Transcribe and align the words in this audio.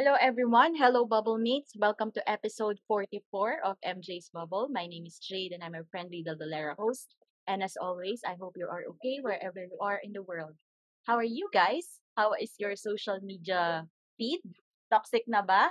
Hello, 0.00 0.16
everyone. 0.16 0.80
Hello, 0.80 1.04
Bubble 1.04 1.36
Mates. 1.36 1.76
Welcome 1.76 2.08
to 2.16 2.24
episode 2.24 2.80
44 2.88 3.60
of 3.60 3.76
MJ's 3.84 4.32
Bubble. 4.32 4.72
My 4.72 4.86
name 4.86 5.04
is 5.04 5.20
Jade, 5.20 5.52
and 5.52 5.62
I'm 5.62 5.76
a 5.76 5.84
friendly 5.92 6.24
Daldalera 6.24 6.72
host. 6.72 7.12
And 7.46 7.62
as 7.62 7.76
always, 7.76 8.24
I 8.24 8.32
hope 8.40 8.56
you 8.56 8.64
are 8.64 8.88
okay 8.96 9.20
wherever 9.20 9.60
you 9.60 9.76
are 9.76 10.00
in 10.02 10.16
the 10.16 10.24
world. 10.24 10.56
How 11.04 11.20
are 11.20 11.28
you 11.28 11.52
guys? 11.52 12.00
How 12.16 12.32
is 12.32 12.56
your 12.56 12.80
social 12.80 13.20
media 13.20 13.84
feed? 14.16 14.40
Toxic 14.88 15.28
na 15.28 15.44
ba? 15.44 15.68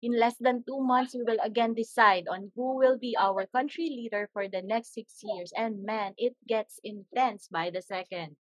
In 0.00 0.16
less 0.16 0.40
than 0.40 0.64
two 0.64 0.80
months, 0.80 1.12
we 1.12 1.20
will 1.28 1.44
again 1.44 1.76
decide 1.76 2.32
on 2.32 2.56
who 2.56 2.80
will 2.80 2.96
be 2.96 3.12
our 3.20 3.44
country 3.44 3.92
leader 3.92 4.32
for 4.32 4.48
the 4.48 4.64
next 4.64 4.96
six 4.96 5.20
years. 5.20 5.52
And 5.52 5.84
man, 5.84 6.16
it 6.16 6.32
gets 6.48 6.80
intense 6.80 7.52
by 7.52 7.68
the 7.68 7.84
second. 7.84 8.40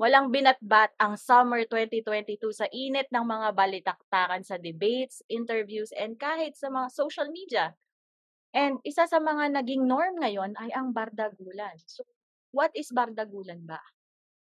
Walang 0.00 0.32
binatbat 0.32 0.96
ang 0.96 1.20
summer 1.20 1.64
2022 1.68 2.40
sa 2.52 2.66
init 2.72 3.08
ng 3.12 3.24
mga 3.24 3.48
balitaktakan 3.52 4.40
sa 4.44 4.56
debates, 4.56 5.20
interviews, 5.28 5.92
and 5.92 6.16
kahit 6.16 6.56
sa 6.56 6.72
mga 6.72 6.88
social 6.92 7.28
media. 7.28 7.76
And 8.56 8.80
isa 8.88 9.04
sa 9.04 9.20
mga 9.20 9.52
naging 9.52 9.84
norm 9.84 10.16
ngayon 10.22 10.56
ay 10.56 10.72
ang 10.72 10.96
bardagulan. 10.96 11.76
So, 11.84 12.08
what 12.56 12.72
is 12.72 12.88
bardagulan 12.88 13.68
ba? 13.68 13.80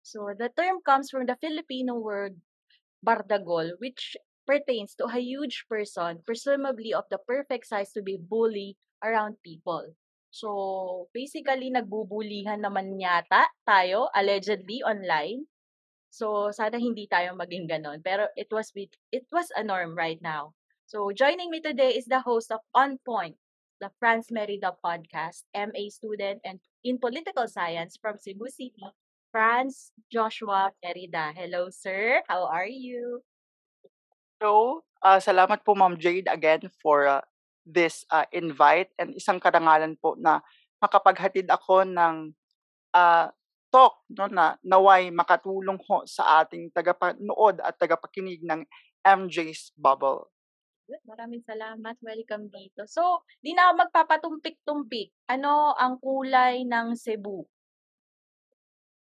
So, 0.05 0.31
the 0.37 0.53
term 0.53 0.79
comes 0.85 1.11
from 1.11 1.27
the 1.27 1.35
Filipino 1.35 1.99
word 1.99 2.39
bardagol, 3.03 3.75
which 3.83 4.15
pertains 4.45 4.95
to 4.95 5.05
a 5.09 5.19
huge 5.19 5.65
person, 5.67 6.21
presumably 6.23 6.93
of 6.93 7.05
the 7.09 7.17
perfect 7.17 7.67
size 7.67 7.91
to 7.93 8.01
be 8.01 8.15
bully 8.15 8.77
around 9.03 9.41
people. 9.41 9.93
So, 10.35 11.07
basically, 11.15 11.71
nagbubulihan 11.71 12.59
naman 12.59 12.99
yata 12.99 13.47
tayo, 13.63 14.11
allegedly, 14.11 14.83
online. 14.83 15.47
So, 16.11 16.51
sana 16.51 16.75
hindi 16.75 17.07
tayo 17.07 17.39
maging 17.39 17.71
ganon. 17.71 18.03
Pero 18.03 18.27
it 18.35 18.51
was 18.51 18.75
with, 18.75 18.91
it 19.15 19.23
was 19.31 19.47
a 19.55 19.63
norm 19.63 19.95
right 19.95 20.19
now. 20.19 20.51
So, 20.91 21.15
joining 21.15 21.47
me 21.47 21.63
today 21.63 21.95
is 21.95 22.11
the 22.11 22.19
host 22.19 22.51
of 22.51 22.59
On 22.75 22.99
Point, 23.07 23.39
the 23.79 23.87
Franz 23.95 24.27
Merida 24.27 24.75
podcast, 24.83 25.47
MA 25.55 25.87
student 25.87 26.43
and 26.43 26.59
in 26.83 26.99
political 26.99 27.47
science 27.47 27.95
from 27.95 28.19
Cebu 28.19 28.51
City, 28.51 28.83
Franz 29.31 29.95
Joshua 30.11 30.75
Merida. 30.83 31.31
Hello, 31.31 31.71
sir. 31.71 32.19
How 32.27 32.43
are 32.51 32.67
you? 32.67 33.23
So, 34.43 34.83
uh, 34.99 35.23
salamat 35.23 35.63
po 35.63 35.79
Ma'am 35.79 35.95
Jade 35.95 36.27
again 36.27 36.67
for 36.83 37.07
uh, 37.07 37.23
this 37.65 38.05
uh, 38.13 38.29
invite 38.29 38.93
and 39.01 39.17
isang 39.17 39.41
karangalan 39.41 39.97
po 39.97 40.13
na 40.15 40.39
makapaghatid 40.79 41.49
ako 41.49 41.81
ng 41.81 42.31
uh, 42.93 43.27
talk 43.73 44.05
no 44.13 44.29
na 44.29 44.55
naway 44.63 45.09
makatulong 45.11 45.81
ho 45.83 46.05
sa 46.07 46.45
ating 46.45 46.71
tagapanood 46.71 47.59
at 47.59 47.75
tagapakinig 47.75 48.45
ng 48.45 48.63
MJ's 49.03 49.73
Bubble. 49.75 50.29
Maraming 50.85 51.41
salamat. 51.41 51.97
Welcome 51.97 52.53
dito. 52.53 52.85
So, 52.85 53.25
di 53.41 53.57
na 53.57 53.73
ako 53.73 53.89
magpapatumpik-tumpik. 53.89 55.09
Ano 55.33 55.73
ang 55.73 55.97
kulay 55.97 56.61
ng 56.61 56.93
Cebu? 56.93 57.41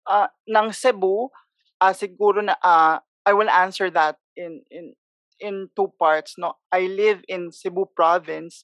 Uh, 0.04 0.28
ng 0.44 0.76
Cebu, 0.76 1.32
uh, 1.80 1.94
siguro 1.96 2.44
na 2.44 2.60
uh, 2.60 3.00
I 3.24 3.32
will 3.32 3.48
answer 3.48 3.88
that 3.96 4.20
in 4.36 4.64
in 4.68 4.92
in 5.40 5.72
two 5.76 5.92
parts 6.00 6.36
no? 6.38 6.56
I 6.72 6.88
live 6.88 7.24
in 7.28 7.52
Cebu 7.52 7.88
province. 7.96 8.64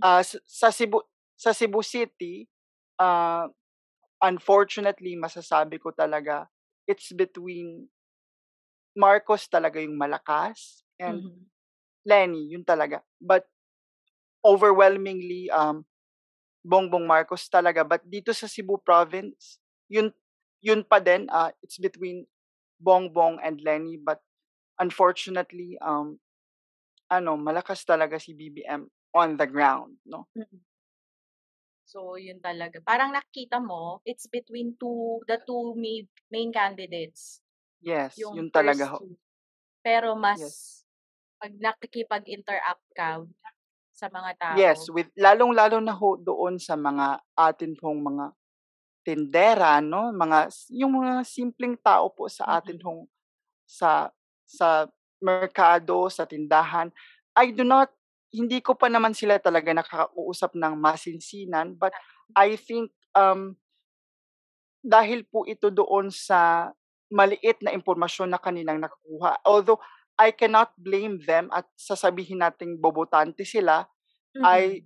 Uh, 0.00 0.22
sa 0.48 0.72
Cebu 0.72 1.02
sa 1.36 1.52
Cebu 1.52 1.82
City 1.84 2.48
uh, 2.96 3.46
unfortunately 4.22 5.18
masasabi 5.18 5.76
ko 5.76 5.92
talaga 5.92 6.48
it's 6.88 7.12
between 7.12 7.86
Marcos 8.96 9.48
talaga 9.48 9.80
yung 9.80 9.96
malakas 9.96 10.84
and 11.00 11.24
mm-hmm. 11.24 11.44
Lenny 12.06 12.52
yun 12.52 12.64
talaga. 12.64 13.00
But 13.20 13.46
overwhelmingly 14.42 15.50
um 15.50 15.86
Bongbong 16.62 17.10
Marcos 17.10 17.50
talaga. 17.50 17.82
But 17.82 18.06
dito 18.06 18.30
sa 18.30 18.46
Cebu 18.46 18.78
province 18.78 19.58
yun 19.90 20.14
yun 20.62 20.86
pa 20.86 21.02
din 21.02 21.26
uh, 21.28 21.50
it's 21.60 21.76
between 21.76 22.24
Bongbong 22.78 23.42
and 23.42 23.58
Lenny 23.60 23.98
but 23.98 24.22
unfortunately, 24.78 25.76
um, 25.80 26.16
ano, 27.12 27.36
malakas 27.36 27.84
talaga 27.84 28.16
si 28.16 28.32
BBM 28.32 28.88
on 29.12 29.36
the 29.36 29.48
ground, 29.48 30.00
no? 30.08 30.28
So, 31.92 32.16
yun 32.16 32.40
talaga. 32.40 32.80
Parang 32.80 33.12
nakita 33.12 33.60
mo, 33.60 34.00
it's 34.08 34.24
between 34.24 34.72
two, 34.80 35.20
the 35.28 35.36
two 35.44 35.76
main, 35.76 36.08
main 36.32 36.48
candidates. 36.48 37.44
Yes, 37.84 38.16
yung 38.16 38.38
yun 38.38 38.48
talaga. 38.48 38.96
Two. 38.96 39.12
Pero 39.84 40.16
mas, 40.16 40.40
yes. 40.40 40.88
pag 41.36 41.52
nakikipag-interact 41.52 42.86
ka 42.96 43.20
sa 43.92 44.08
mga 44.08 44.30
tao. 44.40 44.56
Yes, 44.56 44.88
with, 44.88 45.12
lalong-lalo 45.12 45.84
na 45.84 45.92
ho 45.92 46.16
doon 46.16 46.56
sa 46.56 46.80
mga 46.80 47.20
atin 47.36 47.76
pong 47.76 48.00
mga 48.00 48.24
tindera, 49.04 49.84
no? 49.84 50.16
Mga, 50.16 50.48
yung 50.72 50.96
mga 50.96 51.28
simpleng 51.28 51.76
tao 51.76 52.08
po 52.08 52.24
sa 52.32 52.56
atin 52.56 52.80
mm-hmm. 52.80 52.88
hong, 52.88 53.04
sa 53.68 54.08
sa 54.52 54.84
merkado, 55.24 56.12
sa 56.12 56.28
tindahan, 56.28 56.92
I 57.32 57.56
do 57.56 57.64
not, 57.64 57.88
hindi 58.28 58.60
ko 58.60 58.76
pa 58.76 58.92
naman 58.92 59.16
sila 59.16 59.40
talaga 59.40 59.72
nakakausap 59.72 60.52
ng 60.52 60.76
masinsinan, 60.76 61.72
but 61.80 61.96
I 62.36 62.60
think, 62.60 62.92
um, 63.16 63.56
dahil 64.84 65.24
po 65.24 65.48
ito 65.48 65.72
doon 65.72 66.12
sa 66.12 66.68
maliit 67.08 67.60
na 67.64 67.72
impormasyon 67.72 68.28
na 68.28 68.40
kanilang 68.40 68.82
nakukuha. 68.82 69.40
Although, 69.48 69.80
I 70.20 70.36
cannot 70.36 70.76
blame 70.76 71.24
them 71.24 71.48
at 71.56 71.64
sasabihin 71.72 72.44
nating 72.44 72.76
bobotante 72.76 73.48
sila, 73.48 73.88
mm-hmm. 74.36 74.44
I, 74.44 74.84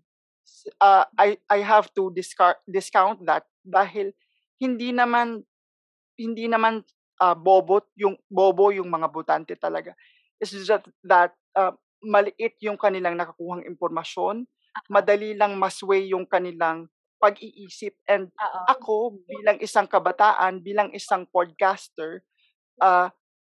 uh, 0.79 1.07
I, 1.19 1.39
I 1.51 1.59
have 1.67 1.91
to 1.99 2.15
discard, 2.15 2.63
discount 2.71 3.27
that 3.27 3.47
dahil 3.67 4.15
hindi 4.63 4.95
naman 4.95 5.43
hindi 6.17 6.49
naman 6.49 6.81
uh, 7.21 7.37
bobo 7.37 7.85
yung 7.97 8.17
bobo 8.29 8.73
yung 8.73 8.89
mga 8.89 9.09
botante 9.13 9.55
talaga. 9.57 9.93
It's 10.41 10.53
just 10.53 10.89
that 11.05 11.33
uh, 11.57 11.73
maliit 12.05 12.61
yung 12.61 12.77
kanilang 12.77 13.17
nakakuhang 13.17 13.65
impormasyon, 13.65 14.45
uh-huh. 14.45 14.89
madali 14.93 15.33
lang 15.33 15.57
masway 15.57 16.13
yung 16.13 16.29
kanilang 16.29 16.89
pag-iisip 17.17 17.97
and 18.05 18.29
Uh-oh. 18.37 18.65
ako 18.69 18.97
bilang 19.25 19.57
isang 19.65 19.89
kabataan, 19.89 20.61
bilang 20.61 20.93
isang 20.93 21.25
podcaster, 21.33 22.21
uh, 22.85 23.09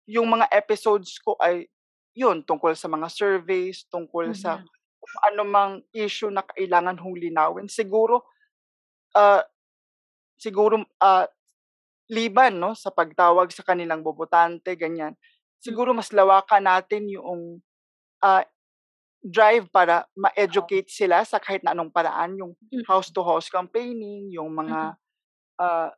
yung 0.08 0.32
mga 0.32 0.48
episodes 0.56 1.20
ko 1.20 1.36
ay 1.44 1.68
yun 2.16 2.42
tungkol 2.42 2.74
sa 2.74 2.88
mga 2.88 3.08
surveys, 3.12 3.86
tungkol 3.92 4.32
mm-hmm. 4.32 4.42
sa 4.42 4.64
kung 5.00 5.16
ano 5.32 5.42
mang 5.48 5.74
issue 5.96 6.32
na 6.32 6.44
kailangan 6.44 6.98
hong 7.00 7.16
linawin. 7.16 7.68
Siguro 7.68 8.28
uh, 9.16 9.44
siguro 10.40 10.84
uh, 11.04 11.28
liban 12.10 12.58
no 12.58 12.74
sa 12.74 12.90
pagtawag 12.90 13.54
sa 13.54 13.64
kanilang 13.64 14.02
bobotante 14.02 14.74
ganyan. 14.76 15.14
Siguro 15.62 15.94
mas 15.94 16.10
lawakan 16.10 16.66
natin 16.66 17.06
yung 17.10 17.62
uh, 18.24 18.44
drive 19.20 19.68
para 19.70 20.08
ma-educate 20.16 20.88
sila 20.88 21.22
sa 21.28 21.38
kahit 21.38 21.62
na 21.62 21.76
anong 21.76 21.92
paraan 21.92 22.40
yung 22.40 22.52
house 22.88 23.12
to 23.12 23.20
house 23.22 23.52
campaigning 23.52 24.32
yung 24.32 24.50
mga 24.56 24.96
uh, 25.60 25.90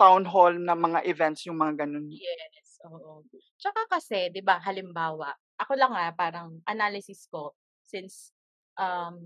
town 0.00 0.24
hall 0.24 0.52
na 0.56 0.72
mga 0.72 1.04
events 1.04 1.44
yung 1.44 1.60
mga 1.60 1.84
ganun. 1.84 2.08
Yes 2.08 2.80
oo. 2.88 3.24
Tsaka 3.60 3.84
kasi 3.88 4.32
'di 4.32 4.40
ba 4.40 4.56
halimbawa 4.64 5.36
ako 5.60 5.72
lang 5.76 5.92
ah 5.92 6.12
parang 6.16 6.64
analysis 6.64 7.28
ko 7.28 7.52
since 7.84 8.32
um 8.80 9.20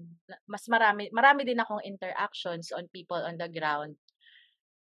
mas 0.50 0.66
marami 0.66 1.06
marami 1.14 1.46
din 1.46 1.60
akong 1.62 1.84
interactions 1.86 2.74
on 2.74 2.90
people 2.90 3.20
on 3.20 3.38
the 3.38 3.46
ground 3.46 3.94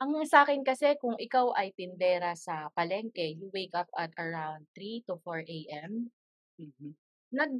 ang 0.02 0.12
sa 0.26 0.43
akin 0.46 0.62
kasi 0.67 0.94
kung 1.02 1.14
ikaw 1.19 1.55
ay 1.55 1.70
tindera 1.79 2.35
sa 2.38 2.69
palengke, 2.75 3.25
you 3.38 3.49
wake 3.55 3.75
up 3.75 3.88
at 3.99 4.11
around 4.19 4.67
3 4.75 5.02
to 5.06 5.19
4 5.23 5.43
AM, 5.46 6.11
Mhm. 6.61 6.94
nag 7.35 7.52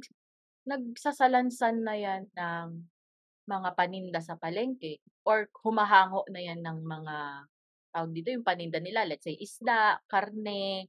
nagsasalansan 0.69 1.83
na 1.85 1.95
'yan 1.97 2.23
ng 2.37 2.69
mga 3.49 3.69
paninda 3.79 4.21
sa 4.23 4.35
palengke 4.39 4.99
or 5.27 5.47
humahango 5.65 6.23
na 6.33 6.41
'yan 6.43 6.61
ng 6.65 6.79
mga, 6.85 7.17
tawag 7.95 8.11
dito, 8.15 8.29
yung 8.35 8.45
paninda 8.47 8.79
nila, 8.83 9.05
let's 9.09 9.25
say 9.27 9.35
isda, 9.39 9.99
karne. 10.11 10.87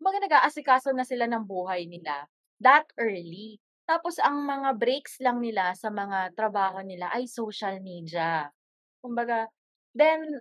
Kumbaga 0.00 0.22
nag-aasikaso 0.22 0.94
na 0.94 1.02
sila 1.02 1.26
ng 1.26 1.42
buhay 1.42 1.82
nila 1.90 2.30
that 2.62 2.86
early. 3.02 3.58
Tapos 3.82 4.22
ang 4.22 4.46
mga 4.46 4.78
breaks 4.78 5.18
lang 5.18 5.42
nila 5.42 5.74
sa 5.74 5.90
mga 5.90 6.38
trabaho 6.38 6.78
nila 6.86 7.10
ay 7.10 7.26
social 7.26 7.82
media. 7.82 8.46
Kumbaga 9.02 9.50
then, 9.94 10.40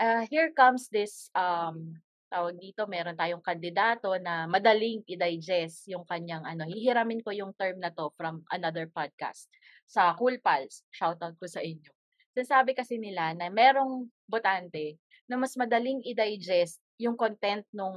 ah, 0.00 0.24
here 0.30 0.50
comes 0.54 0.88
this, 0.90 1.30
um, 1.34 1.98
tawag 2.28 2.60
dito, 2.60 2.84
meron 2.84 3.16
tayong 3.16 3.40
kandidato 3.40 4.12
na 4.20 4.44
madaling 4.44 5.00
i-digest 5.08 5.88
yung 5.88 6.04
kanyang 6.04 6.44
ano, 6.44 6.68
hihiramin 6.68 7.24
ko 7.24 7.32
yung 7.32 7.56
term 7.56 7.80
na 7.80 7.88
'to 7.88 8.12
from 8.20 8.44
another 8.52 8.84
podcast, 8.92 9.48
sa 9.88 10.12
Cool 10.12 10.36
Pals, 10.44 10.84
shoutout 10.92 11.34
ko 11.40 11.48
sa 11.48 11.64
inyo. 11.64 11.88
Sinasabi 12.36 12.76
kasi 12.76 13.00
nila 13.00 13.32
na 13.32 13.48
merong 13.48 14.06
botante 14.28 15.00
na 15.24 15.40
mas 15.40 15.56
madaling 15.56 16.04
i-digest 16.04 16.80
yung 17.00 17.16
content 17.16 17.64
nung 17.72 17.96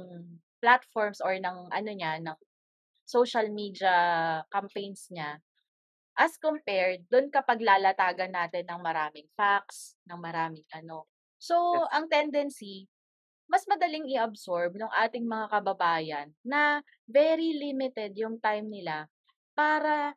platforms 0.64 1.20
or 1.20 1.36
ng 1.36 1.68
ano 1.68 1.90
niya, 1.92 2.16
ng 2.24 2.36
social 3.04 3.52
media 3.52 3.92
campaigns 4.48 5.12
niya, 5.12 5.36
as 6.16 6.36
compared 6.40 7.04
dun 7.08 7.28
kapag 7.32 7.60
lalatagan 7.62 8.32
natin 8.32 8.64
ng 8.68 8.80
maraming 8.82 9.28
facts, 9.38 9.96
ng 10.08 10.18
maraming 10.20 10.66
ano. 10.74 11.08
So, 11.40 11.56
Yes. 11.72 11.82
ang 11.90 12.06
tendency, 12.12 12.86
mas 13.50 13.64
madaling 13.68 14.08
i-absorb 14.10 14.76
nung 14.78 14.92
ating 14.94 15.26
mga 15.28 15.46
kababayan 15.52 16.28
na 16.44 16.80
very 17.08 17.52
limited 17.56 18.16
yung 18.16 18.40
time 18.40 18.66
nila 18.70 19.08
para, 19.54 20.14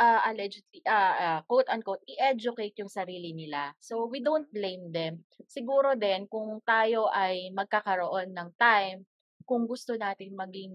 ah, 0.00 0.20
allegedly, 0.28 0.80
ah, 0.86 1.14
ah, 1.26 1.40
quote 1.48 1.68
unquote, 1.70 2.02
i-educate 2.08 2.74
yung 2.82 2.90
sarili 2.92 3.32
nila. 3.36 3.74
So, 3.80 4.06
we 4.10 4.20
don't 4.24 4.48
blame 4.52 4.90
them. 4.94 5.24
Siguro 5.48 5.94
din 5.98 6.26
kung 6.30 6.60
tayo 6.66 7.08
ay 7.12 7.50
magkakaroon 7.54 8.32
ng 8.34 8.50
time, 8.58 9.06
kung 9.48 9.66
gusto 9.68 9.94
nating 9.98 10.34
maging, 10.34 10.74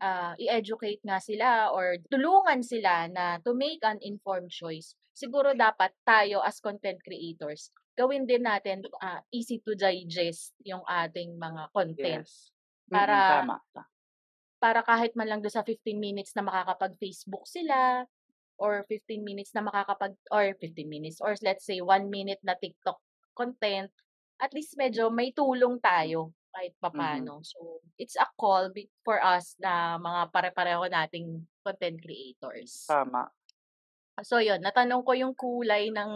ah, 0.00 0.32
i-educate 0.40 1.00
nga 1.04 1.20
sila 1.20 1.70
or 1.70 2.00
tulungan 2.08 2.64
sila 2.64 3.06
na 3.12 3.38
to 3.44 3.52
make 3.52 3.80
an 3.84 4.00
informed 4.00 4.50
choice, 4.50 4.96
siguro 5.12 5.52
dapat 5.52 5.92
tayo 6.02 6.40
as 6.40 6.58
content 6.58 6.98
creators, 7.04 7.70
gawin 7.94 8.24
din 8.24 8.44
natin, 8.48 8.80
ah, 9.04 9.20
easy 9.30 9.60
to 9.60 9.76
digest 9.76 10.56
yung 10.64 10.82
ating 10.88 11.36
mga 11.36 11.62
content. 11.76 12.24
Yes. 12.24 12.50
Mm, 12.88 12.94
Para 12.96 13.16
tama 13.44 13.56
ka. 13.76 13.82
para 14.60 14.80
kahit 14.84 15.12
man 15.16 15.28
lang 15.28 15.40
dun 15.40 15.52
sa 15.52 15.64
15 15.64 15.96
minutes 15.96 16.36
na 16.36 16.44
makakapag-Facebook 16.44 17.48
sila 17.48 18.04
or 18.60 18.84
15 18.84 19.24
minutes 19.24 19.56
na 19.56 19.64
makakapag 19.64 20.12
or 20.28 20.52
15 20.52 20.84
minutes 20.84 21.16
or 21.24 21.32
let's 21.40 21.64
say 21.64 21.80
1 21.80 22.12
minute 22.12 22.40
na 22.44 22.52
TikTok 22.52 23.00
content, 23.32 23.88
at 24.36 24.52
least 24.52 24.76
medyo 24.76 25.08
may 25.08 25.32
tulong 25.32 25.80
tayo 25.80 26.36
kahit 26.54 26.74
Mhm. 26.92 27.30
papaano. 27.30 27.42
So, 27.46 27.80
it's 28.00 28.16
a 28.18 28.26
call 28.38 28.70
for 29.06 29.18
us 29.22 29.54
na 29.62 29.96
mga 29.98 30.30
pare-pareho 30.34 30.84
nating 30.90 31.46
content 31.64 31.98
creators. 32.02 32.72
Tama. 32.88 33.32
So, 34.28 34.36
yun, 34.42 34.60
natanong 34.66 35.02
ko 35.06 35.12
yung 35.14 35.34
kulay 35.38 35.84
ng 35.94 36.12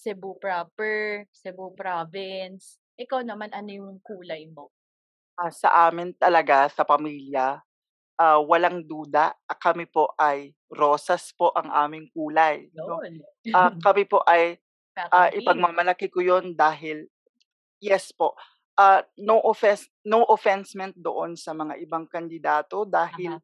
Cebu 0.00 0.30
proper, 0.42 1.24
Cebu 1.40 1.66
province. 1.78 2.78
Ikaw 2.98 3.20
naman, 3.26 3.50
ano 3.54 3.70
yung 3.70 3.92
kulay 4.04 4.42
mo? 4.50 4.70
Ah, 5.38 5.54
sa 5.54 5.86
amin 5.86 6.10
talaga, 6.18 6.66
sa 6.66 6.82
pamilya, 6.82 7.62
ah, 8.18 8.40
walang 8.42 8.84
duda, 8.86 9.34
ah, 9.48 9.58
kami 9.58 9.86
po 9.88 10.10
ay 10.18 10.54
rosas 10.72 11.30
po 11.36 11.52
ang 11.54 11.70
aming 11.72 12.10
kulay, 12.14 12.70
'no. 12.74 13.04
Ah, 13.54 13.72
kami 13.78 14.04
po 14.08 14.22
ay, 14.26 14.58
Kakamping. 14.96 15.38
ipagmamalaki 15.38 16.08
ko 16.12 16.20
'yun 16.24 16.54
dahil 16.58 17.06
yes 17.82 18.12
po, 18.14 18.34
ah, 18.78 19.02
no 19.20 19.42
offense 19.44 19.90
no 20.06 20.24
offensement 20.30 20.94
doon 20.96 21.34
sa 21.36 21.52
mga 21.56 21.76
ibang 21.82 22.06
kandidato 22.08 22.86
dahil, 22.88 23.38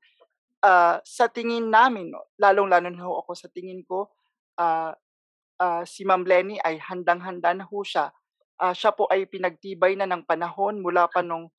ah, 0.64 0.98
sa 1.04 1.28
tingin 1.30 1.68
namin 1.70 2.10
'no, 2.14 2.22
lalong-lalo 2.40 2.88
na 2.90 3.02
ho 3.06 3.22
ako 3.24 3.32
sa 3.38 3.48
tingin 3.52 3.82
ko, 3.86 4.10
ah, 4.60 4.94
ah, 5.60 5.82
si 5.86 6.04
Ma'am 6.06 6.24
Lenny 6.26 6.58
ay 6.62 6.78
handang-handa 6.82 7.54
na 7.56 7.66
ho 7.68 7.80
siya. 7.86 8.10
Ah, 8.60 8.74
siya 8.76 8.94
po 8.94 9.06
ay 9.10 9.26
pinagtibay 9.30 9.98
na 9.98 10.06
ng 10.08 10.24
panahon 10.26 10.78
mula 10.82 11.06
pa 11.10 11.22
nung 11.24 11.50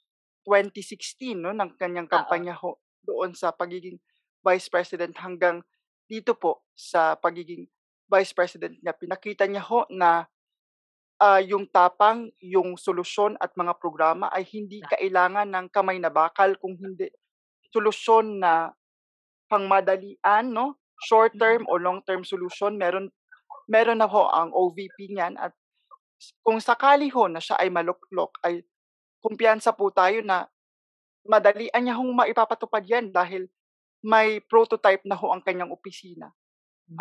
2016 0.47 1.37
'no, 1.39 1.51
ng 1.55 1.75
kanyang 1.79 2.07
kampanya 2.11 2.55
ho 2.59 2.79
doon 3.05 3.33
sa 3.37 3.51
pagiging 3.55 3.99
Vice 4.45 4.69
President 4.71 5.13
hanggang 5.19 5.61
dito 6.09 6.37
po 6.37 6.65
sa 6.77 7.17
pagiging 7.17 7.65
Vice 8.09 8.33
President 8.37 8.77
niya. 8.81 8.93
Pinakita 8.97 9.45
niya 9.49 9.65
ho 9.65 9.85
na, 9.91 10.25
ah, 11.21 11.39
yung 11.39 11.67
tapang, 11.71 12.31
yung 12.43 12.75
solusyon 12.75 13.39
at 13.39 13.55
mga 13.55 13.75
programa 13.79 14.27
ay 14.33 14.43
hindi 14.47 14.83
kailangan 14.83 15.47
ng 15.47 15.67
kamay 15.71 15.97
na 15.99 16.11
bakal 16.11 16.55
kung 16.59 16.75
hindi 16.75 17.07
solusyon 17.71 18.39
na 18.43 18.71
pangmadalian 19.51 20.45
'no, 20.51 20.75
short 21.05 21.35
term 21.37 21.63
Mm. 21.67 21.71
o 21.71 21.73
long 21.79 21.99
term 22.03 22.23
solution 22.23 22.75
meron 22.79 23.11
meron 23.67 23.99
na 23.99 24.07
ho 24.09 24.29
ang 24.31 24.51
OVP 24.55 25.11
niyan 25.11 25.35
at 25.37 25.51
kung 26.45 26.57
sakali 26.63 27.11
ho 27.11 27.27
na 27.27 27.43
siya 27.43 27.59
ay 27.59 27.69
maluklok 27.69 28.39
ay 28.45 28.63
kumpiyansa 29.21 29.73
po 29.75 29.91
tayo 29.91 30.21
na 30.23 30.47
madalian 31.25 31.81
niya 31.81 31.97
hong 31.97 32.13
maipapatupad 32.15 32.83
'yan 32.85 33.09
dahil 33.11 33.49
may 34.05 34.37
prototype 34.45 35.01
na 35.09 35.17
ho 35.17 35.33
ang 35.33 35.41
kanyang 35.41 35.73
opisina. 35.73 36.29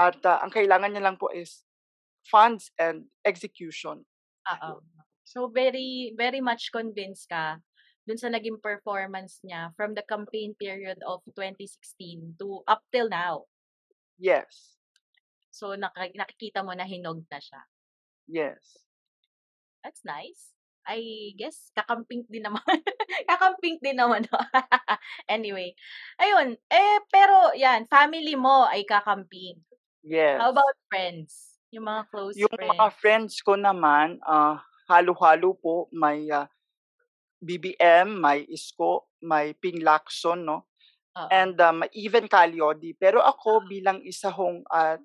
At, 0.00 0.16
ah, 0.24 0.40
ang 0.40 0.48
kailangan 0.48 0.88
niya 0.88 1.04
lang 1.04 1.20
po 1.20 1.28
is 1.28 1.60
funds 2.24 2.70
and 2.78 3.06
execution. 3.24 4.04
Oo. 4.52 4.72
So, 5.24 5.48
very 5.48 6.12
very 6.20 6.40
much 6.44 6.68
convinced 6.68 7.28
ka 7.32 7.60
dun 8.04 8.20
sa 8.20 8.28
naging 8.28 8.60
performance 8.60 9.40
niya 9.40 9.72
from 9.72 9.96
the 9.96 10.04
campaign 10.04 10.52
period 10.60 11.00
of 11.08 11.24
2016 11.32 12.36
to 12.36 12.60
up 12.68 12.84
till 12.92 13.08
now? 13.08 13.48
Yes. 14.18 14.76
So, 15.54 15.66
naka 15.78 16.10
nakikita 16.18 16.60
mo 16.66 16.74
na 16.74 16.82
hinog 16.82 17.22
na 17.30 17.38
siya? 17.38 17.62
Yes. 18.28 18.84
That's 19.84 20.00
nice. 20.04 20.56
I 20.84 21.32
guess 21.40 21.72
kakamping 21.76 22.28
din 22.28 22.44
naman 22.44 22.60
kakamping 23.30 23.80
din 23.80 23.96
naman 23.96 24.24
'no. 24.28 24.36
Anyway, 25.32 25.72
ayun, 26.20 26.60
eh, 26.68 26.98
pero 27.08 27.52
'yan, 27.56 27.88
family 27.88 28.36
mo 28.36 28.68
ay 28.68 28.84
kakamping. 28.84 29.64
How 30.36 30.50
Yes. 30.50 30.54
about 30.54 30.76
friends? 30.90 31.53
Yung 31.74 31.84
mga 31.90 32.02
close 32.12 32.40
Yung 32.42 32.50
mga 32.66 32.86
friends? 32.86 32.94
friends 32.98 33.38
ko 33.46 33.54
naman, 33.54 34.18
ah, 34.26 34.58
halo-halo 34.90 35.54
po 35.54 35.86
may, 35.94 36.26
ah, 36.34 36.50
BBM, 37.42 38.18
may 38.18 38.46
Isko, 38.50 39.10
may 39.24 39.54
Ping 39.58 39.82
Lacson 39.84 40.44
'no, 40.46 40.68
Oo. 41.16 41.34
and, 41.34 41.58
um, 41.62 41.82
even 41.94 42.26
Calyodi. 42.30 42.94
Pero 42.98 43.20
ako 43.24 43.62
Oo. 43.62 43.68
bilang 43.68 44.00
isa 44.06 44.30
hong, 44.32 44.64
ah, 44.72 44.98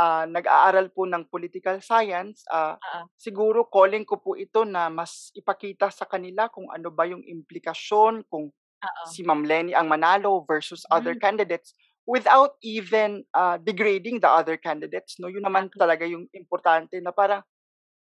ah, 0.00 0.26
nag-aaral 0.30 0.90
po 0.94 1.06
ng 1.10 1.28
political 1.30 1.80
science, 1.84 2.44
ah, 2.52 2.78
Oo. 2.82 3.06
siguro 3.18 3.68
calling 3.68 4.04
ko 4.08 4.18
po 4.22 4.34
ito 4.38 4.64
na 4.68 4.88
mas 4.92 5.30
ipakita 5.36 5.90
sa 5.92 6.06
kanila 6.08 6.48
kung 6.52 6.68
ano 6.72 6.90
ba 6.92 7.06
yung 7.08 7.22
implikasyon 7.24 8.26
kung 8.30 8.52
Oo. 8.82 9.06
si 9.06 9.22
Ma'am 9.26 9.44
Lenny 9.46 9.72
ang 9.76 9.88
manalo 9.90 10.44
versus 10.48 10.84
other 10.92 11.12
Hmm. 11.12 11.18
candidates 11.18 11.74
without 12.04 12.56
even, 12.60 13.24
ah, 13.32 13.56
degrading 13.56 14.20
the 14.20 14.28
other 14.28 14.56
candidates 14.60 15.16
'no. 15.20 15.32
Yun 15.32 15.44
naman 15.44 15.72
talaga 15.72 16.04
yung 16.04 16.28
importante 16.36 17.00
na 17.00 17.12
parang 17.12 17.42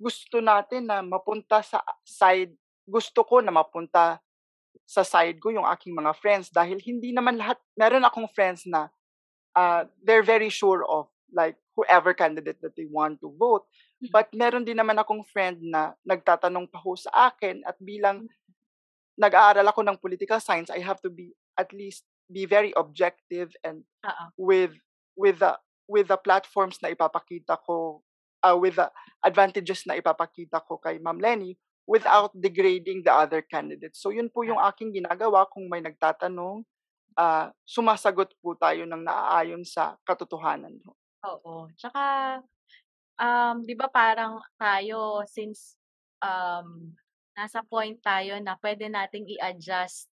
gusto 0.00 0.40
natin 0.40 0.88
na 0.88 1.04
mapunta 1.04 1.61
sa 1.61 1.85
side 2.04 2.57
gusto 2.88 3.23
ko 3.23 3.38
na 3.45 3.54
mapunta 3.54 4.19
sa 4.88 5.07
side 5.07 5.38
ko 5.38 5.54
yung 5.54 5.66
aking 5.71 5.95
mga 5.95 6.11
friends 6.19 6.50
dahil 6.50 6.83
hindi 6.83 7.14
naman 7.14 7.38
lahat 7.38 7.59
meron 7.78 8.02
akong 8.02 8.26
friends 8.35 8.66
na, 8.66 8.90
ah, 9.54 9.87
they're 10.02 10.26
very 10.26 10.50
sure 10.50 10.83
of 10.83 11.07
like 11.30 11.54
whoever 11.78 12.11
candidate 12.11 12.59
that 12.59 12.75
they 12.75 12.90
want 12.90 13.23
to 13.23 13.30
vote. 13.38 13.62
Mm. 14.02 14.11
But 14.11 14.35
meron 14.35 14.66
din 14.66 14.83
naman 14.83 14.99
akong 14.99 15.23
friend 15.30 15.62
na 15.62 15.95
nagtatanong 16.02 16.66
pa 16.66 16.83
ho 16.83 16.99
sa 16.99 17.30
akin 17.30 17.62
at 17.62 17.78
bilang 17.78 18.26
nag-aaral 19.14 19.66
ako 19.71 19.87
ng 19.87 20.00
political 20.02 20.42
science, 20.42 20.75
I 20.75 20.83
have 20.83 20.99
to 21.07 21.11
be 21.12 21.30
at 21.54 21.71
least 21.71 22.09
be 22.31 22.47
very 22.47 22.73
objective 22.79 23.51
and 23.67 23.83
Oo. 24.07 24.27
with 24.39 24.75
with 25.19 25.43
the 25.43 25.59
with 25.91 26.07
the 26.07 26.17
platforms 26.17 26.79
na 26.81 26.95
ipapakita 26.95 27.59
ko, 27.67 28.01
ah, 28.47 28.55
with 28.55 28.79
the 28.79 28.87
advantages 29.27 29.83
na 29.85 29.99
ipapakita 29.99 30.63
ko 30.63 30.79
kay 30.79 31.03
Ma'am 31.03 31.19
Lenny 31.19 31.59
without 31.91 32.31
degrading 32.39 33.03
the 33.03 33.11
other 33.11 33.43
candidates. 33.43 33.99
So 33.99 34.15
yun 34.15 34.31
po 34.31 34.47
yung 34.47 34.63
aking 34.63 34.95
ginagawa 34.95 35.51
kung 35.51 35.67
may 35.67 35.83
nagtatanong, 35.83 36.63
ah, 37.19 37.51
sumasagot 37.67 38.31
po 38.39 38.55
tayo 38.55 38.87
ng 38.87 39.03
naaayon 39.03 39.67
sa 39.67 39.99
katotohanan. 40.07 40.79
Oo. 41.27 41.69
Tsaka, 41.75 42.39
um, 43.21 43.63
'di 43.67 43.75
ba 43.77 43.91
parang 43.91 44.41
tayo 44.57 45.27
since, 45.29 45.77
um, 46.23 46.95
nasa 47.35 47.65
point 47.65 47.97
tayo 48.03 48.37
na 48.43 48.59
puwede 48.59 48.91
nating 48.91 49.25
i-adjust 49.39 50.10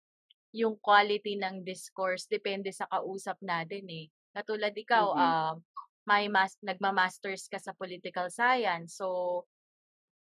yung 0.56 0.80
quality 0.80 1.36
ng 1.40 1.68
discourse 1.68 2.26
depende 2.32 2.72
sa 2.72 2.88
kausap 2.88 3.38
natin, 3.44 3.86
eh. 3.92 4.08
Katulad 4.36 4.72
ikaw, 4.76 5.06
Mhm. 5.14 5.16
um, 5.16 5.56
may 6.08 6.28
mas 6.32 6.56
nagma-masters 6.64 7.50
ka 7.52 7.60
sa 7.60 7.74
political 7.76 8.30
science. 8.32 8.98
So, 9.02 9.44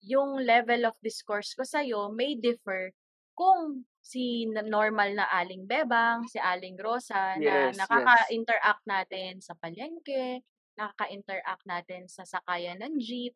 yung 0.02 0.42
level 0.42 0.82
of 0.90 0.96
discourse 1.02 1.54
ko 1.54 1.62
sa'yo 1.62 2.10
may 2.12 2.34
differ 2.38 2.90
kung 3.38 3.86
si 4.02 4.44
na 4.50 4.60
normal 4.66 5.14
na 5.14 5.26
Aling 5.30 5.64
Bebang, 5.70 6.26
si 6.28 6.36
Aling 6.42 6.74
Rosa 6.78 7.38
na 7.40 7.70
Yes, 7.70 7.86
yes. 7.90 8.32
nakaka-interact 8.50 8.82
natin 8.84 9.38
sa 9.40 9.54
palengke, 9.56 10.42
nakaka-interact 10.78 11.64
natin 11.64 12.02
sa 12.10 12.26
sakayan 12.26 12.82
ng 12.82 12.98
jeep. 12.98 13.34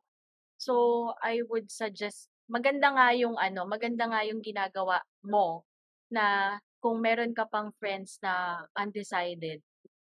So, 0.59 1.13
I 1.23 1.43
would 1.49 1.69
suggest 1.73 2.29
maganda 2.51 2.93
nga 2.95 3.13
yung 3.17 3.37
ano, 3.41 3.67
maganda 3.69 4.07
nga 4.11 4.23
yung 4.27 4.41
ginagawa 4.45 5.03
mo 5.27 5.67
na 6.13 6.59
kung 6.87 7.03
meron 7.03 7.35
ka 7.35 7.51
pang 7.51 7.75
friends 7.83 8.23
na 8.23 8.63
undecided, 8.79 9.59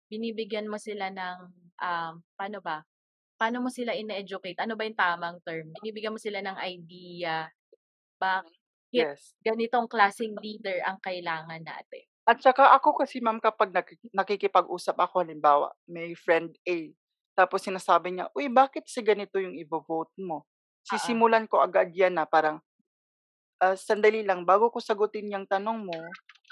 binibigyan 0.08 0.72
mo 0.72 0.80
sila 0.80 1.12
ng, 1.12 1.38
um, 1.84 2.12
paano 2.40 2.58
ba? 2.64 2.80
Paano 3.36 3.60
mo 3.60 3.68
sila 3.68 3.92
ine-educate? 3.92 4.56
Ano 4.64 4.72
ba 4.80 4.88
yung 4.88 4.96
tamang 4.96 5.36
term? 5.44 5.68
Binibigyan 5.84 6.16
mo 6.16 6.20
sila 6.22 6.40
ng 6.40 6.56
idea, 6.64 7.52
bakit 8.16 8.56
Yes. 8.92 9.34
ganitong 9.44 9.84
klaseng 9.92 10.32
leader 10.40 10.80
ang 10.88 10.96
kailangan 11.04 11.60
natin. 11.60 12.04
At 12.24 12.38
saka 12.40 12.72
ako 12.72 13.02
kasi 13.04 13.18
ma'am 13.18 13.42
kapag 13.42 13.74
naki 13.74 13.98
nakikipag-usap 14.14 14.96
ako 14.96 15.26
halimbawa, 15.26 15.74
may 15.90 16.14
friend 16.14 16.54
A, 16.64 16.94
tapos 17.34 17.66
sinasabi 17.66 18.14
niya, 18.14 18.30
"Uy, 18.38 18.46
bakit 18.46 18.86
si 18.86 19.02
ganito 19.02 19.42
yung 19.42 19.58
ivo-vote 19.58 20.14
mo?" 20.22 20.46
Sisimulan 20.86 21.50
ko 21.50 21.58
agad 21.60 21.90
yan 21.90 22.14
na 22.16 22.24
parang, 22.24 22.62
ah, 23.62 23.74
"Sandali 23.78 24.22
lang, 24.22 24.46
bago 24.46 24.70
ko 24.70 24.78
sagutin 24.78 25.32
yang 25.34 25.46
tanong 25.50 25.88
mo, 25.88 25.98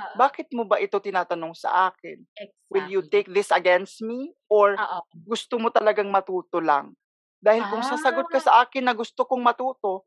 Oo. 0.01 0.17
bakit 0.17 0.49
mo 0.57 0.65
ba 0.67 0.81
ito 0.81 0.97
tinatanong 0.99 1.55
sa 1.57 1.91
akin? 1.93 2.25
Will 2.71 2.87
you 2.89 3.03
Exactly. 3.03 3.11
take 3.11 3.29
this 3.31 3.51
against 3.53 4.01
me 4.03 4.35
or 4.51 4.81
Oo. 4.81 5.01
gusto 5.27 5.59
mo 5.61 5.69
talagang 5.71 6.09
matuto 6.11 6.59
lang? 6.63 6.95
Dahil 7.43 7.67
kung 7.69 7.83
sasagot 7.85 8.29
ka 8.31 8.39
Ah. 8.39 8.45
sa 8.45 8.53
akin 8.65 8.85
na 8.87 8.95
gusto 8.97 9.25
kong 9.27 9.43
matuto, 9.43 10.07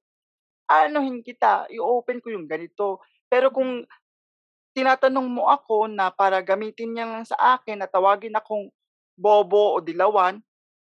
aanuhin 0.70 1.22
kita, 1.26 1.68
i-o-open 1.72 2.20
ko 2.24 2.32
yung 2.34 2.48
ganito. 2.50 3.00
Pero 3.30 3.52
kung 3.54 3.84
tinatanong 4.74 5.28
mo 5.30 5.50
ako 5.50 5.86
na 5.92 6.10
para 6.14 6.42
gamitin 6.42 6.94
niya 6.98 7.06
lang 7.10 7.26
sa 7.28 7.38
akin 7.58 7.82
na 7.84 7.88
tawagin 7.90 8.34
akong 8.38 8.70
bobo 9.18 9.78
o 9.78 9.82
dilawan, 9.84 10.42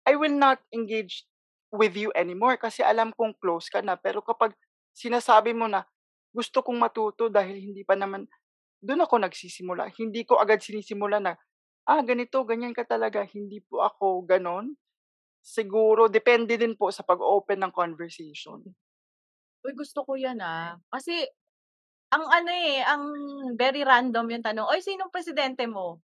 I 0.06 0.14
will 0.18 0.34
not 0.34 0.62
engage 0.74 1.26
with 1.72 1.94
you 1.98 2.10
anymore 2.14 2.58
kasi 2.60 2.82
alam 2.84 3.10
kong 3.16 3.34
close 3.42 3.70
ka 3.72 3.80
na. 3.82 3.96
Pero 3.98 4.22
kapag 4.22 4.54
sinasabi 4.94 5.54
mo 5.56 5.66
na, 5.70 5.86
gusto 6.34 6.62
kong 6.64 6.78
matuto 6.80 7.28
dahil 7.32 7.58
hindi 7.60 7.82
pa 7.86 7.94
naman 7.98 8.26
dun 8.82 9.02
ako 9.04 9.16
nagsisimula. 9.22 9.90
Hindi 9.94 10.26
ko 10.28 10.38
agad 10.42 10.60
sinisimula 10.62 11.18
na, 11.22 11.32
ah, 11.88 12.02
ganito, 12.04 12.42
ganyan 12.46 12.74
ka 12.76 12.84
talaga. 12.86 13.22
Hindi 13.26 13.60
po 13.64 13.82
ako 13.84 14.26
gano'n. 14.28 14.74
Siguro 15.42 16.08
depende 16.12 16.54
din 16.60 16.74
po 16.80 16.90
sa 16.94 17.04
pag-o-open 17.06 17.60
ng 17.66 17.72
conversation. 17.74 18.60
Uy, 19.64 19.72
gusto 19.78 20.02
ko 20.02 20.18
yan, 20.18 20.42
ah. 20.42 20.74
Kasi 20.90 21.22
ang 22.10 22.24
ano, 22.30 22.50
eh, 22.52 22.82
ang 22.84 23.04
very 23.58 23.82
random 23.86 24.26
yung 24.32 24.44
tanong, 24.46 24.68
"Uy, 24.70 24.80
sinong 24.82 25.12
presidente 25.14 25.66
mo?" 25.70 26.00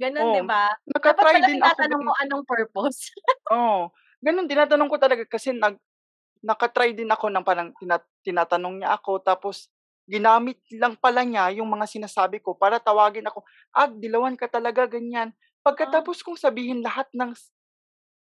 Gano'n, 0.00 0.30
'di 0.32 0.42
Oo, 0.42 0.48
ba? 0.48 0.72
Dapat 1.04 1.16
pala 1.20 1.40
din 1.44 1.60
ako 1.64 1.82
tinatanong 1.82 2.02
mo 2.04 2.12
anong 2.22 2.44
purpose. 2.48 3.10
Oo, 3.50 3.90
gano'n 4.22 4.46
tinatanong 4.46 4.86
ko 4.92 4.96
talaga 5.02 5.24
kasi 5.26 5.50
nag 5.50 5.74
naka-try 6.44 6.92
din 6.94 7.10
ako 7.10 7.32
ng 7.32 7.44
parang 7.46 7.72
tina 7.80 7.98
tinatanong 8.22 8.82
niya 8.84 8.94
ako 9.00 9.24
tapos 9.24 9.71
ginamit 10.08 10.58
lang 10.74 10.94
pala 10.98 11.22
niya 11.26 11.50
yung 11.56 11.68
mga 11.70 11.86
sinasabi 11.90 12.40
ko 12.42 12.54
para 12.58 12.78
tawagin 12.82 13.26
ako, 13.28 13.42
"Ah, 13.74 13.88
dilawan 13.90 14.36
ka 14.38 14.46
talaga," 14.50 14.86
ganyan. 14.90 15.32
Ah. 15.80 16.06
Pagkatapos 16.06 16.22
kong 16.26 16.38
sabihin 16.40 16.82
lahat 16.84 17.08
ng 17.14 17.32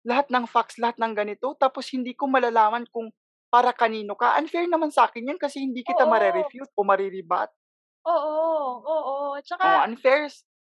lahat 0.07 0.27
ng 0.33 0.45
facts, 0.49 0.77
lahat 0.81 0.97
ng 1.01 1.13
ganito, 1.17 1.53
tapos 1.59 1.89
hindi 1.93 2.13
ko 2.17 2.25
malalaman 2.31 2.85
kung 2.89 3.11
para 3.53 3.71
kanino 3.75 4.15
ka, 4.17 4.37
unfair 4.39 4.65
naman 4.69 4.89
sa'kin 4.93 5.27
'yan 5.29 5.39
kasi 5.41 5.61
hindi 5.63 5.83
kita 5.85 6.05
Oo. 6.05 6.09
mare-refute 6.09 6.71
o 6.77 6.83
mare-rebut. 6.87 7.51
Oo, 8.05 8.81
oo, 8.93 9.37
Oh, 9.63 9.77
tsaka 9.77 9.85
unfair, 9.85 10.25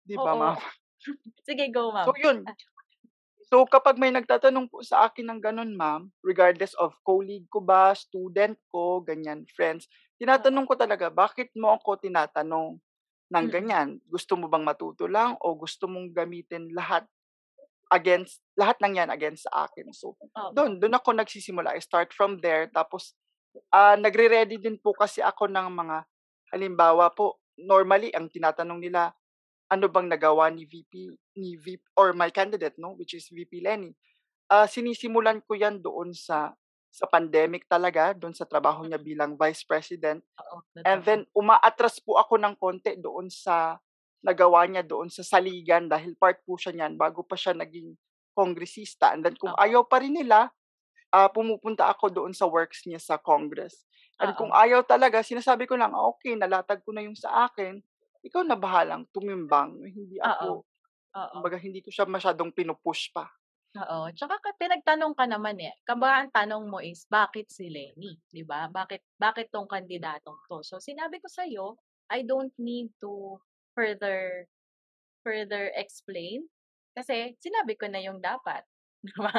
'di 0.05 0.17
ba, 0.23 0.35
Oo. 0.35 0.35
ma'am? 0.35 0.57
Sige, 1.45 1.71
go 1.71 1.91
So, 2.05 2.11
ma'am. 2.11 2.17
yun. 2.19 2.47
Ah. 2.47 2.55
So, 3.51 3.63
kapag 3.69 3.95
may 4.01 4.11
nagtatanong 4.11 4.67
po 4.71 4.81
sa 4.83 5.07
akin 5.07 5.29
ng 5.31 5.39
gano'n, 5.43 5.71
ma'am, 5.77 6.09
regardless 6.25 6.73
of 6.79 6.95
colleague 7.07 7.47
ko 7.53 7.61
ba, 7.63 7.93
student 7.95 8.57
ko, 8.73 8.99
ganyan, 9.03 9.45
friends, 9.55 9.87
Oo. 9.87 10.12
Tinatanong 10.23 10.65
ko 10.69 10.75
talaga, 10.79 11.11
"Bakit 11.11 11.53
mo 11.59 11.75
ako 11.75 11.99
tinatanong 12.01 12.79
ng 13.33 13.45
Mm. 13.45 13.53
ganyan? 13.53 13.99
Gusto 14.07 14.35
mo 14.39 14.47
bang 14.51 14.63
matuto 14.65 15.05
lang 15.11 15.35
o 15.43 15.55
gusto 15.59 15.87
mong 15.91 16.13
gamitin 16.15 16.71
lahat 16.73 17.05
against 17.93 18.41
lahat 18.59 18.77
ng 18.83 18.99
'yan 19.01 19.09
against 19.13 19.47
sa 19.49 19.67
akin?" 19.69 19.91
So, 19.95 20.17
Oo. 20.21 20.53
dun 20.53 20.79
dun 20.81 20.95
ako 20.97 21.13
nagsisimula. 21.17 21.75
I 21.77 21.81
start 21.83 22.11
from 22.15 22.39
there 22.43 22.67
tapos, 22.71 23.15
ah, 23.73 23.95
nagre-ready 23.99 24.59
din 24.61 24.77
po 24.81 24.93
kasi 24.97 25.21
ako 25.23 25.47
ng 25.51 25.69
mga 25.73 25.97
halimbawa 26.55 27.11
po, 27.13 27.41
normally 27.59 28.11
ang 28.15 28.29
tinatanong 28.31 28.79
nila, 28.83 29.13
ano 29.71 29.87
bang 29.91 30.07
nagawa 30.11 30.49
ni 30.53 30.65
VP 30.69 30.93
ni 31.39 31.57
V 31.59 31.79
or 31.99 32.13
my 32.15 32.29
candidate 32.33 32.77
'no, 32.81 32.95
which 32.99 33.13
is 33.17 33.27
VP 33.33 33.61
Leni. 33.63 33.93
Ah, 34.51 34.67
sinisimulan 34.69 35.41
ko 35.45 35.55
'yan 35.59 35.81
doon 35.83 36.13
sa 36.15 36.53
sa 36.93 37.09
pandemic 37.09 37.65
talaga, 37.65 38.13
dun 38.13 38.37
sa 38.37 38.45
trabaho 38.45 38.85
niya 38.85 39.01
Mm. 39.01 39.03
bilang 39.03 39.33
Vice 39.39 39.65
President 39.65 40.21
and 40.87 41.03
then 41.07 41.25
umaatras 41.37 41.99
po 42.03 42.17
ako 42.21 42.37
ng 42.41 42.55
konti 42.59 42.95
doon 42.99 43.27
sa 43.33 43.79
nagawa 44.23 44.65
niya 44.69 44.83
doon 44.85 45.09
sa 45.11 45.23
saligan 45.25 45.87
dahil 45.91 46.15
part 46.19 46.41
po 46.47 46.55
siya 46.59 46.73
niyan 46.75 46.95
bago 46.99 47.23
pa 47.25 47.35
siya 47.39 47.53
naging 47.57 47.95
kongresista 48.37 49.13
and 49.15 49.23
then 49.27 49.35
kung 49.37 49.53
ayaw 49.59 49.83
pa 49.87 49.99
rin 50.03 50.15
nila, 50.17 50.49
ah, 51.13 51.29
pumupunta 51.31 51.87
ako 51.91 52.09
doon 52.13 52.33
sa 52.35 52.47
works 52.49 52.85
niya 52.89 52.99
sa 53.01 53.17
Congress. 53.21 53.85
And 54.21 54.33
kung 54.37 54.51
ayaw 54.53 54.83
talaga 54.87 55.21
sinasabi 55.25 55.65
ko 55.69 55.75
lang, 55.79 55.93
"Ah, 55.95 56.09
okey 56.15 56.35
nalatag 56.39 56.83
ko 56.85 56.91
na 56.95 57.03
yung 57.05 57.17
sa 57.19 57.47
akin, 57.49 57.81
ikaw 58.25 58.43
na 58.45 58.55
bahalang 58.59 59.05
tumimbang." 59.15 59.81
Hindi 59.89 60.19
ako 60.23 60.65
Oo. 61.15 61.33
kumbaga 61.33 61.57
hindi 61.61 61.81
ko 61.85 61.89
siya 61.93 62.05
masyadong 62.09 62.51
pinu-push 62.55 63.11
pa. 63.15 63.29
Oo, 63.73 64.13
tsaka 64.13 64.37
ka 64.37 64.53
pinagtanong 64.53 65.17
ka 65.17 65.25
naman, 65.25 65.57
eh. 65.57 65.73
Kumbaga 65.81 66.21
ang 66.21 66.29
tanong 66.29 66.69
mo 66.69 66.77
is, 66.77 67.09
bakit 67.09 67.49
si 67.49 67.73
Leni, 67.73 68.21
'di 68.29 68.45
ba? 68.45 68.69
Bakit 68.69 69.01
bakit 69.17 69.49
'tong 69.49 69.65
kandidatong 69.65 70.37
'to? 70.45 70.61
So, 70.61 70.77
sinabi 70.77 71.17
ko 71.17 71.25
sa'yo, 71.25 71.81
I 72.13 72.21
don't 72.21 72.53
need 72.61 72.93
to 73.01 73.41
further 73.73 74.45
further 75.25 75.71
explain 75.77 76.49
kasi 76.97 77.37
sinabi 77.41 77.77
ko 77.79 77.89
na 77.89 78.01
yung 78.03 78.21
dapat, 78.21 78.65
'di 79.05 79.13
ba? 79.17 79.31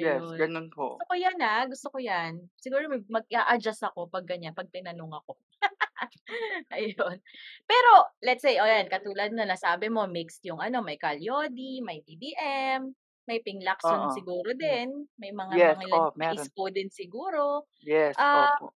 Yes, 0.00 0.32
Ayun. 0.34 0.40
ganun 0.40 0.70
Gusto 0.72 0.72
po. 0.72 1.04
ko 1.10 1.14
'yan, 1.18 1.38
ah, 1.42 1.64
gusto 1.70 1.88
ko 1.92 1.98
'yan. 2.02 2.32
Siguro 2.60 2.86
mag 2.90 3.04
mag-a-adjust 3.10 3.82
ako 3.92 4.10
'pag 4.10 4.26
ganyan, 4.28 4.54
'pag 4.56 4.70
tinanong 4.72 5.12
ako. 5.22 5.38
Ayun. 6.74 7.18
Pero 7.66 7.90
let's 8.24 8.42
say, 8.44 8.58
oh, 8.62 8.68
'yan 8.68 8.88
katulad 8.92 9.30
na 9.34 9.46
nasabi 9.48 9.88
mo 9.92 10.06
mixed 10.10 10.44
yung 10.48 10.60
ano, 10.62 10.80
may 10.84 10.96
Calyodi, 11.00 11.80
may 11.84 12.02
BBM, 12.06 12.92
may 13.28 13.38
Ping 13.44 13.62
Lacson 13.62 14.02
Oo. 14.02 14.16
siguro 14.16 14.50
din, 14.56 15.06
may 15.20 15.30
mga 15.34 15.58
Yes, 15.58 15.78
mga 15.78 15.84
oh, 15.92 16.12
isko 16.32 16.68
din 16.74 16.88
siguro. 16.90 17.66
Yes, 17.82 18.16
Ah, 18.18 18.32
opo. 18.32 18.72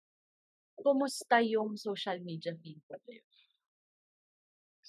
kumusta 0.79 1.39
yung 1.45 1.77
social 1.77 2.19
media 2.25 2.55
feed 2.63 2.81
ngayon? 2.91 3.25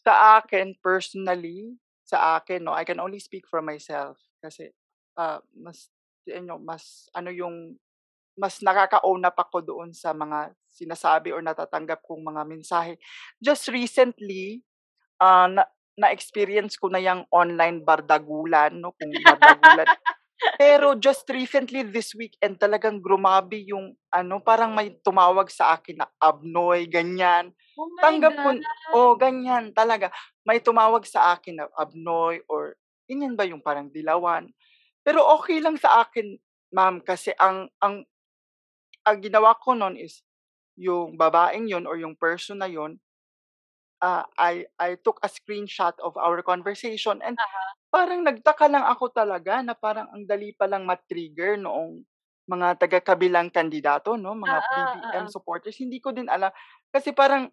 Sa 0.05 0.37
akin 0.37 0.77
personally, 0.77 1.73
sa 2.05 2.37
akin 2.37 2.63
'no, 2.69 2.73
I 2.77 2.85
can 2.85 3.01
only 3.01 3.17
speak 3.17 3.49
for 3.49 3.59
myself 3.65 4.21
kasi, 4.39 4.69
ah, 5.17 5.41
mas 5.57 5.89
ano, 6.29 6.61
mas 6.61 7.09
ano 7.17 7.33
yung 7.33 7.75
mas 8.37 8.61
nakaka-own 8.63 9.23
up 9.27 9.37
ako 9.39 9.61
doon 9.65 9.91
sa 9.93 10.11
mga 10.15 10.53
sinasabi 10.71 11.31
or 11.35 11.41
natatanggap 11.45 12.01
kong 12.05 12.23
mga 12.25 12.43
mensahe. 12.49 12.95
Just 13.43 13.69
recently, 13.71 14.63
ah, 15.21 15.47
na 15.51 15.65
na-experience 15.98 16.77
ko 16.77 16.88
na 16.94 17.01
yang 17.01 17.25
online 17.34 17.82
bardagulan 17.82 18.77
'no, 18.77 18.94
kung 18.96 19.12
bardagulan. 19.12 19.89
Pero 20.62 20.94
just 20.94 21.25
recently 21.34 21.82
this 21.82 22.13
weekend 22.13 22.62
talagang 22.62 23.01
grumabe 23.01 23.66
yung 23.66 23.98
ano, 24.13 24.38
parang 24.38 24.77
may 24.77 24.94
tumawag 25.01 25.50
sa 25.50 25.74
akin 25.74 26.06
na 26.06 26.08
Abnoy, 26.22 26.86
ganyan. 26.86 27.50
Oh 27.74 27.89
Tanggap 27.98 28.38
ko 28.38 28.50
oo, 28.94 29.12
ganyan 29.18 29.74
talaga. 29.74 30.13
May 30.46 30.62
tumawag 30.62 31.10
sa 31.10 31.34
akin 31.34 31.62
na 31.62 31.66
Abnoy 31.74 32.46
or 32.46 32.77
ganyan 33.10 33.34
ba 33.34 33.50
yung 33.50 33.66
parang 33.66 33.89
dilawan. 33.89 34.46
Pero 35.01 35.25
okey 35.42 35.58
lang 35.58 35.82
sa 35.82 36.06
akin 36.06 36.38
ma'am 36.70 37.01
kasi 37.01 37.34
ang 37.42 37.66
ang 37.82 38.06
ang 39.08 39.18
ginawa 39.24 39.56
ko 39.58 39.74
nun 39.74 39.96
is 39.96 40.22
yung 40.77 41.18
babaeng 41.18 41.66
yun 41.66 41.89
or 41.89 41.98
yung 41.98 42.13
person 42.13 42.62
na 42.62 42.70
yun, 42.70 43.01
ah, 44.04 44.25
I 44.39 44.68
I 44.80 44.98
took 45.01 45.20
a 45.25 45.30
screenshot 45.32 45.94
of 46.04 46.16
our 46.20 46.42
conversation 46.46 47.22
and 47.25 47.39
Uh-huh. 47.39 47.77
parang 47.94 48.24
nagtaka 48.27 48.68
lang 48.72 48.86
ako 48.88 49.12
talaga 49.13 49.62
na 49.66 49.74
parang 49.77 50.08
ang 50.13 50.24
dali 50.27 50.54
palang 50.58 50.86
ma-trigger 50.88 51.58
noong 51.62 52.04
mga 52.50 52.80
taga-kabilang 52.82 53.50
kandidato 53.54 54.16
'no, 54.20 54.34
mga 54.38 54.66
Oo, 54.66 54.74
BBM 54.74 55.25
oo. 55.25 55.32
supporters. 55.32 55.77
Hindi 55.80 56.00
ko 56.04 56.12
din 56.16 56.27
alam 56.32 56.51
kasi 56.94 57.12
parang 57.16 57.50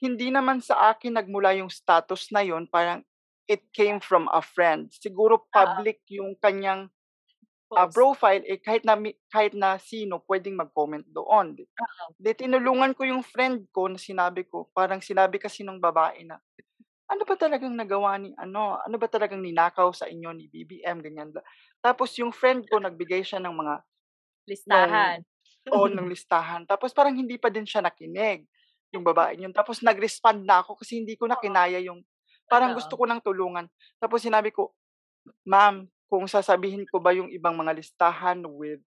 hindi 0.00 0.28
naman 0.32 0.60
sa 0.64 0.92
akin 0.94 1.16
nagmula 1.20 1.54
yung 1.58 1.68
status 1.72 2.30
na 2.34 2.42
yun, 2.44 2.66
parang 2.70 3.04
it 3.50 3.66
came 3.74 3.98
from 4.00 4.28
a 4.32 4.40
friend. 4.44 4.90
Siguro 4.94 5.46
public 5.52 6.02
yung 6.12 6.36
kanyang 6.40 6.88
Post. 7.70 7.96
profile, 7.96 8.42
eh, 8.46 8.58
kahit 8.60 8.82
na 8.86 8.94
mi 8.98 9.14
kahit 9.30 9.54
na 9.56 9.78
sino 9.80 10.22
puwedeng 10.24 10.56
mag-comment 10.58 11.04
doon, 11.10 11.54
Oo. 11.78 12.14
'di 12.20 12.32
tinulungan 12.38 12.92
ko 12.96 13.02
yung 13.08 13.24
friend 13.26 13.68
ko 13.74 13.88
na 13.90 13.98
sinabi 14.00 14.46
ko, 14.48 14.68
parang 14.74 15.00
sinabi 15.04 15.38
kasi 15.42 15.62
nung 15.66 15.80
babae 15.82 16.24
na, 16.28 16.38
"Ano 17.10 17.24
ba 17.28 17.36
talagang 17.38 17.74
nagawa 17.76 18.16
ni 18.20 18.32
ano, 18.38 18.78
ano 18.80 18.96
ba 19.00 19.08
talagang 19.10 19.42
ninakaw 19.44 19.90
sa 19.96 20.06
inyo 20.10 20.30
ni 20.36 20.46
BBM?" 20.52 21.00
ganyan. 21.04 21.30
Tapos 21.84 22.14
yung 22.20 22.32
friend 22.34 22.66
ko 22.70 22.78
nagbigay 22.82 23.22
siya 23.26 23.40
ng 23.42 23.54
mga 23.56 23.74
Listahan. 24.46 25.24
oo, 25.72 25.86
ng 25.90 26.08
listahan. 26.10 26.66
Tapos 26.68 26.90
parang 26.96 27.14
hindi 27.16 27.36
pa 27.38 27.48
din 27.52 27.64
siya 27.68 27.82
nakinig, 27.84 28.46
yung 28.94 29.04
babaeng 29.06 29.46
yun. 29.50 29.54
Tapos 29.54 29.80
nag-respond 29.86 30.42
na 30.42 30.62
ako 30.64 30.80
kasi 30.82 30.98
hindi 31.02 31.14
ko 31.14 31.26
na 31.30 31.38
kinaya 31.38 31.78
yung 31.82 32.02
parang 32.50 32.74
gusto 32.74 32.98
ko 32.98 33.06
ng 33.06 33.22
tulungan. 33.22 33.66
Tapos 34.02 34.22
sinabi 34.26 34.50
ko, 34.50 34.74
"Ma'am, 35.48 35.86
kung 36.10 36.26
sasabihin 36.28 36.84
ko 36.90 36.98
ba 37.00 37.14
yung 37.16 37.30
ibang 37.32 37.54
mga 37.56 37.78
listahan 37.78 38.42
with 38.46 38.82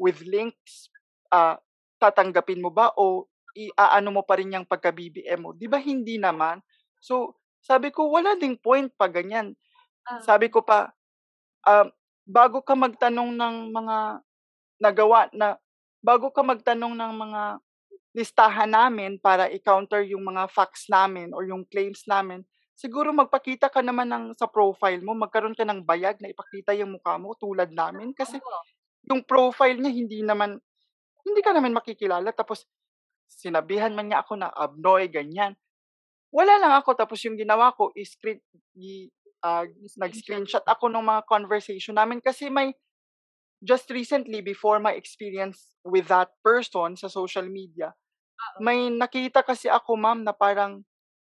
with 0.00 0.20
links, 0.26 0.90
ah, 1.32 1.58
tatanggapin 2.02 2.60
mo 2.64 2.70
ba 2.72 2.90
o 2.98 3.28
i-aano 3.54 4.10
mo 4.10 4.22
pa 4.26 4.40
rin 4.40 4.52
yang 4.56 4.66
pagka-BBM 4.66 5.40
mo? 5.40 5.50
'Di 5.54 5.68
ba 5.70 5.78
hindi 5.80 6.16
naman?" 6.18 6.60
So, 7.02 7.36
sabi 7.62 7.92
ko, 7.94 8.08
"Wala 8.12 8.34
ding 8.40 8.56
point 8.58 8.90
'pag 8.96 9.14
ganyan." 9.16 9.54
Sabi 10.20 10.48
Oo. 10.48 10.52
ko 10.52 10.62
pa, 10.64 10.92
um, 11.66 11.88
"Bago 12.26 12.62
ka 12.64 12.74
magtanong 12.78 13.32
ng 13.36 13.56
mga 13.74 13.98
nagawa 14.82 15.28
na 15.34 15.56
bago 16.02 16.30
ka 16.34 16.42
magtanong 16.44 16.94
ng 16.96 17.12
mga 17.16 17.42
listahan 18.16 18.70
namin 18.72 19.16
para 19.20 19.48
i-counter 19.52 20.04
yung 20.06 20.24
mga 20.26 20.48
facts 20.52 20.88
namin 20.90 21.32
or 21.36 21.46
yung 21.48 21.64
claims 21.68 22.04
namin, 22.08 22.44
siguro 22.82 23.14
magpakita 23.14 23.70
ka 23.70 23.78
naman 23.78 24.10
ng 24.10 24.24
sa 24.34 24.50
profile 24.50 24.98
mo, 24.98 25.14
magkaroon 25.14 25.54
ka 25.54 25.62
ng 25.62 25.86
bayag 25.86 26.18
na 26.18 26.34
ipakita 26.34 26.74
yung 26.74 26.98
mukha 26.98 27.14
mo 27.22 27.38
tulad 27.38 27.70
namin. 27.70 28.10
Kasi 28.10 28.42
yung 29.06 29.22
profile 29.22 29.78
niya 29.78 29.94
hindi 29.94 30.26
naman 30.26 30.58
hindi 31.22 31.40
ka 31.42 31.54
namin 31.54 31.78
makikilala 31.78 32.34
tapos 32.34 32.66
sinabihan 33.30 33.94
man 33.94 34.10
niya 34.10 34.26
ako 34.26 34.34
na 34.42 34.50
abnoy, 34.50 35.06
ganyan. 35.06 35.54
Wala 36.34 36.58
lang 36.58 36.74
ako 36.74 36.98
tapos 36.98 37.22
yung 37.22 37.38
ginawa 37.38 37.70
ko 37.78 37.94
is 37.94 38.18
screen 38.18 38.42
i 38.78 39.06
Screenshot 39.42 39.98
nag-screenshot 39.98 40.64
ako 40.70 40.86
nung 40.86 41.10
mga 41.10 41.26
conversation 41.26 41.98
namin 41.98 42.22
kasi 42.22 42.46
may 42.46 42.70
just 43.58 43.90
recently 43.90 44.38
before 44.38 44.78
my 44.78 44.94
experience 44.94 45.74
with 45.82 46.06
that 46.06 46.30
person 46.46 46.94
sa 46.94 47.10
social 47.10 47.46
media, 47.46 47.90
may 48.62 48.90
nakita 48.90 49.42
kasi 49.42 49.66
ako 49.66 49.98
ma'am 49.98 50.22
na 50.22 50.34
parang 50.34 50.82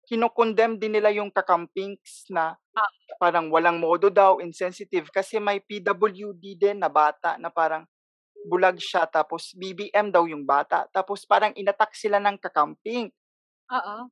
kino-condemn 0.07 0.77
din 0.79 0.93
nila 0.99 1.09
yung 1.15 1.31
kakampings 1.33 2.27
na 2.31 2.55
Oo. 2.77 3.13
parang 3.21 3.49
walang 3.53 3.79
modo 3.81 4.09
daw, 4.13 4.39
insensitive 4.43 5.09
kasi 5.13 5.39
may 5.41 5.59
PWD 5.63 6.43
din 6.59 6.77
na 6.81 6.89
bata 6.91 7.37
na 7.41 7.49
parang 7.53 7.85
bulag 8.47 8.77
siya 8.81 9.05
tapos 9.07 9.53
BBM 9.57 10.11
daw 10.13 10.25
yung 10.29 10.43
bata. 10.47 10.87
Tapos 10.93 11.23
parang 11.27 11.53
in-attack 11.57 11.95
sila 11.97 12.19
ng 12.23 12.37
kakamping. 12.41 13.11
Oo. 13.71 14.09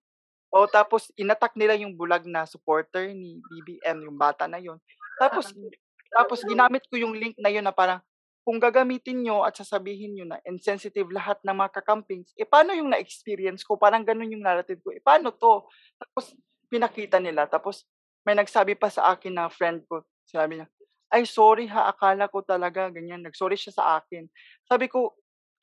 Oo, 0.52 0.68
tapos 0.68 1.08
in-attack 1.16 1.56
nila 1.56 1.80
yung 1.80 1.96
bulag 1.96 2.28
na 2.28 2.44
supporter 2.44 3.16
ni 3.16 3.40
BBM, 3.40 4.04
yung 4.04 4.20
bata 4.20 4.52
na 4.52 4.60
yun. 4.60 4.76
Tapos 5.16 5.56
Oo. 5.56 5.72
tapos 6.12 6.44
ginamit 6.44 6.84
ko 6.92 7.00
yung 7.00 7.16
link 7.16 7.40
na 7.40 7.48
yun 7.48 7.64
na 7.64 7.72
parang, 7.72 8.04
kung 8.46 8.58
gagamitin 8.62 9.22
niyo 9.26 9.46
at 9.46 9.54
sasabihin 9.58 10.18
niyo 10.18 10.26
na 10.30 10.42
insensitive 10.50 11.08
lahat 11.14 11.38
ng 11.46 11.54
mga 11.56 11.72
kakampings, 11.82 12.34
eh, 12.40 12.46
paano 12.48 12.74
yung 12.74 12.90
na-experience 12.94 13.62
ko? 13.66 13.78
Parang 13.78 14.02
gano'n 14.06 14.34
yung 14.34 14.44
narrative 14.46 14.82
ko, 14.82 14.90
eh, 14.96 15.02
paano 15.04 15.30
'to? 15.36 15.66
Tapos 16.02 16.34
pinakita 16.72 17.20
nila 17.22 17.46
tapos 17.52 17.86
may 18.26 18.34
nagsabi 18.38 18.78
pa 18.78 18.88
sa 18.90 19.14
akin 19.14 19.34
na 19.38 19.46
friend 19.52 19.86
ko, 19.90 20.02
sabi 20.26 20.62
niya, 20.62 20.68
"Ay 21.14 21.26
sorry 21.30 21.68
ha, 21.70 21.90
akala 21.92 22.30
ko 22.32 22.42
talaga 22.46 22.90
ganyan." 22.94 23.22
Nag-sorry 23.26 23.58
siya 23.60 23.74
sa 23.76 23.86
akin. 24.02 24.26
Sabi 24.70 24.88
ko, 24.90 25.14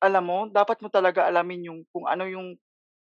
"Alam 0.03 0.25
mo, 0.27 0.39
dapat 0.51 0.79
mo 0.85 0.89
talaga 0.93 1.27
alamin 1.27 1.71
yung 1.73 1.81
kung 1.95 2.07
ano 2.11 2.27
yung 2.29 2.55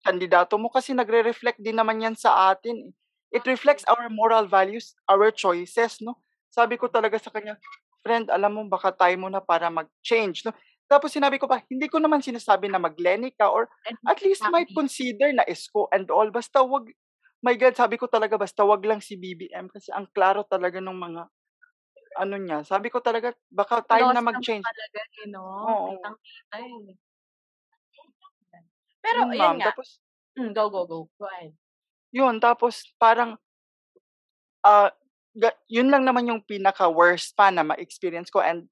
kandidato 0.04 0.56
mo 0.60 0.68
kasi 0.72 0.92
nagre-reflect 0.96 1.60
din 1.64 1.78
naman 1.80 2.04
yan 2.04 2.16
sa 2.20 2.52
atin, 2.54 2.92
eh. 2.92 2.94
It 3.34 3.44
reflects 3.50 3.84
our 3.90 4.08
moral 4.14 4.46
values, 4.48 4.94
our 5.10 5.32
choices 5.34 6.00
'no." 6.04 6.20
Sabi 6.54 6.78
ko 6.80 6.88
talaga 6.92 7.18
sa 7.22 7.32
kanya, 7.34 7.58
"Friend, 8.04 8.28
alam 8.32 8.52
mo 8.56 8.62
baka 8.70 8.92
time 8.96 9.26
mo 9.26 9.30
na 9.32 9.42
para 9.44 9.72
mag-change 9.74 10.44
'no." 10.48 10.54
Tapos 10.92 11.12
sinabi 11.16 11.40
ko 11.42 11.48
pa, 11.50 11.64
"Hindi 11.72 11.88
ko 11.90 11.98
naman 12.04 12.22
sinasabi 12.24 12.68
na 12.70 12.78
mag-Lenny 12.84 13.34
ka 13.36 13.50
or 13.50 13.68
at 14.08 14.20
least 14.22 14.46
might 14.52 14.70
consider 14.76 15.32
na 15.34 15.44
isko 15.48 15.88
and 15.96 16.08
all, 16.14 16.30
basta 16.32 16.62
'wag" 16.64 16.92
my 17.44 17.56
God, 17.60 17.76
sabi 17.80 17.98
ko 18.00 18.08
talaga 18.12 18.36
basta 18.40 18.64
'wag 18.68 18.84
lang 18.88 19.00
si 19.04 19.16
BBM 19.20 19.68
kasi 19.72 19.92
ang 19.96 20.08
klaro 20.12 20.44
talaga 20.48 20.80
nung 20.84 21.00
mga 21.00 21.28
ano 22.20 22.36
niya. 22.40 22.64
Sabi 22.68 22.90
ko 22.94 23.00
talaga 23.04 23.34
baka 23.52 23.82
time 23.86 24.12
Flaws 24.12 24.22
na 24.24 24.24
mag-change. 24.26 24.66
talaga, 24.66 25.00
eh, 25.22 25.28
'no? 25.30 25.46
Oo. 25.64 26.18
Kitang-kita, 27.94 28.58
eh. 28.62 28.68
Pero 29.04 29.20
Yun 29.20 29.36
yun 29.36 29.54
ma'am, 29.54 29.60
nga 29.60 29.68
tapos 29.68 30.00
hmm, 30.38 30.52
go, 30.58 30.70
go, 30.74 30.82
go. 30.88 31.00
Go 31.20 31.26
ahead. 31.28 31.54
Yun, 32.14 32.38
tapos 32.38 32.94
parang 33.02 33.42
ga 34.64 34.96
yun 35.70 35.90
lang 35.90 36.06
naman 36.06 36.30
yung 36.30 36.42
pinaka-worst 36.46 37.34
pa 37.38 37.50
na 37.50 37.66
ma-experience 37.66 38.30
ko 38.30 38.42
and 38.44 38.70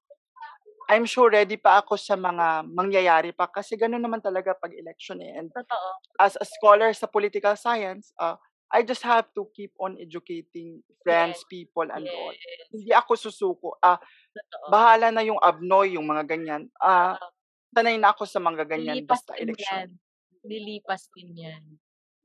I'm 0.91 1.07
sure 1.07 1.31
ready 1.31 1.55
pa 1.57 1.81
ako 1.81 1.95
sa 1.97 2.15
mga 2.19 2.67
mangyayari 2.69 3.31
pa 3.33 3.47
kasi 3.49 3.79
gano'n 3.79 4.01
naman 4.03 4.19
talaga 4.21 4.53
'pag 4.57 4.75
election, 4.75 5.19
eh, 5.23 5.33
and 5.39 5.49
Totoo. 5.55 6.01
as 6.21 6.37
a 6.39 6.45
scholar 6.47 6.91
sa 6.95 7.07
political 7.09 7.55
science, 7.57 8.11
ah, 8.21 8.37
I 8.71 8.83
just 8.85 9.03
have 9.05 9.29
to 9.37 9.47
keep 9.55 9.73
on 9.81 9.97
educating 10.01 10.83
Yes. 11.05 11.05
friends, 11.05 11.43
people, 11.47 11.87
and 11.89 12.09
all. 12.11 12.35
Yes. 12.45 12.67
Hindi 12.71 12.91
ako 12.93 13.13
susuko, 13.19 13.69
ah, 13.83 13.99
Totoo. 14.35 14.71
bahala 14.71 15.11
na 15.13 15.23
yung 15.25 15.39
abnoy, 15.41 15.95
yung 15.97 16.07
mga 16.09 16.25
ganyan. 16.37 16.69
Ah, 16.81 17.19
Oo. 17.19 17.31
sanay 17.75 17.97
na 18.01 18.13
ako 18.15 18.25
sa 18.29 18.39
mga 18.43 18.65
ganyan 18.69 19.01
Lilipas 19.01 19.07
basta 19.07 19.35
yan. 19.37 19.99
Lilipas 20.47 21.11
din 21.13 21.35
yan. 21.35 21.63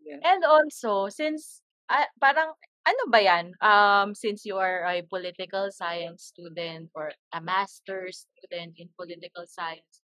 Yes. 0.05 0.23
And 0.25 0.43
also, 0.47 1.09
since 1.13 1.63
ah, 1.91 2.09
parang 2.23 2.55
ano 2.87 3.03
ba 3.11 3.19
yan, 3.19 3.53
um, 3.61 4.15
since 4.15 4.47
you 4.47 4.57
are 4.57 4.87
a 4.87 5.03
political 5.03 5.69
science 5.75 6.31
student 6.31 6.91
or 6.95 7.11
a 7.35 7.41
master's 7.43 8.27
student 8.39 8.79
in 8.79 8.89
political 8.95 9.43
science, 9.51 10.03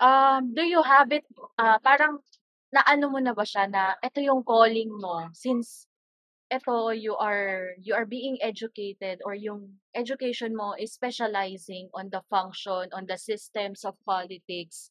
um, 0.00 0.54
do 0.54 0.62
you 0.62 0.82
have 0.82 1.10
it, 1.12 1.26
ah, 1.58 1.78
parang 1.82 2.22
naano 2.74 3.10
mo 3.10 3.18
na 3.18 3.34
ba 3.34 3.42
siya 3.46 3.66
na 3.70 3.94
eto 4.04 4.20
yung 4.22 4.42
calling 4.46 4.90
mo 4.90 5.26
since 5.34 5.86
eto 6.52 6.90
you 6.94 7.14
are 7.18 7.74
you 7.82 7.94
are 7.94 8.06
being 8.06 8.38
educated 8.42 9.18
or 9.26 9.34
yung 9.34 9.78
education 9.94 10.54
mo 10.54 10.74
is 10.78 10.92
specializing 10.94 11.88
on 11.94 12.10
the 12.14 12.22
function, 12.30 12.86
on 12.94 13.06
the 13.10 13.18
systems 13.18 13.82
of 13.86 13.94
politics 14.06 14.90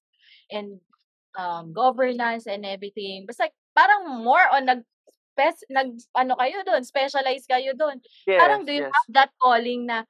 and, 0.51 0.79
um, 1.39 1.71
governance 1.75 2.47
and 2.47 2.65
everything. 2.65 3.23
Basta 3.27 3.51
parang 3.75 4.23
more 4.23 4.43
on 4.51 4.65
nag 4.67 4.81
spec 5.35 5.59
nag-ano 5.67 6.33
kayo 6.39 6.63
dun, 6.63 6.81
specialize 6.87 7.43
kayo. 7.43 7.75
Parang 8.39 8.63
Yes, 8.63 8.63
do 8.63 8.71
you 8.71 8.87
yes. 8.87 8.95
have 8.95 9.09
that 9.11 9.31
calling 9.43 9.83
na, 9.91 10.07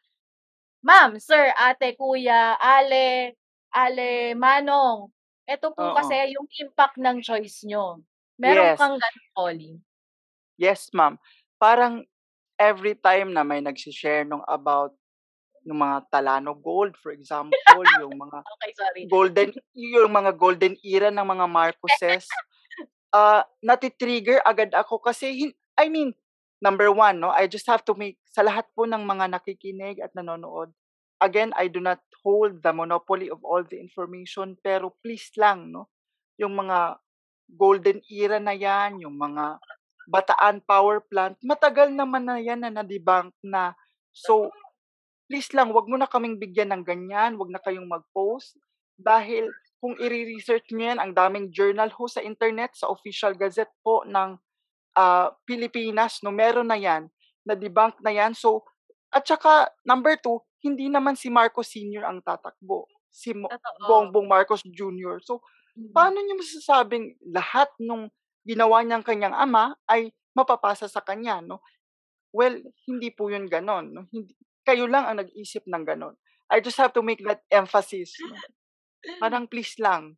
"Ma'am, 0.85 1.17
sir, 1.21 1.53
ate, 1.57 1.97
kuya, 1.99 2.57
ale, 2.61 3.35
ale, 3.73 4.33
manong, 4.37 5.11
eto 5.49 5.73
po 5.77 5.91
Oo. 5.93 5.95
kasi 5.95 6.33
yung 6.35 6.47
impact 6.61 6.97
ng 7.01 7.21
choice 7.25 7.65
niyo." 7.67 8.01
Meron 8.41 8.73
Yes. 8.73 8.79
kang 8.79 8.97
ganong 8.99 9.31
calling? 9.37 9.75
Yes, 10.59 10.87
ma'am. 10.95 11.19
Parang 11.59 12.07
every 12.59 12.95
time 12.99 13.31
na 13.35 13.43
may 13.43 13.59
nagse-share 13.63 14.23
nung 14.27 14.43
about 14.47 14.95
nung 15.65 15.81
mga 15.83 16.07
Talano 16.11 16.55
Gold, 16.57 16.95
for 16.99 17.11
example, 17.15 17.85
yung 17.89 18.19
mga 18.19 18.43
Okey, 18.53 18.73
sorry. 18.75 19.03
golden 19.05 19.53
yung 19.75 20.11
mga 20.13 20.33
golden 20.37 20.75
era 20.85 21.09
ng 21.13 21.25
mga 21.25 21.47
Marcoses, 21.49 22.43
ah, 23.15 23.43
nati-trigger 23.63 24.43
agad 24.43 24.75
ako 24.75 24.99
kasi 24.99 25.55
I 25.79 25.87
mean, 25.87 26.11
number 26.59 26.91
1 26.91 27.23
'no, 27.23 27.31
I 27.31 27.47
just 27.47 27.67
have 27.71 27.83
to 27.87 27.95
make 27.95 28.19
sa 28.27 28.43
lahat 28.43 28.67
po 28.75 28.83
ng 28.89 29.03
mga 29.07 29.31
nakikinig 29.39 30.03
at 30.03 30.11
nanonood, 30.17 30.71
again, 31.23 31.55
I 31.55 31.71
do 31.71 31.79
not 31.79 32.03
hold 32.27 32.59
the 32.65 32.73
monopoly 32.75 33.31
of 33.31 33.39
all 33.47 33.63
the 33.63 33.79
information 33.79 34.59
pero 34.59 34.91
please 35.03 35.31
lang 35.39 35.71
'no, 35.71 35.87
yung 36.41 36.55
mga 36.59 36.99
golden 37.57 38.01
era 38.09 38.39
na 38.41 38.53
yan, 38.57 39.01
yung 39.05 39.15
mga 39.17 39.59
Bataan 40.09 40.61
Power 40.65 41.01
Plant, 41.05 41.37
matagal 41.45 41.89
naman 41.93 42.25
na 42.29 42.37
yan 42.41 42.61
na 42.61 42.69
na-debunk 42.73 43.33
na. 43.41 43.73
So, 44.13 44.51
please 45.29 45.49
lang 45.57 45.73
'wag 45.73 45.89
mo 45.89 45.97
na 45.99 46.09
kaming 46.09 46.37
bigyan 46.41 46.73
ng 46.75 46.83
ganyan, 46.85 47.37
'wag 47.39 47.51
na 47.53 47.61
kayong 47.63 47.89
mag-post 47.89 48.57
dahil 48.99 49.49
kung 49.85 49.93
ire-research 50.01 50.73
niyo 50.73 50.97
yan, 50.97 50.99
ang 51.03 51.13
daming 51.13 51.53
journal 51.53 51.93
ho 51.93 52.09
sa 52.09 52.25
internet, 52.25 52.73
sa 52.73 52.89
official 52.89 53.37
gazette 53.37 53.69
po 53.85 54.01
ng, 54.09 54.41
ah, 54.97 55.29
Pilipinas 55.45 56.23
'no, 56.25 56.33
meron 56.33 56.69
na 56.71 56.79
yan, 56.79 57.07
na-debunk 57.45 58.01
na 58.01 58.11
yan. 58.15 58.33
So 58.33 58.65
at 59.13 59.23
saka 59.29 59.69
number 59.85 60.17
2, 60.19 60.41
hindi 60.65 60.89
naman 60.89 61.15
si 61.15 61.29
Marcos 61.29 61.69
Senior 61.71 62.03
ang 62.09 62.19
tatakbo, 62.25 62.89
si 63.13 63.31
Mo. 63.37 63.47
Bongbong 63.87 64.27
Marcos 64.27 64.65
Jr. 64.65 65.21
So, 65.23 65.41
Mm. 65.77 65.91
paano 65.91 66.17
niyo 66.23 66.35
masasabing 66.39 67.19
lahat 67.35 67.67
nung 67.83 68.07
ginawa 68.47 68.79
niyang 68.81 69.03
kanyang 69.05 69.35
ama 69.35 69.75
ay 69.91 70.11
mapapasa 70.35 70.87
sa 70.89 71.03
kanya 71.03 71.43
'no? 71.43 71.59
Well, 72.35 72.59
hindi 72.87 73.11
po 73.15 73.31
yun 73.31 73.47
gano'n 73.47 73.85
'no, 73.95 74.03
hindi 74.11 74.35
kayo 74.67 74.87
lang 74.89 75.05
ang 75.07 75.21
nag-isip 75.23 75.63
ng 75.67 75.83
gano'n. 75.87 76.15
I 76.51 76.59
just 76.63 76.77
have 76.79 76.93
to 76.95 77.03
make 77.05 77.23
that 77.25 77.43
emphasis. 77.51 78.15
No? 78.25 78.35
Parang 79.21 79.45
please 79.45 79.77
lang. 79.77 80.17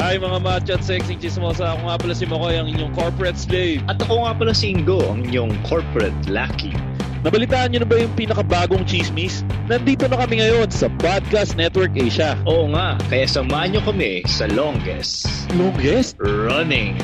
Hi 0.00 0.16
mga 0.16 0.40
macho 0.40 0.72
at 0.80 0.82
sexy 0.82 1.12
chismosa. 1.20 1.76
Ako 1.76 1.92
nga 1.92 1.96
pala 2.00 2.14
si 2.16 2.24
Makoy, 2.24 2.56
ang 2.56 2.72
inyong 2.72 2.96
corporate 2.96 3.36
slave. 3.36 3.84
At 3.84 4.00
ako 4.00 4.24
nga 4.24 4.32
pala 4.32 4.56
si 4.56 4.72
Ingo, 4.72 4.96
ang 5.12 5.28
inyong 5.28 5.52
corporate 5.68 6.16
lucky. 6.24 6.72
Nabalitaan 7.20 7.68
niyo 7.68 7.84
na 7.84 7.88
ba 7.92 8.00
yung 8.00 8.14
pinakabagong 8.16 8.88
chismis? 8.88 9.44
Nandito 9.68 10.08
na 10.08 10.16
kami 10.16 10.40
ngayon 10.40 10.72
sa 10.72 10.88
Podcast 10.96 11.52
Network 11.52 11.92
Asia. 11.92 12.32
Oo 12.48 12.72
nga, 12.72 12.96
kaya 13.12 13.28
samahan 13.28 13.76
nyo 13.76 13.82
kami 13.84 14.24
sa 14.24 14.48
longest 14.48 15.28
Longest? 15.52 16.16
running 16.16 16.96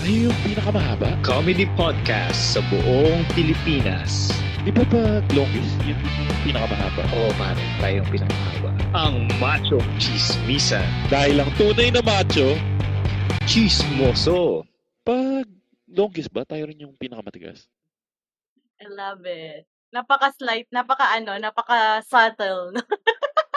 Ay, 0.00 0.30
yung 0.30 0.36
pinakamahaba? 0.46 1.18
comedy 1.26 1.66
podcast 1.74 2.56
sa 2.56 2.62
buong 2.70 3.26
Pilipinas. 3.34 4.30
Di 4.60 4.68
ba 4.68 4.84
pag 4.92 5.24
longest, 5.32 5.72
yun 5.88 5.96
yung 5.96 6.28
pinakamahaba? 6.44 7.00
Oo 7.16 7.32
pare, 7.40 7.64
tayong 7.80 8.04
pinakamahaba. 8.12 8.68
Ang 8.92 9.24
Macho 9.40 9.80
Chismisan. 9.96 10.84
Dahil 11.08 11.40
ang 11.40 11.48
tunay 11.56 11.88
na 11.88 12.04
macho, 12.04 12.60
Chismoso. 13.48 14.68
pag 15.00 15.48
longest 15.88 16.28
ba, 16.28 16.44
tayo 16.44 16.68
rin 16.68 16.84
yung 16.84 16.92
pinakamatigas? 17.00 17.72
I 18.84 18.92
love 18.92 19.24
it. 19.24 19.64
Napaka-slight, 19.96 20.68
napaka-ano, 20.68 21.40
napaka-subtle. 21.40 22.76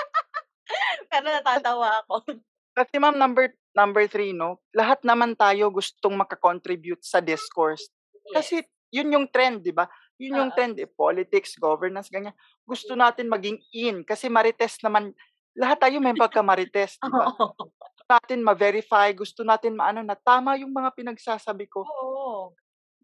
Pero 1.11 1.25
natatawa 1.27 1.99
ako. 2.07 2.31
Kasi 2.79 2.95
ma'am, 2.95 3.19
number 3.19 3.51
number 3.75 4.07
three, 4.07 4.31
no? 4.31 4.63
Lahat 4.71 5.03
naman 5.03 5.35
tayo 5.35 5.67
gustong 5.67 6.15
makakontribute 6.15 7.03
sa 7.03 7.19
discourse. 7.19 7.91
Kasi 8.31 8.63
yun 8.93 9.11
yung 9.11 9.27
trend, 9.27 9.65
di 9.65 9.75
ba? 9.75 9.83
Yun 10.21 10.39
yung 10.39 10.51
trend, 10.53 10.77
eh, 10.77 10.89
politics, 10.89 11.57
governance, 11.57 12.07
ganyan. 12.07 12.35
Gusto 12.63 12.93
natin 12.93 13.27
maging 13.27 13.57
in 13.73 14.05
kasi 14.05 14.29
marites 14.29 14.77
naman. 14.85 15.11
Lahat 15.53 15.77
tayo 15.77 16.01
may 16.01 16.17
pagka-marites, 16.17 16.97
di 16.97 17.09
ba? 17.09 17.29
Gusto 18.03 18.03
natin 18.09 18.39
ma-verify, 18.43 19.15
gusto 19.15 19.41
natin 19.47 19.79
maano 19.79 20.03
na 20.03 20.17
tama 20.17 20.59
yung 20.59 20.75
mga 20.75 20.91
pinagsasabi 20.91 21.71
ko. 21.71 21.87
Oo. 21.87 22.51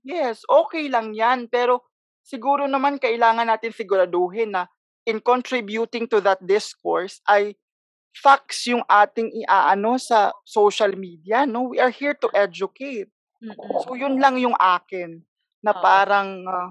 Yes, 0.03 0.43
okay 0.43 0.91
lang 0.91 1.15
yan. 1.15 1.47
Pero 1.47 1.87
siguro 2.19 2.67
naman 2.67 2.99
kailangan 2.99 3.47
natin 3.47 3.71
siguraduhin 3.71 4.53
na 4.53 4.67
in 5.07 5.23
contributing 5.23 6.05
to 6.05 6.19
that 6.19 6.41
discourse 6.43 7.23
ay 7.25 7.55
facts 8.13 8.67
yung 8.67 8.83
ating 8.85 9.31
iaano 9.45 9.95
sa 9.95 10.33
social 10.43 10.93
media, 10.97 11.45
no? 11.47 11.71
We 11.71 11.79
are 11.79 11.93
here 11.93 12.17
to 12.19 12.27
educate. 12.35 13.07
Mm-mm. 13.39 13.87
So 13.87 13.95
yun 13.95 14.19
lang 14.19 14.35
yung 14.41 14.57
akin 14.59 15.23
na 15.63 15.71
parang 15.71 16.43
ah, 16.43 16.69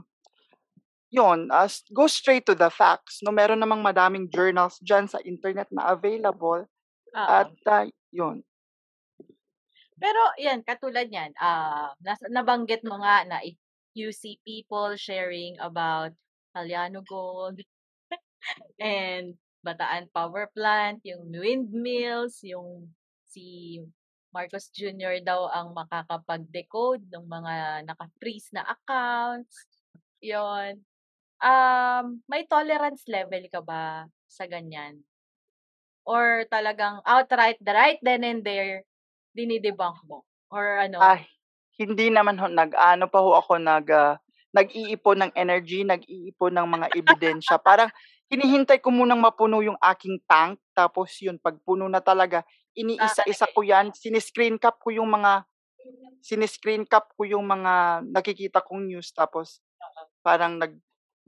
yun, 1.08 1.48
as 1.48 1.84
go 1.92 2.06
straight 2.06 2.44
to 2.44 2.54
the 2.54 2.68
facts. 2.68 3.24
No, 3.24 3.32
meron 3.32 3.60
namang 3.60 3.80
madaming 3.80 4.28
journals 4.28 4.76
diyan 4.84 5.08
sa 5.08 5.20
internet 5.24 5.68
na 5.72 5.92
available 5.92 6.68
Oo. 7.16 7.28
at 7.28 7.52
ah, 7.68 7.88
yun. 8.12 8.44
Pero 9.98 10.20
yan, 10.38 10.62
katulad 10.62 11.10
yan, 11.10 11.34
ah 11.42 11.90
nas- 12.04 12.30
nabanggit 12.30 12.86
mo 12.86 13.02
nga 13.02 13.26
na 13.26 13.42
if 13.42 13.58
you 13.98 14.14
see 14.14 14.38
people 14.46 14.94
sharing 14.94 15.58
about 15.58 16.14
Aliano 16.54 17.02
Gold 17.02 17.58
and 18.78 19.34
Bataan 19.66 20.06
Power 20.14 20.46
Plant, 20.54 21.02
yung 21.02 21.34
windmills, 21.34 22.38
yung 22.46 22.94
si 23.26 23.78
Marcos 24.30 24.70
Jr. 24.70 25.18
daw 25.24 25.50
ang 25.50 25.74
makakapag-decode 25.74 27.10
ng 27.10 27.24
mga 27.26 27.54
naka-freeze 27.90 28.54
na 28.54 28.62
accounts. 28.70 29.66
Yon. 30.22 30.78
Um, 31.38 32.22
may 32.26 32.46
tolerance 32.50 33.06
level 33.06 33.46
ka 33.46 33.62
ba 33.62 34.10
sa 34.26 34.44
ganyan? 34.50 35.02
Or 36.08 36.42
talagang 36.50 37.04
outright, 37.04 37.60
the 37.62 37.74
right 37.74 38.00
then 38.02 38.24
and 38.24 38.42
there, 38.42 38.82
dinidebunk 39.36 40.02
mo? 40.08 40.24
Or 40.50 40.82
ano? 40.82 40.98
Ay, 40.98 41.28
hindi 41.78 42.10
naman 42.10 42.40
ho, 42.40 42.50
nag-ano 42.50 43.06
pa 43.06 43.18
ho 43.22 43.38
ako 43.38 43.60
nag 43.60 43.86
ah, 43.92 44.18
nag-iipon 44.50 45.28
ng 45.28 45.32
energy, 45.36 45.84
nag-iipon 45.84 46.56
ng 46.56 46.68
mga 46.68 46.86
ebidensya. 46.96 47.56
Parang 47.60 47.92
hinihintay 48.32 48.80
ko 48.80 48.90
munang 48.90 49.20
mapuno 49.20 49.60
yung 49.60 49.78
aking 49.78 50.18
tank 50.24 50.58
tapos 50.72 51.12
yun 51.20 51.36
pag 51.38 51.60
puno 51.62 51.86
na 51.86 52.00
talaga, 52.00 52.42
iniisa-isa 52.74 53.46
ko 53.52 53.60
yan, 53.62 53.92
siniscreen 53.92 54.56
cap 54.56 54.80
ko 54.80 54.90
yung 54.90 55.08
mga 55.12 55.44
siniscreen 56.24 56.84
cap 56.84 57.14
ko 57.14 57.22
yung 57.24 57.46
mga 57.46 58.04
nakikita 58.10 58.60
kong 58.64 58.90
news 58.90 59.14
tapos 59.14 59.62
parang 60.20 60.58
nag 60.58 60.74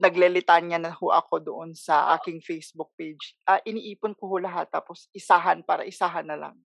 naglelitanya 0.01 0.81
na 0.81 0.91
ho 0.97 1.13
ako 1.13 1.35
doon 1.39 1.69
sa 1.77 2.17
aking 2.17 2.41
Facebook 2.41 2.89
page. 2.97 3.37
Ah, 3.45 3.61
iniipon 3.63 4.17
ko 4.17 4.25
ho 4.27 4.35
lahat 4.41 4.67
tapos 4.73 5.05
isahan 5.13 5.61
para 5.61 5.85
isahan 5.85 6.25
na 6.25 6.35
lang. 6.35 6.57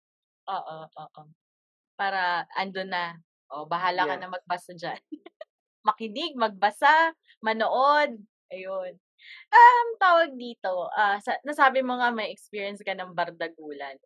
Oo, 0.49 0.79
oo. 0.89 1.23
Para 1.99 2.47
andun 2.57 2.91
na. 2.91 3.19
O, 3.53 3.69
bahala 3.69 4.09
ka 4.09 4.17
Yes. 4.19 4.23
na 4.23 4.29
magbasa 4.33 4.73
dyan. 4.75 5.01
Makinig, 5.89 6.35
magbasa, 6.35 7.15
manood. 7.45 8.19
Ayun. 8.51 8.95
Um, 9.53 9.87
tawag 10.03 10.35
dito, 10.39 10.91
ah, 10.95 11.19
sa, 11.23 11.39
nasabi 11.47 11.83
mo 11.83 11.99
nga 11.99 12.11
may 12.15 12.31
experience 12.35 12.83
ka 12.83 12.95
ng 12.95 13.15
bardagulan. 13.15 13.97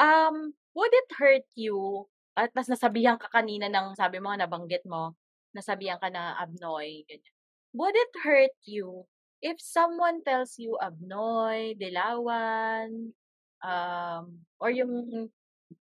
Um, 0.00 0.54
would 0.76 0.92
it 0.92 1.10
hurt 1.18 1.46
you, 1.56 2.06
at 2.38 2.52
nas 2.56 2.68
nasabihan 2.70 3.20
ka 3.20 3.28
kanina 3.32 3.68
ng, 3.68 3.96
sabi 3.98 4.18
mo 4.22 4.32
nabanggit 4.32 4.84
mo, 4.88 5.16
nasabihan 5.56 6.00
ka 6.00 6.08
na 6.08 6.36
abnoy, 6.40 7.04
ganyan. 7.08 7.34
Would 7.74 7.94
it 7.94 8.12
hurt 8.26 8.54
you 8.66 9.06
if 9.42 9.60
someone 9.62 10.22
tells 10.26 10.58
you 10.58 10.74
abnoy, 10.82 11.78
dilawan, 11.78 13.14
um, 13.62 14.24
or 14.58 14.70
yung 14.74 15.30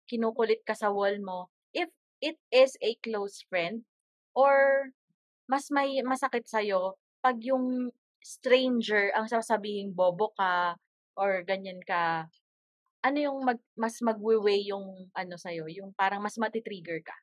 kinukulit 0.07 0.63
ka 0.67 0.73
sa 0.77 0.91
wall 0.91 1.17
mo, 1.19 1.51
if 1.75 1.89
it 2.21 2.39
is 2.51 2.77
a 2.81 2.95
close 3.03 3.43
friend, 3.49 3.83
or 4.35 4.89
mas 5.49 5.69
may 5.71 5.99
masakit 6.05 6.47
sa'yo 6.47 6.95
pag 7.23 7.39
yung 7.43 7.91
stranger 8.23 9.11
ang 9.15 9.27
sasabihin 9.29 9.93
bobo 9.95 10.33
ka 10.37 10.77
or 11.17 11.43
ganyan 11.47 11.81
ka, 11.83 12.27
ano 13.05 13.17
yung 13.19 13.39
mag, 13.45 13.59
mas 13.77 13.99
magwe-weigh 14.03 14.71
yung 14.71 15.09
ano 15.15 15.35
sa'yo, 15.39 15.67
yung 15.71 15.93
parang 15.95 16.21
mas 16.23 16.37
matitrigger 16.39 17.01
ka? 17.05 17.15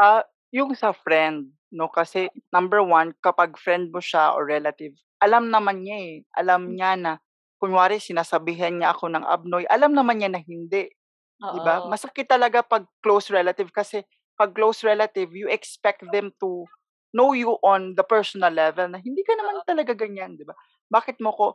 Ah, 0.00 0.24
yung 0.52 0.72
sa 0.72 0.92
friend, 0.96 1.52
no? 1.72 1.88
Kasi 1.88 2.28
number 2.52 2.84
one, 2.84 3.16
kapag 3.24 3.56
friend 3.56 3.90
mo 3.90 3.98
siya 3.98 4.36
or 4.36 4.44
relative, 4.46 4.92
alam 5.18 5.48
naman 5.48 5.82
niya 5.82 5.98
eh. 5.98 6.16
Alam 6.36 6.76
niya 6.76 6.94
na, 7.00 7.12
kunwari 7.62 8.02
sinasabihan 8.02 8.74
niya 8.76 8.92
ako 8.94 9.08
ng 9.14 9.24
abnoy, 9.24 9.64
alam 9.70 9.94
naman 9.94 10.18
niya 10.20 10.30
na 10.34 10.42
hindi. 10.42 10.90
Di 11.42 11.60
ba? 11.62 11.82
Masakit 11.86 12.26
talaga 12.30 12.62
pag 12.62 12.86
close 13.02 13.30
relative 13.30 13.70
kasi 13.74 14.02
pag 14.38 14.50
close 14.54 14.82
relative, 14.82 15.30
you 15.34 15.46
expect 15.46 16.02
them 16.10 16.34
to 16.42 16.66
know 17.14 17.36
you 17.36 17.60
on 17.62 17.94
the 17.94 18.02
personal 18.02 18.50
level 18.50 18.88
na 18.88 18.98
hindi 18.98 19.22
ka 19.22 19.36
naman 19.36 19.62
talaga 19.68 19.92
ganyan, 19.94 20.34
di 20.34 20.42
ba? 20.42 20.56
Bakit 20.90 21.20
mo 21.20 21.30
ko 21.36 21.46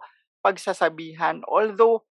pagsasabihan? 0.45 1.41
Although, 1.49 2.05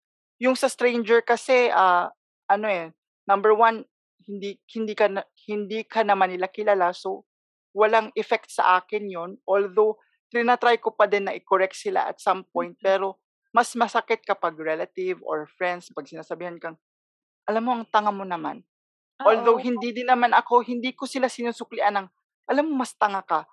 yung 0.40 0.54
sa 0.56 0.70
stranger 0.70 1.20
kasi, 1.20 1.68
ah, 1.74 2.08
ano 2.48 2.66
eh, 2.70 2.94
number 3.26 3.52
one, 3.52 3.84
hindi 4.24 4.56
hindi 4.70 4.94
ka 4.94 5.10
na, 5.10 5.26
hindi 5.50 5.82
ka 5.82 6.06
naman 6.06 6.30
nila 6.30 6.46
kilala 6.46 6.94
so 6.94 7.26
walang 7.72 8.12
effect 8.16 8.52
sa 8.52 8.78
akin 8.80 9.08
yon 9.08 9.30
although 9.48 9.96
trinatry 10.32 10.80
ko 10.80 10.92
pa 10.92 11.08
din 11.08 11.28
na 11.28 11.36
i-correct 11.36 11.76
sila 11.76 12.08
at 12.08 12.20
some 12.20 12.44
point 12.48 12.76
pero 12.80 13.20
mas 13.52 13.72
masakit 13.76 14.24
kapag 14.24 14.56
relative 14.56 15.20
or 15.24 15.44
friends 15.44 15.92
pag 15.92 16.08
sinasabihan 16.08 16.56
kang 16.56 16.76
alam 17.48 17.62
mo 17.64 17.72
ang 17.76 17.84
tanga 17.88 18.12
mo 18.12 18.24
naman 18.24 18.64
although 19.24 19.60
Oo. 19.60 19.64
hindi 19.64 19.92
din 19.92 20.08
naman 20.08 20.32
ako 20.32 20.64
hindi 20.64 20.92
ko 20.96 21.04
sila 21.04 21.28
sinusuklian 21.28 22.00
ng 22.00 22.06
alam 22.48 22.64
mo 22.68 22.84
mas 22.84 22.92
tanga 22.96 23.20
ka 23.24 23.44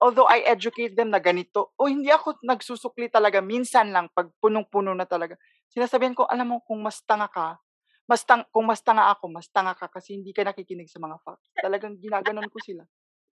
although 0.00 0.28
I 0.28 0.44
educate 0.44 0.96
them 0.96 1.12
na 1.12 1.20
ganito 1.20 1.72
o 1.76 1.88
hindi 1.88 2.12
ako 2.12 2.40
nagsusukli 2.44 3.08
talaga 3.08 3.40
minsan 3.40 3.92
lang 3.92 4.12
pag 4.12 4.32
punong-puno 4.40 4.92
na 4.92 5.08
talaga 5.08 5.36
sinasabihan 5.72 6.16
ko 6.16 6.28
alam 6.28 6.56
mo 6.56 6.56
kung 6.64 6.80
mas 6.80 7.00
tanga 7.04 7.28
ka 7.28 7.60
mas 8.04 8.20
tang 8.24 8.44
kung 8.52 8.68
mas 8.68 8.84
tanga 8.84 9.08
ako, 9.08 9.32
mas 9.32 9.48
tanga 9.48 9.72
ka 9.72 9.88
kasi 9.88 10.12
hindi 10.16 10.36
ka 10.36 10.44
nakikinig 10.44 10.92
sa 10.92 11.00
mga 11.00 11.16
facts. 11.24 11.48
Talagang 11.56 11.96
ginaganon 11.96 12.52
ko 12.52 12.60
sila. 12.60 12.84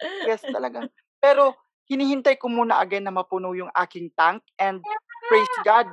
Yes, 0.01 0.43
talagang. 0.47 0.89
Pero 1.19 1.55
hinihintay 1.89 2.37
ko 2.37 2.47
muna 2.53 2.79
again 2.79 3.07
na 3.07 3.15
mapuno 3.15 3.55
yung 3.57 3.73
aking 3.73 4.13
tank 4.15 4.45
and 4.61 4.85
praise 5.27 5.57
God, 5.65 5.89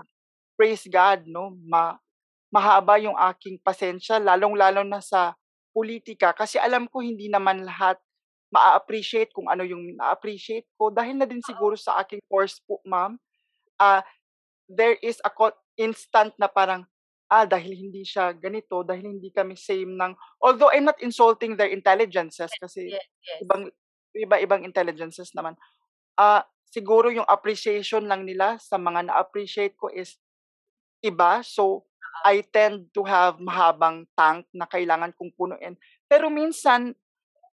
praise 0.60 0.86
God, 0.86 1.26
no? 1.26 1.56
Ma 1.66 1.98
mahaba 2.54 2.96
yung 3.02 3.18
aking 3.20 3.60
pasensya, 3.60 4.16
lalong-lalo 4.22 4.86
na 4.88 5.04
sa 5.04 5.36
politika 5.76 6.32
kasi 6.32 6.56
alam 6.56 6.88
ko 6.88 7.04
hindi 7.04 7.28
naman 7.28 7.68
lahat 7.68 8.00
ma-appreciate 8.48 9.36
kung 9.36 9.52
ano 9.52 9.68
yung 9.68 9.92
na-appreciate 10.00 10.64
ko 10.80 10.88
dahil 10.88 11.20
na 11.20 11.28
din 11.28 11.44
siguro 11.44 11.76
sa 11.76 12.00
aking 12.00 12.24
course 12.32 12.64
po, 12.64 12.80
ma'am. 12.88 13.20
Ah, 13.76 14.00
there 14.72 14.96
is 15.04 15.20
a 15.28 15.32
instant 15.76 16.32
na 16.40 16.48
parang 16.48 16.88
ah, 17.28 17.44
dahil 17.44 17.74
hindi 17.74 18.06
siya 18.06 18.32
ganito, 18.32 18.86
dahil 18.86 19.18
hindi 19.18 19.34
kami 19.34 19.58
same 19.58 19.98
ng, 19.98 20.14
although 20.40 20.70
I'm 20.70 20.86
not 20.86 21.02
insulting 21.02 21.58
their 21.58 21.74
intelligences 21.74 22.54
kasi 22.56 22.94
Yes, 22.94 23.06
yes. 23.26 23.40
ibang, 23.44 23.74
iba-ibang 24.16 24.64
intelligences 24.64 25.36
naman. 25.36 25.60
Ah, 26.16 26.48
siguro 26.72 27.12
yung 27.12 27.28
appreciation 27.28 28.08
lang 28.08 28.24
nila 28.24 28.56
sa 28.60 28.80
mga 28.80 29.12
na-appreciate 29.12 29.76
ko 29.76 29.92
is 29.92 30.18
iba. 31.04 31.44
So, 31.44 31.86
I 32.24 32.42
tend 32.48 32.90
to 32.96 33.04
have 33.04 33.38
mahabang 33.44 34.08
tank 34.16 34.48
na 34.56 34.66
kailangan 34.66 35.12
kong 35.14 35.36
punuin. 35.36 35.76
Pero 36.08 36.32
minsan, 36.32 36.96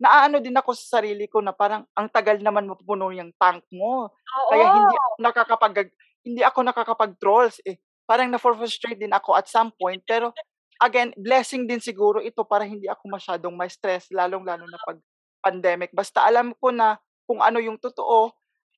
naaano 0.03 0.42
din 0.42 0.55
ako 0.55 0.75
sa 0.75 0.98
sarili 0.98 1.31
ko 1.31 1.38
na 1.38 1.55
parang 1.55 1.87
ang 1.94 2.11
tagal 2.11 2.38
naman 2.42 2.66
mapupuno 2.66 3.11
yung 3.14 3.31
tank 3.38 3.62
mo. 3.70 4.11
Kaya 4.51 4.66
hindi 4.75 4.94
Oo. 4.96 5.03
ako 5.03 5.14
nakakapag 5.22 5.77
hindi 6.22 6.42
ako 6.42 6.59
nakakapag-trolls 6.66 7.62
eh. 7.66 7.79
Parang 8.07 8.31
na-frustrate 8.31 8.98
din 8.98 9.14
ako 9.14 9.38
at 9.38 9.46
some 9.46 9.70
point. 9.75 10.03
Pero 10.03 10.35
again, 10.83 11.14
blessing 11.14 11.66
din 11.70 11.79
siguro 11.79 12.18
ito 12.18 12.42
para 12.42 12.66
hindi 12.66 12.90
ako 12.90 13.07
masyadong 13.07 13.55
ma-stress 13.55 14.11
lalong-lalo 14.11 14.66
na 14.66 14.79
pag 14.87 14.98
pandemic. 15.42 15.90
Basta 15.90 16.22
alam 16.22 16.55
ko 16.57 16.70
na 16.70 16.96
kung 17.26 17.42
ano 17.42 17.59
yung 17.59 17.76
totoo, 17.76 18.31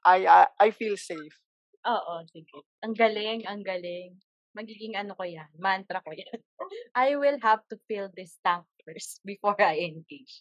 I 0.04 0.24
I, 0.24 0.44
I 0.56 0.68
feel 0.72 0.96
safe. 0.96 1.36
Oo, 1.84 2.24
sige. 2.32 2.64
Ang 2.80 2.96
galing, 2.96 3.44
ang 3.44 3.60
galing. 3.60 4.16
Magiging 4.56 4.96
ano 4.96 5.12
ko 5.18 5.26
yan, 5.26 5.50
mantra 5.60 6.00
ko 6.00 6.14
yan. 6.14 6.40
I 6.96 7.18
will 7.20 7.36
have 7.44 7.60
to 7.68 7.76
fill 7.90 8.08
this 8.16 8.38
tank 8.40 8.64
first 8.86 9.20
before 9.26 9.58
I 9.58 9.82
engage. 9.82 10.40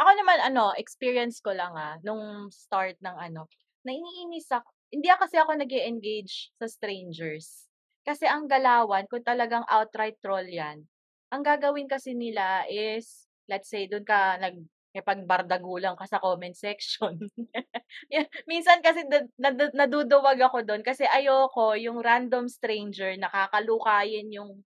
Ako 0.00 0.10
naman, 0.16 0.38
ano, 0.40 0.72
experience 0.78 1.42
ko 1.42 1.52
lang 1.52 1.74
ah, 1.74 1.98
nung 2.00 2.48
start 2.54 2.96
ng 3.02 3.16
ano, 3.18 3.50
naiinis 3.82 4.48
ako. 4.52 4.68
Hindi 4.88 5.08
kasi 5.12 5.36
ako 5.36 5.50
nag 5.60 5.72
engage 5.72 6.54
sa 6.56 6.70
strangers. 6.70 7.68
Kasi 8.06 8.24
ang 8.24 8.48
galawan, 8.48 9.04
kung 9.10 9.20
talagang 9.20 9.66
outright 9.68 10.16
troll 10.24 10.48
yan, 10.48 10.88
ang 11.28 11.42
gagawin 11.44 11.90
kasi 11.90 12.16
nila 12.16 12.64
is, 12.72 13.28
let's 13.50 13.68
say, 13.68 13.84
doon 13.84 14.06
ka 14.06 14.40
nag 14.40 14.56
bardagulan 15.02 15.94
ka 15.98 16.06
sa 16.06 16.22
comment 16.22 16.54
section. 16.54 17.18
Minsan 18.50 18.80
kasi 18.80 19.04
nad- 19.06 19.32
nad- 19.38 19.74
naduduwag 19.74 20.38
ako 20.40 20.64
doon 20.64 20.82
kasi 20.84 21.04
ayoko 21.08 21.74
yung 21.78 22.00
random 22.00 22.46
stranger 22.46 23.14
nakakalukayin 23.18 24.28
yung 24.32 24.62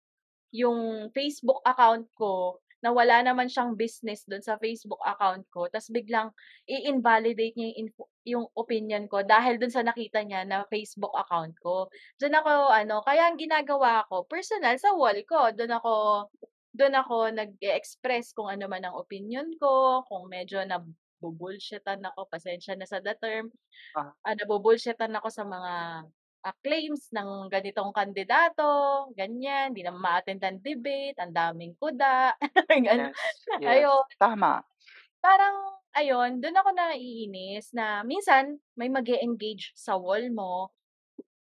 yung 0.53 1.09
Facebook 1.11 1.65
account 1.65 2.05
ko 2.13 2.61
na 2.83 2.91
wala 2.91 3.23
naman 3.23 3.47
siyang 3.47 3.79
business 3.79 4.27
doon 4.27 4.43
sa 4.43 4.59
Facebook 4.59 4.99
account 5.07 5.47
ko 5.49 5.71
tapos 5.71 5.87
biglang 5.89 6.29
i-invalidate 6.67 7.55
niya 7.55 7.71
yung, 7.71 7.79
info, 7.87 8.03
yung 8.27 8.45
opinion 8.53 9.07
ko 9.07 9.23
dahil 9.23 9.55
doon 9.55 9.71
sa 9.71 9.87
nakita 9.87 10.19
niya 10.21 10.43
na 10.43 10.67
Facebook 10.67 11.15
account 11.15 11.55
ko. 11.63 11.87
Doon 12.19 12.35
ako 12.43 12.51
ano, 12.75 12.99
kaya 13.07 13.31
ang 13.31 13.39
ginagawa 13.39 14.03
ko 14.11 14.27
personal 14.27 14.75
sa 14.75 14.91
wall 14.93 15.15
ko, 15.23 15.55
doon 15.55 15.73
ako 15.79 15.91
doon 16.73 16.93
ako 16.97 17.29
nag-express 17.29 18.33
kung 18.33 18.49
ano 18.49 18.65
man 18.65 18.81
ang 18.81 18.97
opinion 18.97 19.45
ko, 19.61 20.01
kung 20.09 20.25
medyo 20.25 20.65
na 20.65 20.81
bubullshitan 21.21 22.03
ako, 22.03 22.27
pasensya 22.27 22.75
na 22.75 22.89
sa 22.89 22.99
the 22.99 23.15
term. 23.21 23.47
Ah. 23.95 24.11
Ah, 24.25 24.35
nabubullshitan 24.35 25.13
ako 25.15 25.29
sa 25.31 25.45
mga 25.47 25.73
ah, 26.43 26.55
claims 26.59 27.07
ng 27.15 27.47
ganitong 27.47 27.95
kandidato, 27.95 29.07
ganyan, 29.15 29.71
hindi 29.71 29.85
na 29.85 29.95
ma-attend 29.95 30.43
ang 30.43 30.59
debate, 30.59 31.15
ang 31.21 31.31
daming 31.31 31.77
kuda, 31.79 32.35
ganun. 32.83 33.13
Yes, 33.15 33.39
yes. 33.61 33.69
Ayun, 33.79 34.03
Tama. 34.19 34.65
parang, 35.23 35.55
ayun, 35.95 36.43
doon 36.43 36.59
ako 36.59 36.69
naiinis 36.75 37.71
na 37.71 38.03
minsan 38.03 38.59
may 38.75 38.91
mag 38.91 39.07
engage 39.07 39.71
sa 39.77 39.95
wall 39.95 40.27
mo, 40.33 40.73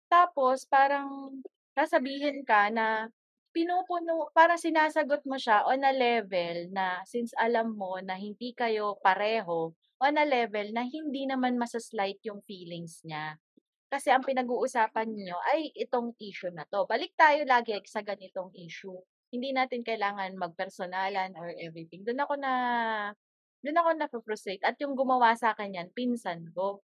tapos 0.09 0.65
parang 0.65 1.35
sasabihin 1.77 2.41
ka 2.47 2.73
na 2.73 3.13
pinupuno, 3.57 4.29
parang 4.37 4.61
sinasagot 4.61 5.25
mo 5.25 5.41
siya 5.41 5.65
on 5.65 5.81
a 5.81 5.97
level 5.97 6.69
na 6.77 7.01
since 7.09 7.33
alam 7.41 7.73
mo 7.73 7.97
na 8.05 8.13
hindi 8.21 8.53
kayo 8.53 9.01
pareho, 9.01 9.73
on 9.97 10.15
a 10.21 10.29
level 10.29 10.77
na 10.77 10.85
hindi 10.85 11.25
naman 11.25 11.57
masaslight 11.57 12.21
yung 12.29 12.45
feelings 12.45 13.01
niya. 13.09 13.41
Kasi 13.89 14.13
ang 14.13 14.21
pinag-uusapan 14.29 15.09
niyo 15.09 15.41
ay 15.57 15.73
itong 15.73 16.13
issue 16.21 16.53
na 16.53 16.69
to. 16.69 16.85
Balik 16.85 17.17
tayo 17.17 17.49
lagi 17.49 17.81
sa 17.89 18.05
ganitong 18.05 18.53
issue. 18.53 18.99
Hindi 19.33 19.57
natin 19.57 19.81
kailangan 19.81 20.37
magpersonalan 20.37 21.33
or 21.41 21.49
everything. 21.57 22.05
Doon 22.05 22.21
ako 22.21 22.35
na 22.37 22.53
doon 23.65 23.81
ako 23.81 23.91
na-frustrate. 23.97 24.61
At 24.69 24.77
yung 24.85 24.93
gumawa 24.93 25.33
sa 25.33 25.57
akin 25.57 25.81
yan, 25.81 25.89
pinsan 25.97 26.53
ko. 26.53 26.85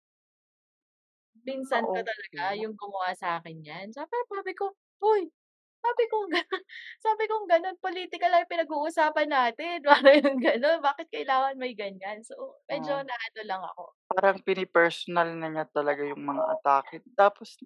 Pinsan 1.42 1.82
ko 1.82 1.98
Oo. 1.98 2.06
talaga 2.06 2.54
yung 2.54 2.78
gumawa 2.78 3.10
sa 3.18 3.42
akin 3.42 3.58
yan. 3.58 3.86
Sabi, 3.90 4.14
sabi 4.30 4.52
ko, 4.54 4.70
Uy, 5.00 5.32
sabi 5.80 6.04
ko, 6.06 6.16
ga- 6.32 6.64
sabi 7.00 7.24
ko 7.26 7.34
ganun, 7.48 7.76
political 7.80 8.30
lang 8.30 8.48
pinag-uusapan 8.48 9.28
natin. 9.28 9.76
Parang 9.88 10.16
yung 10.20 10.40
ganun, 10.40 10.78
bakit 10.84 11.08
kailangan 11.08 11.56
may 11.56 11.72
ganyan? 11.72 12.20
So, 12.22 12.60
medyo 12.68 13.00
Oo. 13.00 13.04
naano 13.04 13.40
lang 13.44 13.62
ako. 13.64 13.82
Parang 14.12 14.36
pinipersonal 14.44 15.28
na 15.36 15.48
niya 15.48 15.66
talaga 15.72 16.04
yung 16.04 16.22
mga 16.22 16.42
atake. 16.60 17.00
Tapos, 17.16 17.56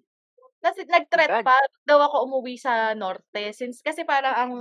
Kasi 0.63 0.81
nag-threat 0.89 1.29
agad. 1.29 1.45
pa 1.45 1.57
daw 1.85 2.01
ako 2.09 2.25
umuwi 2.25 2.57
sa 2.57 2.97
norte. 2.97 3.53
Since, 3.53 3.85
kasi 3.85 4.01
parang 4.01 4.33
ang, 4.33 4.53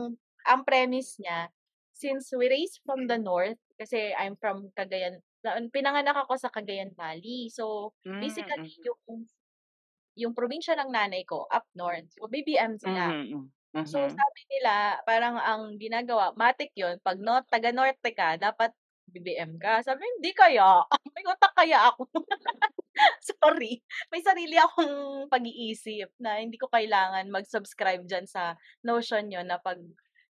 ang 0.45 0.61
premise 0.67 1.17
niya, 1.17 1.49
since 1.97 2.29
we 2.37 2.51
raised 2.51 2.83
from 2.85 3.07
the 3.09 3.17
north, 3.17 3.57
kasi 3.81 4.13
I'm 4.13 4.37
from 4.37 4.69
Cagayan, 4.77 5.23
na- 5.41 5.57
pinanganak 5.73 6.27
ako 6.27 6.37
sa 6.37 6.53
Cagayan 6.53 6.93
Valley. 6.93 7.49
So, 7.49 7.95
basically, 8.05 8.69
mm, 8.69 8.85
yung 8.85 9.25
yung 10.15 10.35
probinsya 10.35 10.79
ng 10.79 10.91
nanay 10.91 11.23
ko, 11.27 11.47
up 11.51 11.67
north. 11.75 12.07
So, 12.15 12.31
BBM 12.31 12.79
sila. 12.79 13.11
mhm, 13.11 13.51
mm, 13.75 13.87
So, 13.87 13.99
sabi 14.07 14.41
nila, 14.55 15.03
parang 15.03 15.35
ang 15.39 15.75
ginagawa, 15.79 16.31
matik 16.39 16.71
yon 16.79 16.99
pag 17.03 17.19
no, 17.19 17.43
taga-norte 17.51 18.15
ka, 18.15 18.39
dapat 18.39 18.71
BBM 19.11 19.59
ka. 19.61 19.83
Sabi, 19.85 20.07
hindi 20.19 20.31
kaya. 20.33 20.83
May 21.15 21.25
utak 21.27 21.53
kaya 21.59 21.91
ako. 21.93 22.09
Sorry. 23.43 23.83
May 24.09 24.23
sarili 24.23 24.57
akong 24.57 25.27
pag-iisip 25.29 26.15
na 26.23 26.39
hindi 26.41 26.57
ko 26.57 26.71
kailangan 26.71 27.27
mag-subscribe 27.29 28.07
dyan 28.07 28.25
sa 28.31 28.55
notion 28.87 29.27
nyo 29.29 29.43
na 29.43 29.59
pag 29.59 29.83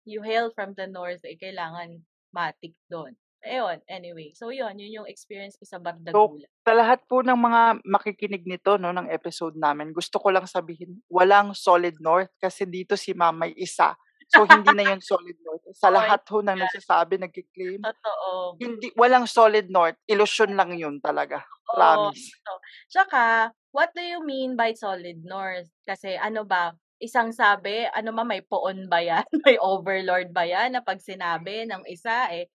you 0.04 0.22
hail 0.24 0.52
from 0.54 0.76
the 0.76 0.88
north, 0.88 1.22
eh, 1.24 1.38
kailangan 1.40 2.04
matik 2.36 2.76
doon. 2.92 3.16
Ayun, 3.40 3.80
anyway. 3.88 4.36
So, 4.36 4.52
yun. 4.52 4.76
Yun 4.76 5.04
yung 5.04 5.08
experience 5.08 5.56
ko 5.56 5.64
sa 5.64 5.80
Bardagula. 5.80 6.44
Sa 6.68 6.76
lahat 6.76 7.00
po 7.08 7.24
ng 7.24 7.40
mga 7.40 7.62
makikinig 7.88 8.44
nito 8.44 8.76
no 8.76 8.92
ng 8.92 9.08
episode 9.08 9.56
namin, 9.56 9.96
gusto 9.96 10.20
ko 10.20 10.28
lang 10.28 10.44
sabihin, 10.44 11.00
walang 11.08 11.56
solid 11.56 11.96
north 12.04 12.30
kasi 12.36 12.68
dito 12.68 13.00
si 13.00 13.16
Ma'am 13.16 13.48
may 13.48 13.56
isa. 13.56 13.96
So 14.30 14.46
hindi 14.46 14.70
na 14.78 14.86
'yon 14.86 15.02
solid 15.02 15.34
north. 15.42 15.66
Sa 15.74 15.90
lahat 15.98 16.22
ho 16.30 16.38
ng 16.46 16.60
nagsasabi, 16.62 17.18
nagki-claim, 17.18 17.82
Totoo. 17.82 18.60
hindi 18.62 18.94
walang 18.94 19.26
solid 19.26 19.72
north, 19.74 19.98
illusion 20.06 20.54
lang 20.54 20.76
'yun 20.78 21.02
talaga. 21.02 21.42
Promise. 21.66 22.30
So, 22.46 22.52
tsaka, 22.94 23.54
what 23.74 23.90
do 23.98 24.02
you 24.06 24.22
mean 24.22 24.54
by 24.54 24.78
solid 24.78 25.26
north? 25.26 25.70
Kasi 25.86 26.14
ano 26.18 26.46
ba, 26.46 26.74
isang 27.02 27.32
sabi, 27.34 27.88
ano 27.90 28.12
ma, 28.14 28.28
may 28.28 28.42
poon 28.46 28.86
ba 28.92 29.02
yan? 29.02 29.26
may 29.48 29.58
overlord 29.58 30.30
ba 30.30 30.46
yan? 30.46 30.78
Na 30.78 30.82
pag 30.86 31.02
sinabi 31.02 31.66
ng 31.66 31.86
isa, 31.90 32.30
eh, 32.30 32.50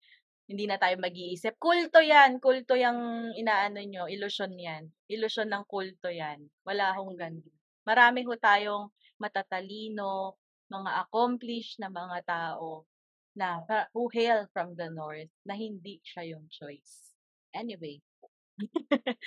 hindi 0.45 0.65
na 0.69 0.77
tayo 0.77 1.01
mag-iisip. 1.01 1.57
Kulto 1.57 2.05
yan. 2.05 2.37
Kulto 2.37 2.77
yung 2.77 3.33
inaano 3.33 3.81
nyo. 3.81 4.05
Illusion 4.09 4.53
yan. 4.53 4.93
Illusion 5.09 5.49
ng 5.49 5.65
kulto 5.65 6.13
yan. 6.13 6.45
Wala 6.69 6.93
hong 6.93 7.17
ganun. 7.17 7.49
Marami 7.85 8.25
ho 8.25 8.33
tayong 8.37 8.93
matatalino, 9.21 10.37
mga 10.69 10.91
accomplished 11.05 11.81
na 11.81 11.89
mga 11.89 12.19
tao 12.29 12.85
na 13.35 13.65
who 13.93 14.07
hail 14.15 14.47
from 14.55 14.79
the 14.79 14.89
north 14.93 15.31
na 15.43 15.59
hindi 15.59 15.99
siya 16.05 16.37
yung 16.37 16.47
choice. 16.53 17.17
Anyway. 17.53 18.01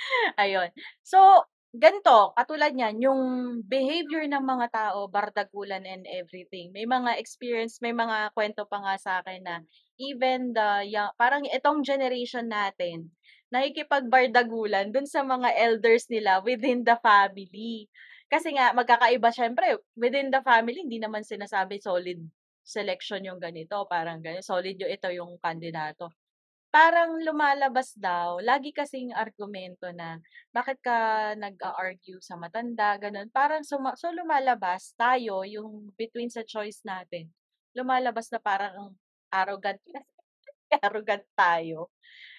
Ayun. 0.42 0.72
So, 1.04 1.20
ganito, 1.76 2.32
katulad 2.34 2.72
niyan, 2.74 2.96
yung 3.04 3.22
behavior 3.68 4.24
ng 4.26 4.44
mga 4.44 4.68
tao, 4.72 5.12
bardagulan 5.12 5.84
and 5.84 6.08
everything. 6.08 6.72
May 6.72 6.88
mga 6.88 7.20
experience, 7.20 7.84
may 7.84 7.92
mga 7.92 8.32
kwento 8.32 8.64
pa 8.66 8.80
nga 8.80 8.96
sa 8.96 9.12
akin 9.20 9.42
na 9.44 9.56
even 9.98 10.54
the 10.54 10.86
young, 10.88 11.12
parang 11.18 11.44
itong 11.50 11.82
generation 11.86 12.48
natin, 12.50 13.10
nakikipagbardagulan 13.54 14.92
dun 14.94 15.08
sa 15.10 15.22
mga 15.26 15.54
elders 15.58 16.08
nila 16.12 16.42
within 16.46 16.84
the 16.86 16.98
family. 17.02 17.90
Kasi 18.28 18.56
nga, 18.56 18.76
magkakaiba 18.76 19.32
syempre, 19.32 19.80
within 19.96 20.30
the 20.34 20.44
family, 20.44 20.84
hindi 20.84 21.00
naman 21.00 21.24
sinasabi 21.24 21.80
solid 21.80 22.20
selection 22.64 23.24
yung 23.24 23.40
ganito, 23.40 23.88
parang 23.88 24.20
ganito, 24.20 24.44
solid 24.44 24.76
yung 24.76 24.92
ito 24.92 25.08
yung 25.14 25.40
kandidato 25.40 26.12
parang 26.78 27.18
lumalabas 27.24 27.96
daw, 27.98 28.38
lagi 28.44 28.70
kasing 28.76 29.16
argumento 29.16 29.90
na 29.96 30.20
bakit 30.52 30.78
ka 30.84 31.32
nag-argue 31.34 32.20
sa 32.22 32.36
matanda, 32.38 32.94
ganun. 33.00 33.32
Parang 33.34 33.64
suma- 33.66 33.98
so 33.98 34.12
lumalabas 34.14 34.94
tayo, 34.94 35.42
yung 35.48 35.90
between 35.98 36.30
sa 36.30 36.44
choice 36.46 36.84
natin, 36.86 37.32
lumalabas 37.74 38.30
na 38.30 38.40
parang 38.42 38.94
arrogant, 39.34 39.82
arrogant 40.86 41.26
tayo. 41.36 41.92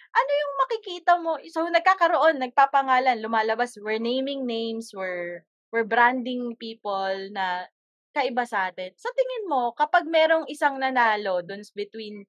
Ano 0.08 0.30
yung 0.32 0.54
makikita 0.66 1.12
mo? 1.20 1.36
So 1.52 1.68
nagkakaroon, 1.68 2.40
nagpapangalan, 2.40 3.20
lumalabas, 3.20 3.76
we're 3.78 4.00
naming 4.00 4.48
names, 4.48 4.90
we're, 4.96 5.44
we're 5.70 5.86
branding 5.86 6.56
people 6.56 7.28
na 7.32 7.68
kaiba 8.16 8.48
sa 8.48 8.72
atin. 8.72 8.90
Sa 8.96 9.12
tingin 9.12 9.46
mo, 9.46 9.76
kapag 9.76 10.08
merong 10.08 10.48
isang 10.48 10.80
nanalo 10.80 11.44
dun 11.44 11.62
between 11.76 12.24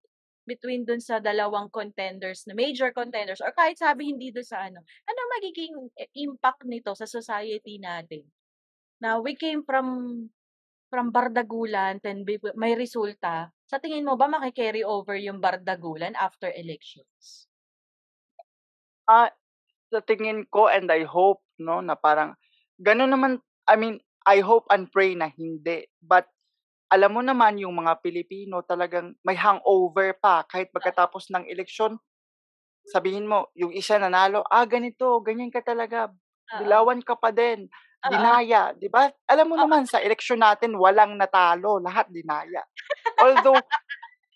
between 0.50 0.82
dun 0.82 0.98
sa 0.98 1.22
dalawang 1.22 1.69
contenders 1.69 2.50
na 2.50 2.58
major 2.58 2.89
contenders 2.89 3.38
or 3.38 3.54
kahit 3.54 3.78
sabi 3.78 4.10
hindi 4.10 4.34
dun 4.34 4.45
sa 4.45 4.65
ano, 4.65 4.82
ano 4.82 5.19
magiging 5.38 5.78
impact 6.17 6.65
nito 6.65 6.98
sa 6.98 7.06
society 7.06 7.78
natin? 7.78 8.26
Na 8.98 9.22
we 9.22 9.38
came 9.38 9.62
from 9.62 9.88
from 10.89 11.13
bardagulan, 11.13 12.02
then 12.02 12.26
may 12.58 12.74
resulta. 12.74 13.54
Sa 13.71 13.77
tingin 13.84 14.03
mo 14.08 14.13
ba 14.19 14.27
maki-carry 14.34 14.82
over 14.95 15.15
yung 15.25 15.39
bardagulan 15.45 16.12
after 16.27 16.49
elections? 16.63 17.23
Ah, 19.08 19.32
sa 19.91 19.99
tingin 20.03 20.45
ko 20.49 20.69
and 20.69 20.89
I 20.91 21.03
hope, 21.08 21.41
no, 21.62 21.82
na 21.82 21.95
parang 21.97 22.36
gano'n 22.82 23.12
naman, 23.12 23.34
I 23.69 23.75
mean, 23.79 23.99
I 24.27 24.41
hope 24.45 24.67
and 24.69 24.89
pray 24.91 25.15
na 25.17 25.29
hindi. 25.34 25.88
But 26.01 26.29
alam 26.93 27.15
mo 27.17 27.21
naman 27.25 27.58
yung 27.62 27.75
mga 27.79 28.01
Pilipino 28.05 28.62
talagang 28.65 29.17
may 29.25 29.38
hangover 29.38 30.15
pa 30.19 30.45
kahit 30.47 30.71
pagkatapos 30.75 31.29
ng 31.34 31.49
eleksyon. 31.49 31.97
Sabihin 32.88 33.27
mo, 33.29 33.51
yung 33.58 33.73
isa 33.75 33.97
nanalo, 34.01 34.43
ah, 34.49 34.65
ganito, 34.69 35.19
ganyan 35.23 35.53
ka 35.53 35.62
talaga, 35.65 36.12
dilawan 36.55 37.01
ka 37.05 37.15
pa 37.19 37.32
din. 37.36 37.69
Dinaya, 38.07 38.71
di 38.71 38.88
ba? 38.88 39.12
Alam 39.27 39.51
mo 39.51 39.55
Oo. 39.59 39.63
naman, 39.67 39.83
sa 39.83 39.99
eleksyon 39.99 40.39
natin, 40.39 40.79
walang 40.79 41.19
natalo, 41.19 41.83
lahat 41.83 42.07
dinaya. 42.07 42.63
Although, 43.19 43.59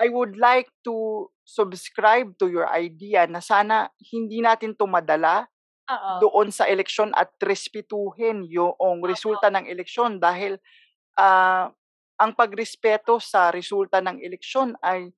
I 0.03 0.11
would 0.11 0.35
like 0.35 0.67
to 0.83 1.27
subscribe 1.47 2.35
to 2.39 2.51
your 2.51 2.67
idea 2.67 3.23
na 3.27 3.39
sana 3.39 3.87
hindi 3.99 4.43
natin 4.43 4.75
tumadala 4.75 5.47
Oo. 5.87 6.11
doon 6.23 6.51
sa 6.51 6.67
eleksyon 6.67 7.11
at 7.15 7.35
respetuhin 7.43 8.47
yung 8.47 9.03
resulta 9.03 9.51
ng 9.51 9.67
eleksyon 9.67 10.19
dahil 10.19 10.59
ah, 11.19 11.71
ang 12.19 12.31
pagrespeto 12.35 13.19
sa 13.19 13.51
resulta 13.51 13.99
ng 13.99 14.23
eleksyon 14.23 14.79
ay 14.79 15.11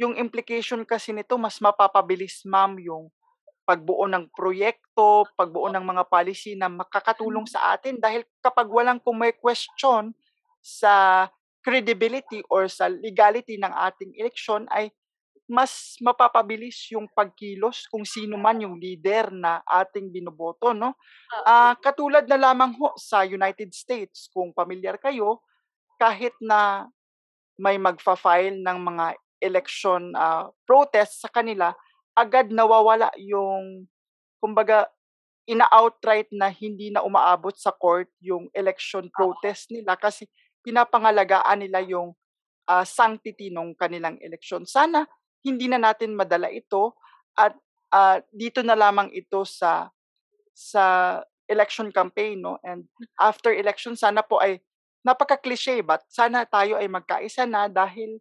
yung 0.00 0.16
implication 0.16 0.84
kasi 0.84 1.12
nito 1.12 1.36
mas 1.36 1.60
mapapabilis 1.60 2.44
ma'am 2.44 2.76
yung 2.80 3.08
pagbuo 3.66 4.06
ng 4.06 4.30
proyekto, 4.30 5.26
pagbuo 5.34 5.66
ng 5.74 5.82
mga 5.82 6.06
policy 6.06 6.54
na 6.54 6.70
makakatulong 6.70 7.44
sa 7.50 7.74
atin 7.74 7.98
dahil 7.98 8.22
kapag 8.38 8.70
walang 8.70 9.02
kung 9.02 9.18
may 9.18 9.34
question 9.34 10.14
sa 10.62 11.26
credibility 11.66 12.46
or 12.46 12.70
sa 12.70 12.86
legality 12.86 13.58
ng 13.58 13.74
ating 13.74 14.14
eleksyon 14.14 14.70
ay 14.70 14.94
mas 15.46 15.94
mapapabilis 16.02 16.90
yung 16.90 17.06
pagkilos 17.06 17.86
kung 17.86 18.02
sino 18.02 18.34
man 18.34 18.58
yung 18.58 18.82
leader 18.82 19.30
na 19.30 19.62
ating 19.62 20.10
binoboto, 20.10 20.74
no? 20.74 20.98
Ah, 21.46 21.78
katulad 21.78 22.26
na 22.26 22.34
lamang 22.34 22.74
ho 22.74 22.98
sa 22.98 23.22
United 23.22 23.70
States, 23.70 24.26
kung 24.34 24.50
pamilyar 24.50 24.98
kayo, 24.98 25.42
kahit 26.02 26.34
na 26.42 26.90
may 27.56 27.78
magfa-file 27.78 28.58
ng 28.58 28.78
mga 28.82 29.06
election 29.38 30.12
ah, 30.18 30.50
protest 30.66 31.22
sa 31.22 31.30
kanila, 31.30 31.70
agad 32.16 32.48
nawawala 32.48 33.12
yung, 33.20 33.84
kumbaga, 34.40 34.88
ina-outright 35.46 36.26
na 36.34 36.50
hindi 36.50 36.90
na 36.90 37.06
umaabot 37.06 37.54
sa 37.54 37.70
court 37.70 38.10
yung 38.18 38.50
election 38.50 39.06
protest 39.14 39.70
nila 39.70 39.94
kasi 39.94 40.26
pinapangalagaan 40.66 41.62
nila 41.62 41.78
yung 41.86 42.18
ah, 42.66 42.82
sanctity 42.82 43.54
ng 43.54 43.78
kanilang 43.78 44.18
eleksyon. 44.18 44.66
Sana 44.66 45.06
hindi 45.46 45.70
na 45.70 45.78
natin 45.78 46.18
madala 46.18 46.50
ito 46.50 46.98
at 47.38 47.54
ah, 47.94 48.18
dito 48.34 48.66
na 48.66 48.74
lamang 48.74 49.14
ito 49.14 49.46
sa 49.46 49.86
sa 50.50 50.84
election 51.46 51.94
campaign 51.94 52.42
no 52.42 52.58
and 52.66 52.90
after 53.22 53.54
election 53.54 53.94
sana 53.94 54.24
po 54.24 54.42
ay 54.42 54.58
napaka-cliche 55.06 55.78
but 55.84 56.02
sana 56.10 56.42
tayo 56.42 56.74
ay 56.74 56.90
magkaisa 56.90 57.46
na 57.46 57.70
dahil 57.70 58.18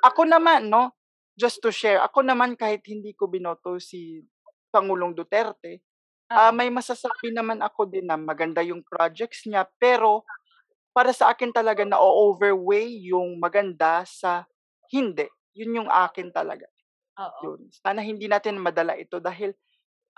ako 0.00 0.24
naman 0.24 0.72
no 0.72 0.94
just 1.34 1.58
to 1.62 1.70
share 1.74 1.98
ako 2.02 2.22
naman 2.22 2.54
kahit 2.54 2.82
hindi 2.86 3.12
ko 3.14 3.26
binoto 3.26 3.78
si 3.82 4.22
Pangulong 4.70 5.14
Duterte 5.14 5.82
ah, 6.30 6.50
Oo. 6.50 6.56
may 6.56 6.70
masasabi 6.70 7.34
naman 7.34 7.62
ako 7.62 7.90
din 7.90 8.06
na 8.06 8.18
maganda 8.18 8.62
yung 8.62 8.82
projects 8.82 9.46
niya 9.46 9.66
pero 9.78 10.22
para 10.94 11.10
sa 11.10 11.34
akin 11.34 11.50
talaga 11.50 11.82
na 11.82 11.98
overweigh 11.98 13.10
yung 13.10 13.38
maganda 13.42 14.06
sa 14.06 14.46
hindi 14.90 15.26
yun 15.54 15.84
yung 15.84 15.90
akin 15.90 16.30
talaga 16.30 16.66
Oo. 17.18 17.38
yun 17.54 17.60
sana 17.70 18.02
hindi 18.02 18.30
natin 18.30 18.58
madala 18.58 18.94
ito 18.94 19.18
dahil 19.18 19.54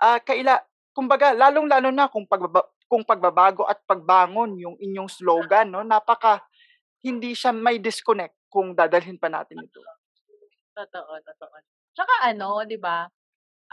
ah 0.01 0.21
kaila 0.21 0.61
kumbaga 0.93 1.33
lalong-lalo 1.33 1.93
na 1.93 2.09
kung 2.09 2.25
pagbaba, 2.25 2.65
kung 2.89 3.05
pagbabago 3.05 3.65
at 3.69 3.81
pagbangon 3.85 4.57
yung 4.57 4.77
inyong 4.81 5.09
slogan 5.09 5.69
no 5.73 5.81
napaka 5.85 6.41
hindi 7.05 7.37
siya 7.37 7.53
may 7.53 7.77
disconnect 7.77 8.33
kung 8.49 8.73
dadalhin 8.73 9.19
pa 9.21 9.29
natin 9.29 9.61
ito. 9.61 9.81
Totoo, 10.77 11.13
totoo. 11.25 11.57
Tsaka 11.95 12.13
ano, 12.29 12.61
'di 12.67 12.77
ba? 12.77 13.09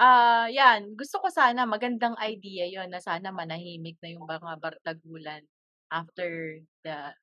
Ah, 0.00 0.48
'yan, 0.50 0.96
gusto 0.98 1.20
ko 1.22 1.28
sana 1.32 1.64
magandang 1.68 2.16
idea 2.22 2.66
'yon 2.68 2.90
na 2.92 3.00
sana 3.02 3.30
manahimik 3.34 3.98
na 4.02 4.10
yung 4.14 4.26
mga 4.28 4.58
bardagulan 4.62 5.44
after 5.92 6.60
the 6.86 7.14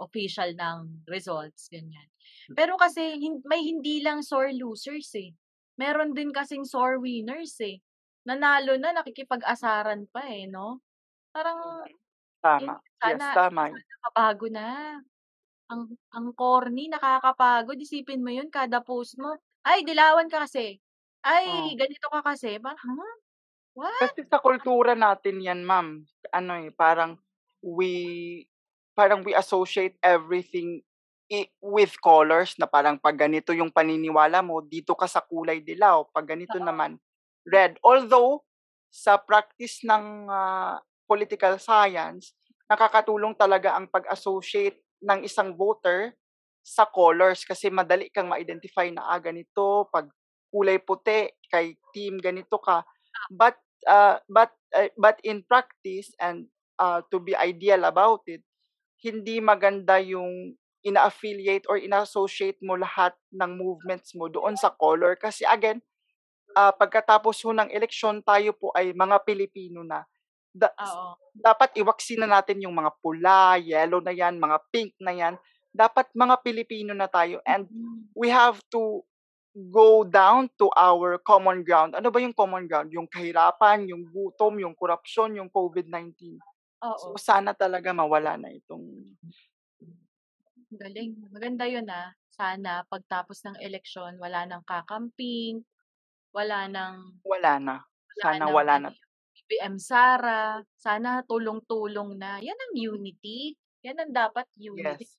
official 0.00 0.50
ng 0.56 1.04
results, 1.10 1.68
ganyan. 1.72 2.08
Pero 2.56 2.76
kasi 2.80 3.18
hin- 3.20 3.42
may 3.46 3.62
hindi 3.64 4.00
lang 4.04 4.22
sore 4.26 4.52
losers 4.56 5.10
eh. 5.18 5.34
Meron 5.80 6.12
din 6.16 6.32
kasing 6.34 6.64
sore 6.68 6.98
winners 7.00 7.56
eh. 7.64 7.80
Nanalo 8.28 8.76
na, 8.80 8.92
nakikipag-asaran 8.96 10.08
pa 10.12 10.26
eh, 10.30 10.46
no? 10.50 10.82
Parang, 11.34 11.86
Tama. 12.42 12.74
yun, 12.76 12.76
Yes, 13.04 13.28
sana, 13.28 13.34
tama. 13.34 13.68
yun. 13.70 13.82
nakabago 14.02 14.46
na. 14.52 14.66
Ang 15.72 15.82
ang 16.16 16.26
corny, 16.40 16.84
nakakapagod. 16.90 17.78
Isipin 17.84 18.24
mo 18.24 18.30
yun, 18.38 18.48
kada 18.56 18.78
post 18.88 19.14
mo. 19.22 19.30
Ay, 19.66 19.78
dilawan 19.88 20.28
ka 20.32 20.44
kasi. 20.44 20.66
Ay, 21.24 21.46
Mm. 21.46 21.80
ganito 21.80 22.06
ka 22.14 22.20
kasi. 22.24 22.58
Parang, 22.64 22.96
ha? 23.00 23.10
What? 23.78 23.94
Kasi 24.00 24.24
sa 24.24 24.40
kultura 24.40 24.96
natin 24.96 25.44
yan, 25.44 25.60
ma'am. 25.64 26.04
Ano 26.32 26.52
eh, 26.56 26.72
parang 26.72 27.20
we 27.60 27.92
parang 28.96 29.20
we 29.24 29.32
associate 29.36 29.96
everything 30.00 30.80
i- 31.28 31.48
with 31.60 31.92
colors 32.00 32.56
na 32.56 32.64
parang 32.68 32.96
pag 32.96 33.16
ganito 33.16 33.52
yung 33.52 33.68
paniniwala 33.72 34.40
mo, 34.40 34.64
dito 34.64 34.96
ka 34.96 35.04
sa 35.04 35.20
kulay 35.24 35.60
dilaw. 35.60 36.08
Pag 36.12 36.32
ganito 36.36 36.56
Oo. 36.56 36.66
naman, 36.68 36.96
red. 37.44 37.76
Although, 37.84 38.40
sa 38.88 39.20
practice 39.20 39.84
ng 39.84 40.28
ah, 40.32 40.80
political 41.04 41.60
science, 41.60 42.32
nakakatulong 42.72 43.36
talaga 43.36 43.76
ang 43.76 43.84
pag-associate 43.90 44.80
ng 45.00 45.20
isang 45.24 45.56
voter 45.56 46.14
sa 46.60 46.84
colors 46.84 47.42
kasi 47.48 47.72
madali 47.72 48.12
kang 48.12 48.28
ma-identify 48.28 48.86
na 48.92 49.08
ah, 49.08 49.20
ganito, 49.20 49.88
pag 49.88 50.08
kulay 50.52 50.78
puti, 50.82 51.30
kay 51.48 51.78
team 51.94 52.20
ganito 52.20 52.60
ka. 52.60 52.84
But 53.32 53.56
uh, 53.88 54.20
but 54.28 54.52
uh, 54.76 54.92
but 54.98 55.18
in 55.24 55.42
practice 55.46 56.12
and 56.20 56.50
uh, 56.78 57.00
to 57.10 57.18
be 57.18 57.34
ideal 57.34 57.86
about 57.86 58.26
it, 58.28 58.44
hindi 59.00 59.40
maganda 59.40 59.98
yung 60.02 60.54
ina-affiliate 60.80 61.68
or 61.68 61.76
ina-associate 61.76 62.56
mo 62.64 62.76
lahat 62.76 63.12
ng 63.36 63.52
movements 63.56 64.16
mo 64.16 64.32
doon 64.32 64.56
sa 64.56 64.72
color 64.72 65.16
kasi 65.16 65.44
again, 65.44 65.80
ah, 66.56 66.72
pagkatapos 66.72 67.44
ho 67.44 67.52
ng 67.52 67.68
eleksyon 67.70 68.24
tayo 68.24 68.56
po 68.56 68.72
ay 68.72 68.96
mga 68.96 69.20
Pilipino 69.22 69.84
na. 69.84 70.04
Da- 70.50 70.74
Oo. 70.74 71.14
dapat 71.30 71.78
iwaksin 71.78 72.26
na 72.26 72.28
natin 72.40 72.58
yung 72.62 72.74
mga 72.74 72.90
pula, 72.98 73.54
yellow 73.62 74.02
na 74.02 74.10
yan, 74.10 74.34
mga 74.36 74.58
pink 74.74 74.92
na 74.98 75.14
yan. 75.14 75.34
Dapat 75.70 76.10
mga 76.10 76.42
Pilipino 76.42 76.90
na 76.90 77.06
tayo 77.06 77.38
and 77.46 77.70
Mm. 77.70 78.10
we 78.18 78.26
have 78.26 78.58
to 78.74 79.06
go 79.70 80.02
down 80.06 80.50
to 80.58 80.70
our 80.78 81.18
common 81.22 81.62
ground. 81.62 81.94
Ano 81.94 82.10
ba 82.10 82.18
yung 82.22 82.34
common 82.34 82.66
ground? 82.70 82.90
Yung 82.94 83.06
kahirapan, 83.06 83.86
yung 83.86 84.06
gutom, 84.10 84.58
yung 84.62 84.74
korupsyon, 84.74 85.38
yung 85.38 85.50
COVID-19. 85.50 86.38
Oo. 86.82 87.14
So 87.14 87.18
sana 87.18 87.54
talaga 87.54 87.90
mawala 87.94 88.34
na 88.38 88.50
itong 88.50 89.14
Galing. 90.70 91.18
Maganda 91.34 91.66
yun 91.66 91.86
ah. 91.90 92.14
Sana 92.30 92.86
pagtapos 92.86 93.42
ng 93.42 93.58
eleksyon, 93.58 94.16
wala 94.22 94.46
nang 94.46 94.62
kakamping, 94.62 95.66
wala 96.30 96.70
nang, 96.70 97.18
wala 97.26 97.58
na. 97.58 97.76
wala 97.82 98.22
Sana 98.22 98.38
nang 98.46 98.54
wala 98.54 98.72
ano, 98.78 98.88
BBM 99.50 99.82
Sara. 99.82 100.62
Sana 100.78 101.26
tulong-tulong 101.26 102.14
na. 102.14 102.38
Yan 102.38 102.54
ang 102.54 102.74
unity. 102.78 103.58
Yan 103.82 103.98
ang 103.98 104.12
dapat 104.14 104.46
unity. 104.54 105.02
Yes. 105.02 105.18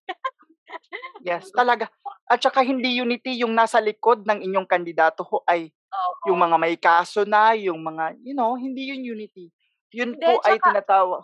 Yes, 1.19 1.45
talaga. 1.59 1.91
At 2.31 2.39
saka 2.39 2.63
hindi 2.63 2.95
unity 2.95 3.43
yung 3.43 3.51
nasa 3.51 3.83
likod 3.83 4.23
ng 4.23 4.39
inyong 4.39 4.63
kandidato 4.63 5.27
ho 5.27 5.43
ay 5.43 5.67
Oo. 5.67 6.31
yung 6.31 6.39
mga 6.39 6.55
may 6.55 6.79
kaso 6.79 7.27
na, 7.27 7.51
yung 7.59 7.83
mga, 7.83 8.15
you 8.23 8.31
know, 8.31 8.55
hindi 8.55 8.87
yun 8.87 9.03
unity. 9.03 9.51
Yun 9.91 10.15
Hindi, 10.15 10.23
po 10.23 10.39
ay 10.47 10.55
tsaka- 10.55 10.67
tinatawag. 10.71 11.23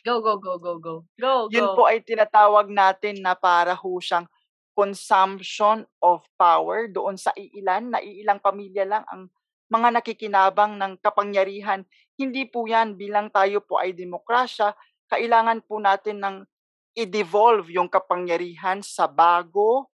Go, 0.00 0.24
go, 0.24 0.40
go, 0.40 0.56
go, 0.56 0.72
go. 0.80 0.94
Go, 1.20 1.52
Yun 1.52 1.76
go. 1.76 1.76
po 1.76 1.82
ay 1.84 2.00
tinatawag 2.00 2.72
natin 2.72 3.20
na 3.20 3.36
para 3.36 3.76
ho 3.76 4.00
siyang 4.00 4.24
consumption 4.72 5.84
of 6.00 6.24
power 6.40 6.88
doon 6.88 7.20
sa 7.20 7.36
iilan, 7.36 7.92
na 7.92 8.00
iilang 8.00 8.40
pamilya 8.40 8.88
lang 8.88 9.04
ang 9.12 9.28
mga 9.68 10.00
nakikinabang 10.00 10.76
ng 10.80 10.92
kapangyarihan. 11.00 11.84
Hindi 12.16 12.48
po 12.48 12.64
yan 12.64 12.96
bilang 12.96 13.28
tayo 13.28 13.60
po 13.64 13.80
ay 13.80 13.92
demokrasya, 13.92 14.72
kailangan 15.08 15.64
po 15.64 15.80
natin 15.80 16.20
ng 16.20 16.36
i-devolve 16.96 17.70
yung 17.72 17.86
kapangyarihan 17.86 18.82
sa 18.82 19.06
bago, 19.06 19.88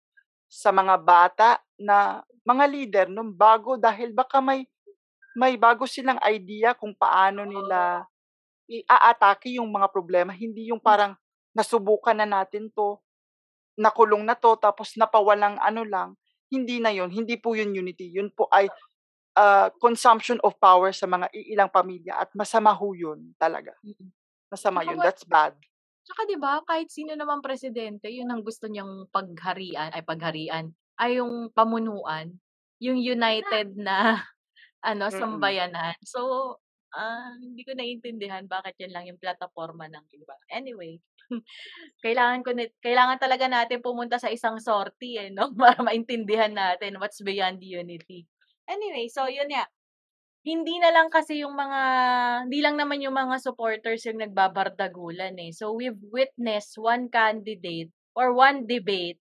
sa 0.47 0.70
mga 0.70 0.97
bata 1.01 1.49
na 1.81 2.20
mga 2.45 2.64
leader 2.68 3.07
nung 3.09 3.33
bago 3.33 3.81
dahil 3.81 4.12
baka 4.12 4.39
may 4.45 4.68
may 5.33 5.57
bago 5.57 5.89
silang 5.89 6.20
idea 6.29 6.77
kung 6.77 6.93
paano 6.93 7.49
nila 7.49 8.05
i-aatake 8.68 9.57
yung 9.57 9.73
mga 9.73 9.89
problema. 9.89 10.33
Hindi 10.37 10.68
yung 10.68 10.81
parang 10.81 11.16
nasubukan 11.57 12.16
na 12.16 12.29
natin 12.29 12.68
to, 12.73 13.01
nakulong 13.77 14.25
na 14.29 14.37
to, 14.37 14.57
tapos 14.61 14.93
napawalang 14.97 15.57
ano 15.61 15.83
lang. 15.89 16.16
Hindi 16.53 16.85
na 16.85 16.93
yun. 16.93 17.09
Hindi 17.09 17.41
po 17.41 17.57
yun 17.57 17.73
unity. 17.73 18.12
Yun 18.12 18.29
po 18.29 18.45
ay 18.53 18.68
uh, 19.37 19.68
consumption 19.80 20.39
of 20.45 20.57
power 20.61 20.93
sa 20.93 21.09
mga 21.09 21.28
ilang 21.53 21.70
pamilya 21.72 22.20
at 22.22 22.30
masama 22.37 22.72
ho 22.72 22.93
yun 22.93 23.33
talaga. 23.41 23.72
Masama 24.53 24.85
yun. 24.85 25.01
That's 25.01 25.24
bad. 25.24 25.57
Tsaka 26.03 26.26
'di 26.26 26.37
ba 26.37 26.59
kahit 26.66 26.91
sino 26.91 27.14
naman 27.14 27.39
presidente, 27.41 28.11
yun 28.11 28.26
ang 28.28 28.43
gusto 28.43 28.66
niyang 28.66 29.07
pagharian 29.14 29.95
ay 29.95 30.03
pagharian 30.03 30.74
ay 30.99 31.22
yung 31.22 31.49
pamunuan, 31.55 32.35
yung 32.83 32.99
united 32.99 33.74
na 33.78 34.18
ano 34.89 35.09
Mm. 35.09 35.14
sambayanan. 35.14 35.95
So, 36.03 36.55
ah, 36.95 37.33
hindi 37.39 37.62
ko 37.64 37.72
naiintindihan 37.78 38.45
bakit 38.51 38.76
yun 38.83 38.93
lang 38.93 39.07
yung 39.09 39.18
plataporma 39.22 39.87
ng 39.89 40.05
iba. 40.12 40.35
Anyway, 40.51 40.99
kailangan 42.05 42.43
ko 42.45 42.51
na- 42.55 42.74
kailangan 42.83 43.18
talaga 43.22 43.47
natin 43.49 43.78
pumunta 43.80 44.18
sa 44.18 44.28
isang 44.28 44.59
sortie 44.61 45.18
eh, 45.18 45.30
no? 45.33 45.55
Para 45.59 45.80
maintindihan 45.87 46.53
natin 46.53 46.99
what's 46.99 47.22
beyond 47.22 47.62
unity. 47.62 48.26
Anyway, 48.73 49.07
so 49.12 49.29
yun 49.29 49.51
nga. 49.53 49.64
Hindi 50.43 50.75
na 50.83 50.91
lang 50.91 51.09
kasi 51.12 51.43
yung 51.43 51.55
mga, 51.55 51.81
hindi 52.47 52.59
lang 52.64 52.75
naman 52.81 52.99
yung 53.05 53.14
mga 53.14 53.37
supporters 53.39 54.03
yung 54.09 54.18
nagbabardagulan 54.25 55.39
eh. 55.39 55.53
So 55.55 55.70
we've 55.79 55.99
witnessed 56.11 56.75
one 56.83 57.07
candidate 57.12 57.93
or 58.18 58.35
one 58.35 58.66
debate, 58.66 59.20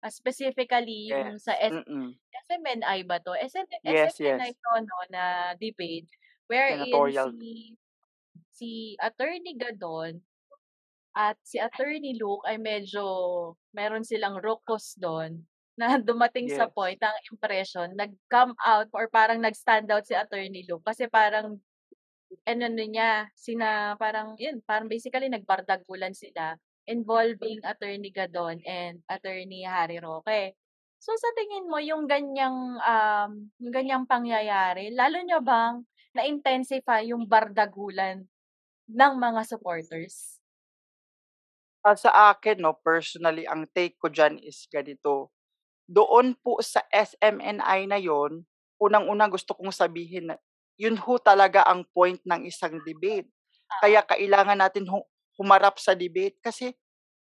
uh, 0.00 0.12
specifically 0.12 1.12
yung 1.12 1.36
Yes. 1.36 1.44
sa 1.44 1.52
S- 1.60 1.84
Mm-mm. 1.84 2.16
SMNI 2.48 2.98
ba 3.04 3.20
to? 3.20 3.36
SM, 3.36 3.66
Yes, 3.84 4.16
SMNI 4.16 4.50
yes. 4.52 4.60
to, 4.62 4.70
no, 4.82 4.98
na 5.12 5.24
debate 5.58 6.08
wherein 6.48 6.80
Senatorial. 6.84 7.28
si 7.40 7.52
si 8.52 8.70
Attorney 9.00 9.56
Gadon 9.56 10.20
at 11.16 11.36
si 11.46 11.56
Attorney 11.58 12.14
Luke 12.18 12.44
ay 12.44 12.58
medyo 12.60 13.04
meron 13.72 14.04
silang 14.04 14.36
rokos 14.42 14.94
doon 14.98 15.46
na 15.78 15.98
dumating 16.10 16.48
sa 16.50 16.66
Yes. 16.66 16.70
point 16.70 16.98
ang 17.02 17.16
impression 17.32 17.92
nag-come 17.98 18.54
out 18.62 18.88
or 18.94 19.08
parang 19.10 19.40
nag-stand 19.42 19.90
out 19.90 20.06
si 20.06 20.14
Attorney 20.16 20.64
Luke 20.68 20.84
kasi 20.86 21.06
parang 21.10 21.58
ano 22.44 22.62
ano 22.68 22.82
niya 22.84 23.28
sina 23.36 23.96
parang 24.02 24.36
yun 24.40 24.60
parang 24.64 24.88
basically 24.90 25.28
nagbardagulan 25.32 26.12
sila 26.16 26.56
involving 26.88 27.60
Attorney 27.64 28.12
Gadon 28.12 28.60
and 28.68 29.00
Attorney 29.08 29.64
Harry 29.64 29.96
Roque. 30.02 30.52
So 31.00 31.12
sa 31.16 31.30
tingin 31.36 31.68
mo 31.72 31.80
yung 31.80 32.04
ganyang 32.08 32.58
um 32.80 33.32
yung 33.60 33.72
ganyang 33.74 34.04
pangyayari 34.08 34.92
lalo 34.92 35.20
nyo 35.24 35.40
bang 35.44 35.74
na-intensify 36.16 37.02
yung 37.10 37.24
bardagulan 37.28 38.28
ng 38.88 39.14
mga 39.20 39.42
supporters? 39.48 40.38
Ah, 41.84 41.96
sa 42.00 42.32
akin, 42.32 42.56
no, 42.64 42.72
personally, 42.80 43.44
ang 43.44 43.68
take 43.76 44.00
ko 44.00 44.08
dyan 44.08 44.40
is 44.40 44.64
ganito. 44.72 45.28
Doon 45.84 46.36
po 46.40 46.60
sa 46.64 46.80
SMNI 46.88 47.88
na 47.88 48.00
yon, 48.00 48.44
unang-una 48.80 49.28
gusto 49.28 49.52
kong 49.52 49.72
sabihin 49.72 50.32
na 50.32 50.36
yun 50.74 50.98
ho 50.98 51.14
talaga 51.22 51.62
ang 51.66 51.86
point 51.94 52.18
ng 52.26 52.40
isang 52.50 52.82
debate. 52.82 53.30
Kaya 53.78 54.02
kailangan 54.02 54.58
natin 54.58 54.90
hu- 54.90 55.06
humarap 55.38 55.78
sa 55.78 55.94
debate 55.94 56.38
kasi 56.42 56.74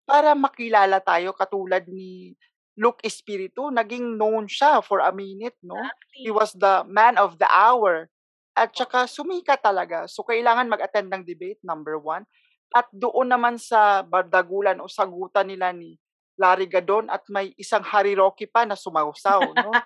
para 0.06 0.34
makilala 0.38 1.02
tayo 1.02 1.34
katulad 1.34 1.86
ni 1.90 2.38
Luke 2.80 3.04
Espiritu, 3.04 3.70
naging 3.70 4.16
known 4.16 4.48
siya 4.48 4.80
for 4.82 5.04
a 5.04 5.12
minute, 5.12 5.58
no? 5.62 5.78
He 6.16 6.32
was 6.32 6.56
the 6.56 6.88
man 6.88 7.20
of 7.20 7.36
the 7.38 7.50
hour. 7.52 8.08
At 8.56 8.74
saka 8.76 9.08
sumikat 9.08 9.64
talaga. 9.64 10.08
So, 10.08 10.24
kailangan 10.24 10.72
mag-attend 10.72 11.12
ng 11.12 11.24
debate, 11.24 11.60
number 11.64 12.00
one. 12.00 12.28
At 12.72 12.88
doon 12.92 13.32
naman 13.32 13.60
sa 13.60 14.04
bardagulan 14.04 14.80
o 14.80 14.88
sagutan 14.88 15.52
nila 15.52 15.76
ni 15.76 16.00
Larry 16.42 16.66
Gadon 16.66 17.06
at 17.14 17.22
may 17.30 17.54
isang 17.62 17.86
Harry 17.86 18.18
Rocky 18.18 18.50
pa 18.50 18.66
na 18.66 18.74
sumausaw, 18.74 19.54
no? 19.54 19.70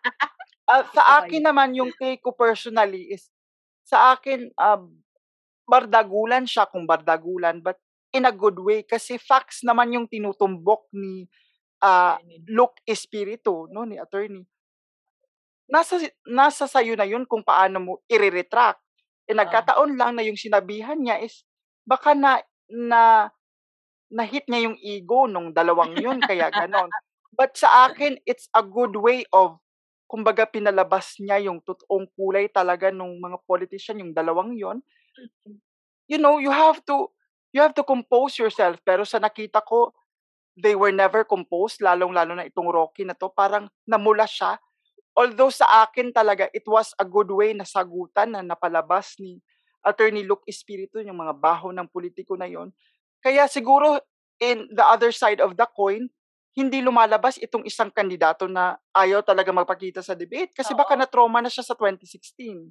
Ah, 0.65 0.81
sa 0.81 1.21
akin 1.21 1.45
naman, 1.45 1.77
yung 1.77 1.93
take 1.93 2.25
ko 2.25 2.33
personally 2.33 3.13
is, 3.13 3.29
sa 3.85 4.17
akin, 4.17 4.49
um, 4.57 4.97
bardagulan 5.69 6.49
siya 6.49 6.65
kung 6.65 6.89
bardagulan, 6.89 7.61
but 7.61 7.77
in 8.17 8.25
a 8.25 8.33
good 8.33 8.57
way 8.57 8.81
kasi 8.81 9.21
facts 9.21 9.61
naman 9.61 9.93
yung 9.93 10.09
tinutumbok 10.09 10.89
ni 10.97 11.29
ah, 11.85 12.17
Luke 12.49 12.81
Espiritu, 12.81 13.69
no, 13.69 13.85
ni 13.85 14.01
attorney. 14.01 14.41
Nasa 15.69 16.01
nasa 16.25 16.65
sayo 16.65 16.97
na 16.97 17.05
yun 17.05 17.29
kung 17.29 17.45
paano 17.45 17.77
mo 17.77 17.93
i-retract. 18.09 18.81
Eh 19.25 19.33
nagkataon 19.33 19.97
lang 19.97 20.17
na 20.17 20.25
yung 20.25 20.37
sinabihan 20.37 20.97
niya 20.97 21.21
is 21.21 21.45
baka 21.85 22.13
na 22.13 22.41
na 22.69 23.29
na-hit 24.11 24.45
niya 24.47 24.69
yung 24.69 24.77
ego 24.79 25.25
nung 25.25 25.51
dalawang 25.51 25.97
yun 25.97 26.19
kaya 26.29 26.51
ganon. 26.53 26.89
But 27.35 27.57
sa 27.59 27.89
akin 27.89 28.21
it's 28.23 28.47
a 28.55 28.63
good 28.63 28.95
way 28.95 29.27
of 29.33 29.59
kumbaga 30.05 30.45
pinalabas 30.45 31.17
niya 31.17 31.41
yung 31.49 31.59
totoong 31.65 32.07
kulay 32.13 32.47
talaga 32.47 32.93
nung 32.93 33.17
mga 33.17 33.41
politician 33.43 33.99
yung 33.99 34.13
dalawang 34.13 34.53
yon. 34.53 34.79
You 36.05 36.21
know, 36.21 36.37
you 36.37 36.53
have 36.53 36.85
to 36.85 37.09
you 37.55 37.63
have 37.63 37.73
to 37.75 37.83
compose 37.87 38.37
yourself 38.37 38.77
pero 38.85 39.07
sa 39.07 39.17
nakita 39.17 39.63
ko 39.65 39.95
they 40.55 40.73
were 40.73 40.91
never 40.95 41.27
composed, 41.27 41.83
lalong-lalo 41.83 42.31
na 42.31 42.47
itong 42.47 42.71
Rocky 42.71 43.03
na 43.03 43.13
to, 43.13 43.27
parang 43.27 43.67
namula 43.83 44.23
siya. 44.23 44.55
Although 45.15 45.51
sa 45.51 45.83
akin 45.83 46.15
talaga, 46.15 46.47
it 46.55 46.63
was 46.67 46.95
a 46.95 47.03
good 47.03 47.27
way 47.27 47.51
na 47.51 47.67
sagutan 47.67 48.35
na 48.35 48.39
napalabas 48.43 49.19
ni 49.19 49.39
Attorney 49.83 50.23
Luke 50.23 50.47
Espiritu, 50.47 51.03
yung 51.03 51.19
mga 51.19 51.35
baho 51.35 51.75
ng 51.75 51.87
politiko 51.91 52.39
na 52.39 52.47
yon. 52.47 52.71
Kaya 53.25 53.49
siguro, 53.49 53.97
in 54.37 54.69
the 54.69 54.85
other 54.85 55.09
side 55.09 55.41
of 55.41 55.57
the 55.57 55.65
coin, 55.73 56.05
hindi 56.53 56.85
lumalabas 56.85 57.41
itong 57.41 57.65
isang 57.65 57.89
kandidato 57.89 58.45
na 58.45 58.77
ayaw 58.93 59.25
talaga 59.25 59.49
magpakita 59.49 60.05
sa 60.05 60.13
debate 60.13 60.53
kasi 60.53 60.77
baka 60.77 60.93
Oo. 60.93 60.99
na-trauma 60.99 61.41
na 61.41 61.49
siya 61.49 61.65
sa 61.65 61.73
2016. 61.73 62.69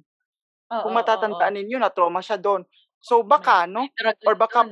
Oo, 0.71 0.77
Kung 0.81 0.93
matatandaan 0.95 1.53
oo. 1.53 1.59
ninyo, 1.59 1.77
na-trauma 1.81 2.23
siya 2.23 2.39
doon. 2.39 2.63
So 3.03 3.21
baka, 3.27 3.67
no? 3.67 3.91
Or 4.23 4.33
baka 4.39 4.65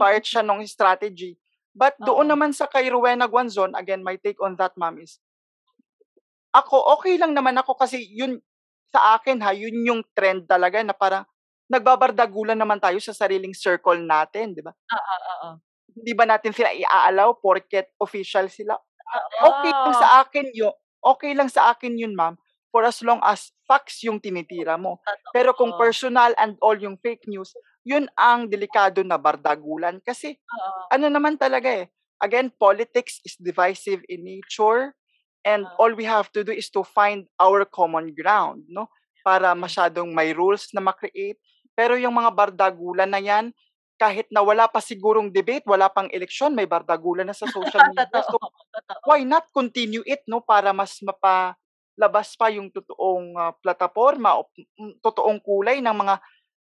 part 0.00 0.24
siya 0.26 0.42
ng 0.46 0.64
strategy. 0.66 1.36
But 1.76 1.96
doon 2.02 2.28
Oo. 2.28 2.32
naman 2.32 2.52
sa 2.56 2.66
kay 2.70 2.88
Rowena 2.90 3.26
Guanzon, 3.30 3.74
again, 3.78 4.02
my 4.02 4.16
take 4.18 4.40
on 4.42 4.56
that, 4.58 4.74
ma'am, 4.80 4.98
is 5.02 5.18
ako, 6.54 6.80
okay 6.96 7.20
lang 7.20 7.36
naman 7.36 7.56
ako 7.60 7.76
kasi 7.76 8.00
yun, 8.08 8.40
sa 8.88 9.16
akin 9.20 9.36
ha, 9.44 9.52
yun 9.52 9.76
yung 9.84 10.00
trend 10.16 10.48
talaga 10.48 10.80
na 10.80 10.96
parang 10.96 11.24
nagbabardagulan 11.68 12.56
naman 12.58 12.80
tayo 12.80 12.96
sa 12.98 13.12
sariling 13.14 13.52
circle 13.54 14.00
natin, 14.00 14.56
di 14.56 14.60
ba? 14.64 14.72
Oo, 14.72 15.16
oo. 15.32 15.48
Hindi 15.98 16.12
ba 16.12 16.24
natin 16.28 16.52
sila 16.52 16.72
iaalaw 16.72 17.40
porket 17.40 17.92
official 18.00 18.48
sila? 18.52 18.76
Okay 19.40 19.72
lang 19.72 19.94
sa 19.96 20.08
akin 20.24 20.46
yun. 20.52 20.74
Okay 21.00 21.32
lang 21.32 21.48
sa 21.48 21.72
akin 21.72 21.94
yun, 21.96 22.12
ma'am, 22.12 22.36
for 22.68 22.84
as 22.84 23.00
long 23.00 23.22
as 23.24 23.54
facts 23.64 24.02
yung 24.04 24.20
tinitira 24.20 24.76
mo. 24.76 25.00
Totoo. 25.06 25.32
Pero 25.32 25.50
kung 25.56 25.72
personal 25.78 26.34
and 26.36 26.58
all 26.60 26.76
yung 26.76 26.98
fake 27.00 27.24
news, 27.30 27.54
yun 27.86 28.10
ang 28.18 28.52
delikado 28.52 29.00
na 29.06 29.16
bardagulan. 29.16 30.02
Kasi 30.04 30.36
Oo. 30.36 30.80
ano 30.92 31.06
naman 31.08 31.40
talaga 31.40 31.70
eh. 31.72 31.86
Again, 32.18 32.50
politics 32.58 33.22
is 33.22 33.38
divisive 33.38 34.02
in 34.10 34.26
nature 34.26 34.92
and 35.46 35.64
Oo. 35.64 35.74
all 35.78 35.92
we 35.94 36.04
have 36.04 36.28
to 36.34 36.42
do 36.42 36.50
is 36.50 36.68
to 36.74 36.82
find 36.82 37.30
our 37.38 37.62
common 37.64 38.12
ground, 38.12 38.66
no? 38.68 38.90
Para 39.22 39.54
masyadong 39.54 40.10
may 40.12 40.34
rules 40.34 40.68
na 40.74 40.82
makreate. 40.82 41.38
Pero 41.78 41.94
yung 41.94 42.18
mga 42.18 42.34
bardagulan 42.34 43.06
na 43.06 43.22
yan, 43.22 43.54
kahit 43.94 44.26
na 44.34 44.42
wala 44.42 44.66
pa 44.66 44.82
sigurong 44.82 45.30
debate, 45.30 45.62
wala 45.62 45.86
pang 45.86 46.10
eleksyon, 46.10 46.50
may 46.50 46.66
bardagulan 46.66 47.30
na 47.30 47.38
sa 47.38 47.46
social 47.46 47.86
media. 47.94 48.18
So, 48.26 48.34
Totoo. 48.34 49.06
why 49.06 49.22
not 49.22 49.46
continue 49.54 50.02
it, 50.02 50.26
no? 50.26 50.42
Para 50.42 50.74
mas 50.74 50.98
mapalabas 50.98 52.34
pa 52.34 52.50
yung 52.50 52.74
totoong 52.74 53.38
ah, 53.38 53.54
plataforma 53.62 54.42
o 54.42 54.50
mm, 54.50 54.98
totoong 54.98 55.38
kulay 55.38 55.78
ng 55.78 55.94
mga 55.94 56.14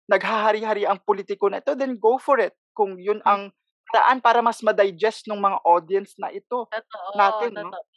naghahari-hari 0.07 0.83
ang 0.87 1.03
politiko 1.03 1.51
na 1.51 1.59
ito, 1.59 1.75
then 1.75 1.99
go 1.99 2.15
for 2.19 2.39
it. 2.39 2.55
Kung 2.71 2.95
yun 2.99 3.19
ang 3.27 3.51
paraan 3.91 4.23
para 4.23 4.39
mas 4.39 4.63
ma-digest 4.63 5.27
ng 5.27 5.39
mga 5.39 5.59
audience 5.67 6.15
na 6.15 6.31
ito 6.31 6.71
Totoo. 6.71 7.11
natin, 7.19 7.51
no? 7.59 7.71
Totoo. 7.75 7.91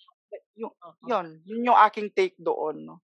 Yung, 0.55 0.73
Oo. 0.73 1.05
yun, 1.05 1.25
yun 1.45 1.67
yung 1.71 1.79
aking 1.79 2.09
take 2.11 2.35
doon, 2.41 2.81
no? 2.81 3.04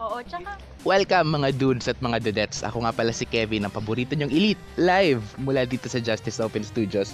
Oo, 0.00 0.16
tsaka 0.24 0.56
Welcome 0.80 1.28
mga 1.28 1.60
dudes 1.60 1.84
at 1.84 2.00
mga 2.00 2.24
dudettes. 2.24 2.64
Ako 2.64 2.88
nga 2.88 2.92
pala 2.96 3.12
si 3.12 3.28
Kevin, 3.28 3.68
ang 3.68 3.72
paborito 3.76 4.16
niyong 4.16 4.32
elite, 4.32 4.62
live 4.80 5.20
mula 5.36 5.68
dito 5.68 5.92
sa 5.92 6.00
Justice 6.00 6.40
Open 6.40 6.64
Studios. 6.64 7.12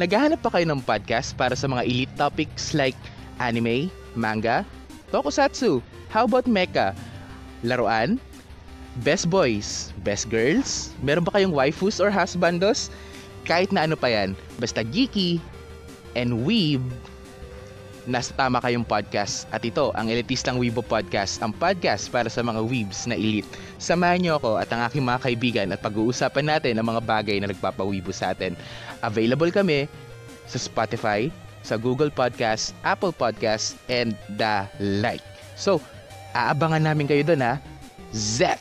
Naghahanap 0.00 0.40
pa 0.40 0.48
kayo 0.48 0.64
ng 0.64 0.80
podcast 0.80 1.36
para 1.36 1.52
sa 1.52 1.68
mga 1.68 1.84
elite 1.84 2.14
topics 2.16 2.72
like 2.72 2.96
anime, 3.36 3.92
manga, 4.16 4.64
tokusatsu, 5.12 5.84
how 6.08 6.24
about 6.24 6.48
mecha, 6.48 6.96
laruan, 7.68 8.16
best 9.04 9.28
boys, 9.28 9.92
best 10.00 10.32
girls, 10.32 10.96
meron 11.04 11.28
ba 11.28 11.36
kayong 11.36 11.52
waifus 11.52 12.00
or 12.00 12.08
husbandos? 12.08 12.88
Kahit 13.44 13.76
na 13.76 13.84
ano 13.84 13.92
pa 13.92 14.08
yan, 14.08 14.32
basta 14.56 14.80
geeky 14.80 15.36
and 16.16 16.32
weeb, 16.48 16.80
nasa 18.04 18.34
tama 18.34 18.58
kayong 18.58 18.82
podcast 18.82 19.46
at 19.54 19.62
ito 19.62 19.94
ang 19.94 20.10
Elitistang 20.10 20.58
Weibo 20.58 20.82
Podcast, 20.82 21.38
ang 21.38 21.54
podcast 21.54 22.10
para 22.10 22.26
sa 22.26 22.42
mga 22.42 22.58
weebs 22.66 23.06
na 23.06 23.14
elite. 23.14 23.46
Samahan 23.78 24.18
niyo 24.18 24.32
ako 24.42 24.58
at 24.58 24.66
ang 24.74 24.82
aking 24.86 25.06
mga 25.06 25.22
kaibigan 25.22 25.68
at 25.70 25.78
pag-uusapan 25.78 26.46
natin 26.58 26.74
ang 26.78 26.86
mga 26.86 27.02
bagay 27.02 27.38
na 27.38 27.50
nagpapawibo 27.50 28.10
sa 28.10 28.34
atin. 28.34 28.58
Available 29.06 29.50
kami 29.54 29.86
sa 30.50 30.58
Spotify, 30.58 31.30
sa 31.62 31.78
Google 31.78 32.10
Podcast, 32.10 32.74
Apple 32.82 33.14
Podcast, 33.14 33.78
and 33.86 34.18
the 34.34 34.66
like. 34.82 35.22
So, 35.54 35.78
aabangan 36.34 36.82
namin 36.82 37.06
kayo 37.06 37.22
doon 37.22 37.42
ha. 37.46 37.54
Zet! 38.10 38.60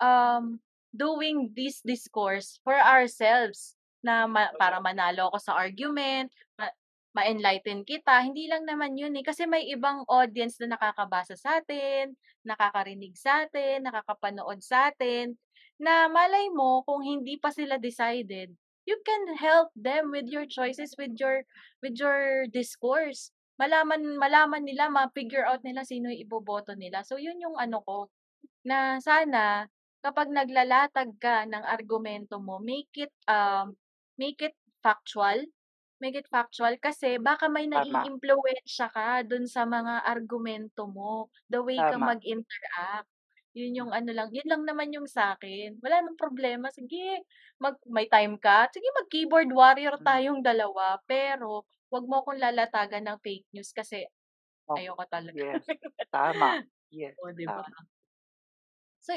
um, 0.00 0.58
doing 0.94 1.52
this 1.52 1.80
discourse 1.84 2.60
for 2.64 2.76
ourselves 2.76 3.76
na 4.00 4.26
ma- 4.30 4.54
para 4.56 4.78
manalo 4.78 5.28
ako 5.32 5.38
sa 5.42 5.52
argument, 5.58 6.30
ma- 6.56 6.76
ma-enlighten 7.16 7.82
kita. 7.82 8.22
Hindi 8.22 8.46
lang 8.46 8.64
naman 8.64 8.94
yun 8.94 9.14
eh. 9.18 9.24
Kasi 9.26 9.44
may 9.44 9.66
ibang 9.68 10.06
audience 10.06 10.56
na 10.62 10.78
nakakabasa 10.78 11.34
sa 11.34 11.58
atin, 11.60 12.14
nakakarinig 12.46 13.14
sa 13.18 13.44
atin, 13.44 13.84
nakakapanood 13.84 14.62
sa 14.62 14.90
atin, 14.92 15.34
na 15.78 16.06
malay 16.10 16.50
mo 16.50 16.82
kung 16.86 17.02
hindi 17.02 17.38
pa 17.38 17.50
sila 17.54 17.78
decided, 17.78 18.54
you 18.88 18.98
can 19.04 19.36
help 19.36 19.68
them 19.76 20.10
with 20.10 20.26
your 20.26 20.48
choices, 20.48 20.96
with 20.96 21.14
your 21.20 21.44
with 21.84 21.94
your 22.00 22.48
discourse. 22.50 23.30
Malaman 23.60 24.16
malaman 24.16 24.64
nila, 24.64 24.88
ma-figure 24.88 25.44
out 25.44 25.60
nila 25.66 25.84
sino 25.84 26.08
yung 26.10 26.24
iboboto 26.24 26.72
nila. 26.74 27.04
So 27.04 27.20
yun 27.20 27.38
yung 27.42 27.58
ano 27.58 27.82
ko 27.84 28.08
na 28.64 28.98
sana 29.02 29.68
kapag 30.04 30.28
naglalatag 30.32 31.10
ka 31.20 31.44
ng 31.48 31.64
argumento 31.66 32.38
mo, 32.42 32.58
make 32.62 32.90
it 32.98 33.12
um 33.30 33.74
make 34.20 34.40
it 34.44 34.54
factual. 34.84 35.38
Make 36.02 36.14
it 36.22 36.28
factual 36.30 36.78
kasi 36.78 37.18
baka 37.18 37.50
may 37.50 37.66
naiimpluwensya 37.66 38.88
ka 38.94 39.22
dun 39.26 39.46
sa 39.50 39.66
mga 39.66 40.06
argumento 40.06 40.86
mo, 40.86 41.26
the 41.50 41.58
way 41.62 41.82
ka 41.82 41.98
Tama. 41.98 42.12
mag-interact. 42.12 43.08
Yun 43.58 43.74
yung 43.74 43.90
ano 43.90 44.10
lang, 44.14 44.30
yun 44.30 44.46
lang 44.46 44.62
naman 44.68 44.94
yung 44.94 45.10
sa 45.10 45.34
akin. 45.34 45.78
Wala 45.82 46.02
nang 46.06 46.14
problema. 46.20 46.70
Sige, 46.70 47.26
mag, 47.58 47.74
may 47.90 48.06
time 48.06 48.38
ka. 48.38 48.70
Sige, 48.70 48.86
mag-keyboard 49.02 49.50
warrior 49.50 49.98
Mm. 50.00 50.06
tayong 50.06 50.40
dalawa. 50.46 51.02
Pero, 51.10 51.66
wag 51.90 52.06
mo 52.06 52.22
akong 52.22 52.38
lalatagan 52.38 53.04
ng 53.10 53.18
fake 53.24 53.48
news 53.56 53.74
kasi 53.74 54.06
Oh, 54.68 54.80
ayoko 54.80 55.04
talaga. 55.10 55.34
Yes. 55.34 55.70
Tama. 56.12 56.58
Yes. 56.90 57.16
O, 57.22 57.32
di 57.34 57.46
ba? 57.50 57.64
Tama. 57.64 57.88
So, 59.06 59.14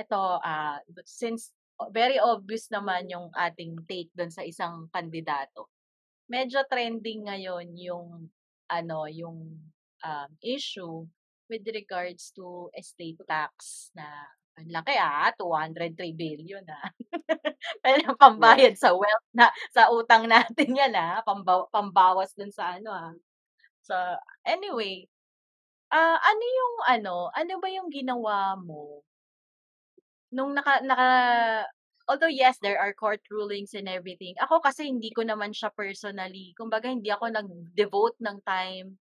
ito, 0.00 0.22
ah, 0.40 0.80
since 1.04 1.52
very 1.88 2.20
obvious 2.20 2.68
naman 2.68 3.08
yung 3.08 3.32
ating 3.32 3.80
take 3.88 4.12
doon 4.12 4.28
sa 4.28 4.44
isang 4.44 4.88
kandidato. 4.92 5.72
Medyo 6.28 6.68
trending 6.68 7.24
ngayon 7.30 7.72
yung 7.80 8.28
ano, 8.70 9.08
yung 9.08 9.56
um, 10.04 10.30
issue 10.44 11.08
with 11.50 11.64
regards 11.72 12.30
to 12.36 12.68
estate 12.76 13.18
tax 13.26 13.88
na 13.96 14.06
ang 14.60 14.68
laki 14.70 14.94
ah, 15.00 15.32
203 15.34 16.12
billion 16.14 16.62
ah. 16.68 16.92
Pero 17.84 18.12
pambayad 18.20 18.76
sa 18.76 18.92
wealth 18.92 19.28
na 19.32 19.48
sa 19.72 19.88
utang 19.90 20.28
natin 20.28 20.76
yan 20.76 20.92
ah, 20.94 21.24
pambaw, 21.24 21.66
pambawas 21.72 22.36
dun 22.36 22.52
sa 22.52 22.76
ano 22.76 22.92
ah. 22.92 23.12
So, 23.82 23.96
anyway, 24.44 25.08
ah 25.90 26.18
ano 26.22 26.44
yung 26.44 26.76
ano, 26.86 27.14
ano 27.34 27.52
ba 27.58 27.68
yung 27.72 27.90
ginawa 27.90 28.54
mo 28.60 29.02
nung 30.34 30.54
naka 30.56 30.80
naka 30.82 31.08
although 32.10 32.30
yes, 32.30 32.58
there 32.58 32.78
are 32.78 32.90
court 32.94 33.22
rulings 33.30 33.70
and 33.78 33.86
everything. 33.86 34.34
Ako 34.42 34.58
kasi 34.58 34.90
hindi 34.90 35.14
ko 35.14 35.22
naman 35.22 35.54
siya 35.54 35.70
personally, 35.70 36.50
kumbaga 36.58 36.90
hindi 36.90 37.06
ako 37.14 37.30
nag-devote 37.30 38.18
ng 38.18 38.38
time 38.42 38.98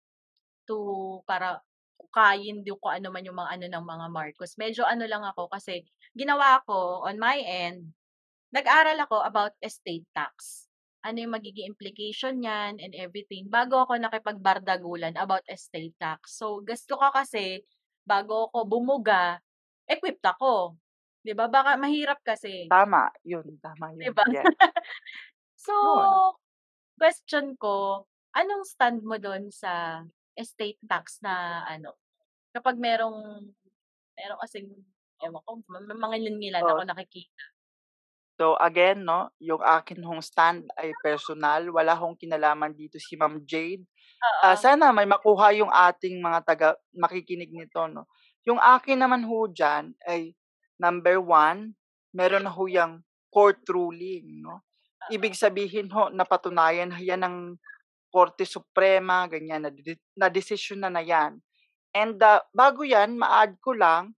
to 0.69 1.21
para 1.29 1.61
hukayin 2.01 2.65
din 2.65 2.77
kung 2.81 2.93
ano 2.93 3.07
man 3.13 3.25
yung 3.25 3.37
mga 3.37 3.51
ano 3.59 3.65
ng 3.69 3.85
mga 3.85 4.07
Marcos. 4.11 4.57
Medyo 4.57 4.83
ano 4.85 5.05
lang 5.05 5.23
ako 5.25 5.49
kasi 5.53 5.85
ginawa 6.17 6.61
ko 6.65 7.05
on 7.05 7.17
my 7.21 7.37
end, 7.45 7.93
nag-aral 8.53 8.97
ako 9.03 9.21
about 9.25 9.53
estate 9.61 10.05
tax. 10.15 10.67
Ano 11.05 11.21
yung 11.21 11.35
magiging 11.37 11.69
implication 11.69 12.41
niyan 12.41 12.81
and 12.81 12.93
everything 12.97 13.45
bago 13.51 13.85
ako 13.85 13.97
nakipagbardagulan 14.01 15.13
about 15.21 15.45
estate 15.49 15.93
tax. 16.01 16.37
So, 16.41 16.65
gusto 16.65 16.97
ko 16.97 17.13
kasi 17.13 17.61
bago 18.07 18.49
ako 18.49 18.65
bumuga, 18.65 19.37
equipped 19.85 20.25
ako. 20.25 20.77
'Di 21.25 21.33
ba? 21.33 21.49
Baka 21.49 21.73
mahirap 21.81 22.21
kasi. 22.21 22.69
Tama. 22.71 23.11
Yun. 23.23 23.57
Tama 23.61 23.93
'Di 23.99 24.09
yun. 24.09 24.15
ba? 24.15 24.25
Yes. 24.25 24.49
so, 25.65 25.73
Oo. 25.83 26.17
question 26.99 27.55
ko, 27.59 28.05
anong 28.35 28.65
stand 28.67 29.01
mo 29.05 29.17
doon 29.21 29.49
sa 29.53 30.03
estate 30.37 30.79
tax 30.87 31.19
na 31.25 31.65
ano? 31.67 31.95
Kapag 32.55 32.77
merong 32.79 33.51
meron 34.17 34.39
kasing 34.45 34.69
ewan 35.23 35.43
ko, 35.47 35.51
mga 35.71 36.17
ngilan 36.37 36.67
Oh. 36.67 36.67
ako 36.69 36.81
nakikita. 36.87 37.45
So 38.39 38.59
again, 38.59 39.07
no, 39.07 39.31
yung 39.39 39.63
akin 39.63 40.03
hong 40.03 40.19
stand 40.19 40.67
ay 40.75 40.91
personal. 40.99 41.71
Wala 41.71 41.95
hong 41.95 42.19
kinalaman 42.19 42.75
dito 42.75 42.99
si 42.99 43.15
Ma'am 43.15 43.39
Jade. 43.47 43.87
Oo. 44.23 44.55
sana 44.59 44.91
may 44.91 45.07
makuha 45.07 45.55
yung 45.55 45.71
ating 45.71 46.19
mga 46.19 46.39
taga 46.43 46.69
makikinig 46.95 47.51
nito, 47.51 47.87
no. 47.87 48.07
Yung 48.47 48.59
akin 48.59 48.99
naman 48.99 49.23
ho 49.23 49.47
diyan 49.47 49.95
ay 50.07 50.35
number 50.79 51.19
one, 51.19 51.75
meron 52.15 52.47
na 52.47 52.53
ho 52.53 52.65
yang 52.67 53.03
court 53.31 53.61
ruling, 53.67 54.39
no. 54.39 54.63
Ibig 55.11 55.35
sabihin 55.37 55.91
ho, 55.91 56.09
napatunayan 56.09 56.89
na 56.89 56.99
yan 57.03 57.21
ng 57.21 57.37
Korte 58.09 58.47
Suprema, 58.47 59.27
ganyan, 59.27 59.67
na, 59.67 59.71
na 60.15 60.27
desisyon 60.31 60.87
na 60.87 60.89
na 60.89 61.03
yan. 61.03 61.35
And 61.91 62.15
ah, 62.23 62.39
bago 62.55 62.87
yan, 62.87 63.19
ma-add 63.19 63.59
ko 63.59 63.75
lang, 63.75 64.15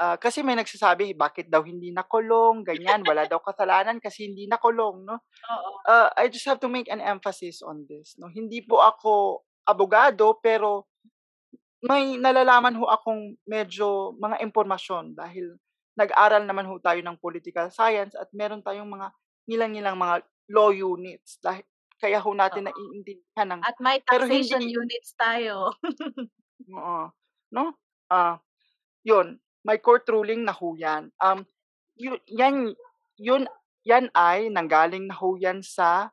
ah, 0.00 0.16
kasi 0.16 0.40
may 0.40 0.56
nagsasabi, 0.56 1.12
bakit 1.12 1.52
daw 1.52 1.60
hindi 1.60 1.92
nakulong, 1.92 2.64
ganyan, 2.64 3.04
wala 3.04 3.28
daw 3.28 3.38
kasalanan 3.48 4.00
kasi 4.00 4.32
hindi 4.32 4.48
nakulong, 4.48 5.04
no? 5.04 5.20
Uh, 5.84 6.08
I 6.16 6.32
just 6.32 6.48
have 6.48 6.58
to 6.64 6.72
make 6.72 6.88
an 6.88 7.04
emphasis 7.04 7.60
on 7.60 7.84
this. 7.84 8.16
No, 8.16 8.32
hindi 8.32 8.64
po 8.64 8.80
ako 8.80 9.44
abogado 9.68 10.40
pero 10.40 10.88
may 11.84 12.16
nalalaman 12.16 12.80
ho 12.80 12.88
akong 12.88 13.36
medyo 13.44 14.16
mga 14.16 14.40
impormasyon 14.40 15.12
dahil 15.12 15.56
nag-aral 15.98 16.44
naman 16.46 16.66
ho 16.68 16.78
tayo 16.82 17.00
ng 17.02 17.18
political 17.20 17.70
science 17.70 18.14
at 18.18 18.28
meron 18.34 18.62
tayong 18.64 18.88
mga 18.90 19.10
nilang-nilang 19.50 19.96
mga 19.98 20.16
law 20.52 20.70
units 20.74 21.38
dahil 21.42 21.64
kaya 22.00 22.18
ho 22.20 22.30
natin 22.36 22.66
Oo. 22.66 22.70
naiintindihan 22.70 23.48
ng 23.58 23.62
At 23.64 23.76
may 23.80 24.00
taxation 24.04 24.60
hindi 24.60 24.68
units 24.68 25.14
tayo. 25.16 25.72
oo, 26.72 27.04
no? 27.54 27.64
Ah, 28.10 28.38
'yun, 29.04 29.40
may 29.66 29.78
court 29.80 30.06
ruling 30.10 30.44
na 30.46 30.54
ho 30.54 30.74
'yan. 30.78 31.10
Um, 31.22 31.44
yu 31.98 32.18
yan 32.28 32.74
yun 33.18 33.44
yan 33.86 34.08
ay 34.16 34.48
nanggaling 34.52 35.08
na 35.10 35.16
ho 35.18 35.36
yan 35.38 35.60
sa, 35.64 36.10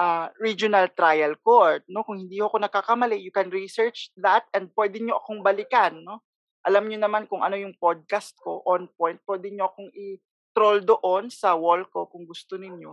ah, 0.00 0.28
regional 0.40 0.88
trial 0.94 1.36
court, 1.42 1.84
'no? 1.90 2.04
Kung 2.06 2.20
hindi 2.22 2.38
ako 2.42 2.62
nagkakamali, 2.64 3.18
you 3.20 3.32
can 3.34 3.50
research 3.52 4.10
that 4.20 4.46
and 4.56 4.72
puwede 4.74 4.98
niyo 5.02 5.18
akong 5.20 5.42
balikan, 5.44 6.02
no? 6.04 6.22
Alam 6.68 6.84
niyo 6.92 7.00
naman 7.00 7.24
kung 7.24 7.40
ano 7.40 7.56
yung 7.56 7.72
podcast 7.80 8.36
ko, 8.44 8.60
On 8.68 8.84
Point, 8.92 9.24
puwede 9.24 9.48
niyo 9.48 9.72
akong 9.72 9.88
i-troll 9.96 10.84
doon 10.84 11.32
sa 11.32 11.56
wall 11.56 11.88
ko 11.88 12.04
kung 12.12 12.28
gusto 12.28 12.60
ninyo. 12.60 12.92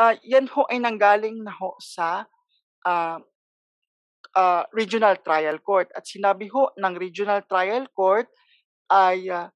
Ah, 0.00 0.16
yan 0.24 0.48
ho 0.48 0.64
ay 0.72 0.80
nanggaling 0.80 1.44
na 1.44 1.52
ho 1.52 1.76
sa, 1.76 2.24
ah 2.88 3.20
ah, 4.34 4.64
regional 4.74 5.20
trial 5.22 5.60
court 5.62 5.92
at 5.94 6.08
sinabi 6.08 6.50
ho 6.50 6.72
ng 6.74 6.94
regional 6.98 7.44
trial 7.46 7.86
court 7.94 8.26
ay, 8.90 9.28
ah 9.30 9.52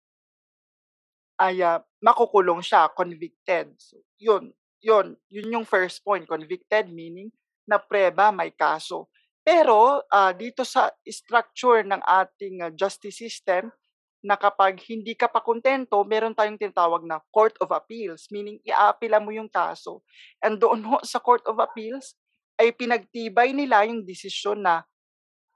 ay, 1.39 1.63
ah, 1.63 1.81
makukulong 2.03 2.61
siya, 2.61 2.91
convicted. 2.93 3.71
So, 3.79 4.03
yun, 4.19 4.51
yun, 4.83 5.15
yun 5.31 5.55
yung 5.55 5.67
first 5.67 6.03
point, 6.03 6.27
convicted 6.27 6.91
meaning 6.91 7.31
napreba, 7.69 8.33
may 8.33 8.51
kaso. 8.51 9.07
Pero 9.49 10.05
ah, 10.13 10.37
dito 10.37 10.61
sa 10.61 10.93
structure 11.09 11.81
ng 11.89 12.05
ating 12.05 12.69
ah, 12.69 12.73
justice 12.77 13.17
system, 13.17 13.73
na 14.19 14.35
kapag 14.35 14.83
hindi 14.91 15.15
ka 15.15 15.31
pa 15.31 15.39
kontento, 15.39 16.03
meron 16.03 16.35
tayong 16.35 16.59
tinatawag 16.59 17.07
na 17.07 17.23
Court 17.31 17.55
of 17.63 17.71
Appeals, 17.71 18.27
meaning 18.35 18.59
iaapila 18.67 19.23
mo 19.23 19.31
yung 19.31 19.47
kaso. 19.47 20.03
And 20.43 20.59
doon 20.59 20.83
ho 20.85 20.99
sa 21.07 21.23
Court 21.23 21.47
of 21.47 21.63
Appeals 21.63 22.19
ay 22.59 22.75
pinagtibay 22.75 23.55
nila 23.55 23.87
yung 23.87 24.03
desisyon 24.03 24.67
na 24.67 24.83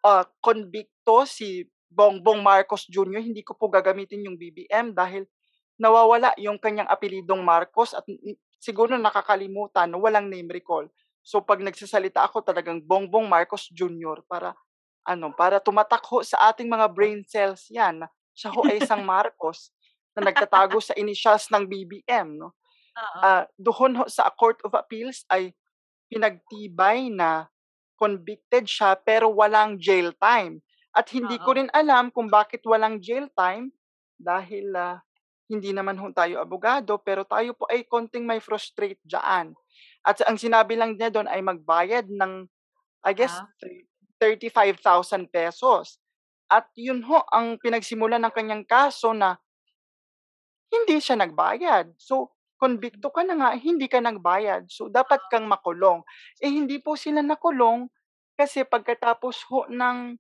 ah, 0.07 0.25
konbikto 0.39 1.27
si 1.27 1.67
Bongbong 1.93 2.41
Marcos 2.41 2.89
Jr. 2.89 3.21
Hindi 3.21 3.45
ko 3.45 3.59
po 3.59 3.69
gagamitin 3.69 4.25
yung 4.25 4.39
BBM 4.39 4.97
dahil 4.97 5.29
nawawala 5.77 6.33
yung 6.39 6.57
kanyang 6.57 6.89
apelidong 6.89 7.43
Marcos 7.43 7.93
at 7.93 8.07
siguro 8.63 8.95
nakakalimutan, 8.95 9.91
walang 9.99 10.31
name 10.31 10.49
recall. 10.49 10.87
So 11.23 11.39
pag 11.41 11.63
nagsasalita 11.63 12.27
ako 12.27 12.43
talagang 12.43 12.83
Bongbong 12.83 13.31
Marcos 13.31 13.71
Jr. 13.71 14.27
para 14.27 14.59
ano, 15.07 15.35
para 15.35 15.59
tumatak 15.59 16.03
ho 16.07 16.23
sa 16.23 16.51
ating 16.51 16.67
mga 16.71 16.87
brain 16.91 17.23
cells 17.27 17.71
'yan. 17.71 18.07
Siya 18.35 18.51
ho 18.55 18.67
ay 18.67 18.83
isang 18.83 19.03
Marcos 19.07 19.71
na 20.15 20.31
nagtatago 20.31 20.79
sa 20.83 20.95
initials 20.99 21.49
ng 21.49 21.65
BBM, 21.65 22.37
no. 22.39 22.53
Ah, 23.23 23.49
doon 23.57 24.03
ho 24.03 24.05
sa 24.11 24.29
Court 24.35 24.61
of 24.67 24.77
Appeals 24.77 25.25
ay 25.33 25.55
pinagtibay 26.13 27.09
na 27.09 27.49
convicted 27.97 28.69
siya 28.69 28.99
pero 28.99 29.33
walang 29.33 29.79
jail 29.79 30.13
time. 30.19 30.61
At 30.93 31.09
hindi 31.09 31.41
ko 31.41 31.57
Oo. 31.57 31.59
rin 31.63 31.71
alam 31.73 32.13
kung 32.13 32.29
bakit 32.29 32.61
walang 32.69 33.01
jail 33.01 33.31
time 33.33 33.73
dahil 34.21 34.75
ah, 34.77 35.01
hindi 35.49 35.73
naman 35.73 35.97
ho 35.97 36.13
tayo 36.13 36.43
abogado 36.43 37.01
pero 37.01 37.25
tayo 37.25 37.57
po 37.57 37.65
ay 37.71 37.89
konting 37.89 38.29
may 38.29 38.43
frustrate 38.43 39.01
dyan. 39.07 39.57
At 40.07 40.19
ang 40.27 40.39
sinabi 40.39 40.75
lang 40.79 40.99
niya 40.99 41.11
doon 41.15 41.31
ay 41.31 41.41
magbayad 41.43 42.11
ng 42.11 42.47
I 43.07 43.13
guess 43.15 43.35
Ah. 43.35 43.47
35,000 44.23 45.27
pesos. 45.31 45.99
At 46.51 46.71
yun 46.79 47.03
ho 47.07 47.23
ang 47.33 47.59
pinagsimulan 47.59 48.23
ng 48.23 48.35
kanyang 48.35 48.65
kaso 48.69 49.11
na 49.17 49.39
hindi 50.73 50.99
siya 51.03 51.19
nagbayad. 51.21 51.95
So, 52.01 52.33
konbikto 52.57 53.11
ka 53.11 53.23
na 53.27 53.35
nga, 53.37 53.51
hindi 53.59 53.87
ka 53.91 53.99
nagbayad. 54.01 54.71
So, 54.71 54.89
dapat 54.89 55.21
kang 55.29 55.51
makulong. 55.51 56.01
Eh, 56.41 56.49
hindi 56.49 56.79
po 56.79 56.95
sila 56.95 57.21
nakulong 57.21 57.91
kasi 58.39 58.65
pagkatapos 58.65 59.37
ho 59.51 59.67
ng 59.69 60.17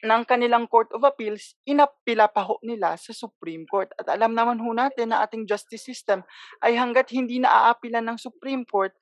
ng 0.00 0.22
kanilang 0.24 0.64
Court 0.64 0.88
of 0.96 1.04
Appeals, 1.04 1.56
inapila 1.68 2.28
pa 2.28 2.44
ho 2.44 2.56
nila 2.64 2.96
sa 2.96 3.12
Supreme 3.12 3.68
Court. 3.68 3.92
At 4.00 4.08
alam 4.08 4.32
naman 4.32 4.56
ho 4.60 4.70
natin 4.72 5.12
na 5.12 5.24
ating 5.24 5.44
justice 5.44 5.84
system 5.84 6.24
ay 6.64 6.76
hanggat 6.76 7.12
hindi 7.12 7.40
naaapilan 7.40 8.04
ng 8.08 8.18
Supreme 8.18 8.64
Court, 8.64 8.96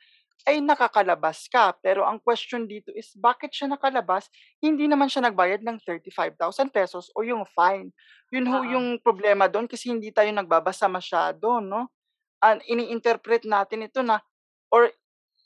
ay 0.46 0.62
nakakalabas 0.62 1.50
ka. 1.50 1.74
Pero 1.82 2.06
ang 2.06 2.22
question 2.22 2.68
dito 2.68 2.94
is, 2.94 3.10
bakit 3.18 3.50
siya 3.50 3.68
nakalabas? 3.68 4.30
Hindi 4.62 4.86
naman 4.86 5.10
siya 5.10 5.26
nagbayad 5.26 5.64
ng 5.66 5.82
35,000 5.82 6.70
pesos 6.70 7.10
o 7.12 7.26
yung 7.26 7.42
fine. 7.48 7.90
Yun 8.30 8.46
ho 8.46 8.58
Oo. 8.62 8.68
yung 8.68 8.86
problema 9.02 9.50
doon 9.50 9.66
kasi 9.66 9.90
hindi 9.90 10.14
tayo 10.14 10.30
nagbabasa 10.30 10.86
masyado, 10.86 11.58
no? 11.58 11.90
An 12.38 12.62
ini-interpret 12.70 13.42
natin 13.48 13.90
ito 13.90 13.98
na, 14.04 14.22
or 14.70 14.92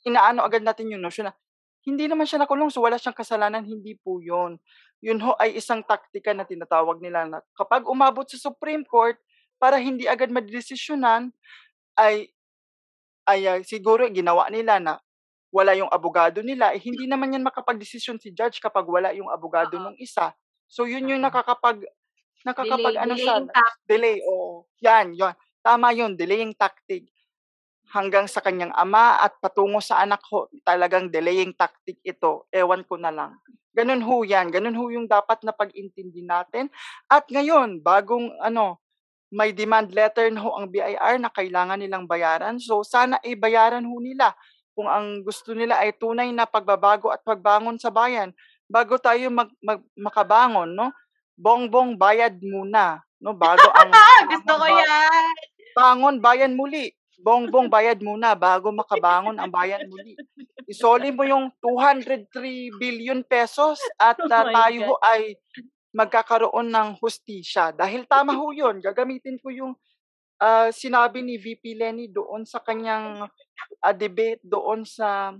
inaano 0.04 0.44
agad 0.44 0.60
natin 0.60 0.92
yung 0.92 1.00
notion 1.00 1.30
na, 1.30 1.34
hindi 1.86 2.06
naman 2.10 2.26
siya 2.28 2.42
nakulong, 2.46 2.70
so 2.70 2.82
wala 2.82 2.98
siyang 2.98 3.16
kasalanan, 3.16 3.66
hindi 3.66 3.94
po 3.98 4.18
yun. 4.22 4.58
Yun 5.02 5.18
ho 5.22 5.34
ay 5.38 5.58
isang 5.58 5.82
taktika 5.82 6.30
na 6.34 6.46
tinatawag 6.46 7.02
nila 7.02 7.26
na 7.26 7.38
kapag 7.58 7.86
umabot 7.90 8.26
sa 8.26 8.38
Supreme 8.38 8.86
Court, 8.86 9.18
para 9.62 9.78
hindi 9.78 10.06
agad 10.10 10.30
madesisyonan, 10.34 11.30
ay 11.98 12.30
ay 13.28 13.40
ah, 13.46 13.60
siguro 13.62 14.06
ginawa 14.10 14.50
nila 14.50 14.78
na 14.82 14.98
wala 15.54 15.76
yung 15.76 15.90
abogado 15.92 16.40
nila, 16.42 16.72
eh, 16.74 16.80
hindi 16.82 17.06
naman 17.06 17.34
yan 17.36 17.44
makapag-desisyon 17.46 18.18
si 18.22 18.32
judge 18.34 18.58
kapag 18.62 18.86
wala 18.88 19.12
yung 19.14 19.28
abogado 19.30 19.76
Oo. 19.78 19.84
nung 19.90 19.98
isa. 20.00 20.32
So 20.70 20.88
yun 20.88 21.06
yung 21.12 21.22
Oo. 21.22 21.28
nakakapag 21.28 21.84
nakakapag 22.46 22.94
Delay, 22.96 23.04
ano 23.04 23.14
tactics. 23.14 23.78
delay, 23.86 24.16
oo. 24.26 24.66
Yan, 24.82 25.14
yan. 25.14 25.34
Tama 25.62 25.92
yun, 25.94 26.16
delaying 26.18 26.56
tactic. 26.58 27.11
Hanggang 27.92 28.24
sa 28.24 28.40
kanyang 28.40 28.72
ama 28.72 29.20
at 29.20 29.36
patungo 29.36 29.76
sa 29.84 30.00
anak 30.00 30.24
ho, 30.32 30.48
talagang 30.64 31.12
delaying 31.12 31.52
tactic 31.52 32.00
ito. 32.00 32.48
Ewan 32.48 32.88
ko 32.88 32.96
na 32.96 33.12
lang. 33.12 33.36
Ganun 33.76 34.00
ho 34.00 34.24
yan. 34.24 34.48
Ganun 34.48 34.76
ho 34.76 34.88
yung 34.88 35.04
dapat 35.04 35.44
na 35.44 35.52
pag-intindi 35.52 36.24
natin. 36.24 36.72
At 37.04 37.28
ngayon, 37.28 37.84
bagong 37.84 38.32
ano, 38.40 38.80
may 39.28 39.52
demand 39.52 39.92
letter 39.92 40.28
na 40.28 40.40
ho 40.40 40.56
ang 40.56 40.68
BIR 40.68 41.16
na 41.20 41.28
kailangan 41.28 41.80
nilang 41.80 42.04
bayaran. 42.04 42.56
So, 42.56 42.80
sana 42.80 43.20
ay 43.20 43.36
bayaran 43.36 43.84
ho 43.84 43.96
nila 44.00 44.32
kung 44.72 44.88
ang 44.88 45.20
gusto 45.20 45.52
nila 45.52 45.80
ay 45.80 45.92
tunay 45.92 46.32
na 46.32 46.48
pagbabago 46.48 47.12
at 47.12 47.20
pagbangon 47.20 47.76
sa 47.76 47.92
bayan. 47.92 48.32
Bago 48.68 48.96
tayo 48.96 49.28
mag, 49.28 49.52
mag- 49.60 49.84
makabangon, 49.96 50.72
no? 50.72 50.92
Bongbong 51.36 51.96
bayad 51.96 52.40
muna, 52.40 53.00
no? 53.20 53.36
Bago 53.36 53.68
ang 53.68 53.92
Gusto 54.32 54.52
ko 54.56 54.64
yan. 54.64 55.32
bangon 55.72 56.16
bayan 56.20 56.52
muli. 56.52 56.92
Bongbong 57.22 57.70
bayad 57.70 58.02
muna 58.02 58.34
bago 58.34 58.74
makabangon 58.74 59.38
ang 59.38 59.46
bayan 59.46 59.86
muli. 59.86 60.18
Isoli 60.66 61.14
mo 61.14 61.22
yung 61.22 61.54
203 61.62 62.26
billion 62.82 63.22
pesos 63.22 63.78
at 63.94 64.18
Oh 64.26 64.26
my 64.26 64.50
tayo 64.50 64.78
God. 64.82 64.88
ho 64.90 64.94
ay 65.06 65.22
magkakaroon 65.94 66.68
ng 66.74 66.98
hustisya. 66.98 67.70
Dahil 67.70 68.10
tama 68.10 68.34
ho 68.34 68.50
yun. 68.50 68.82
Gagamitin 68.82 69.38
ko 69.38 69.54
yung 69.54 69.72
ah, 70.42 70.74
sinabi 70.74 71.22
ni 71.22 71.38
VP 71.38 71.78
Lenny 71.78 72.10
doon 72.10 72.42
sa 72.42 72.58
kanyang 72.58 73.30
ah, 73.78 73.94
debate 73.94 74.42
doon 74.42 74.82
sa 74.82 75.38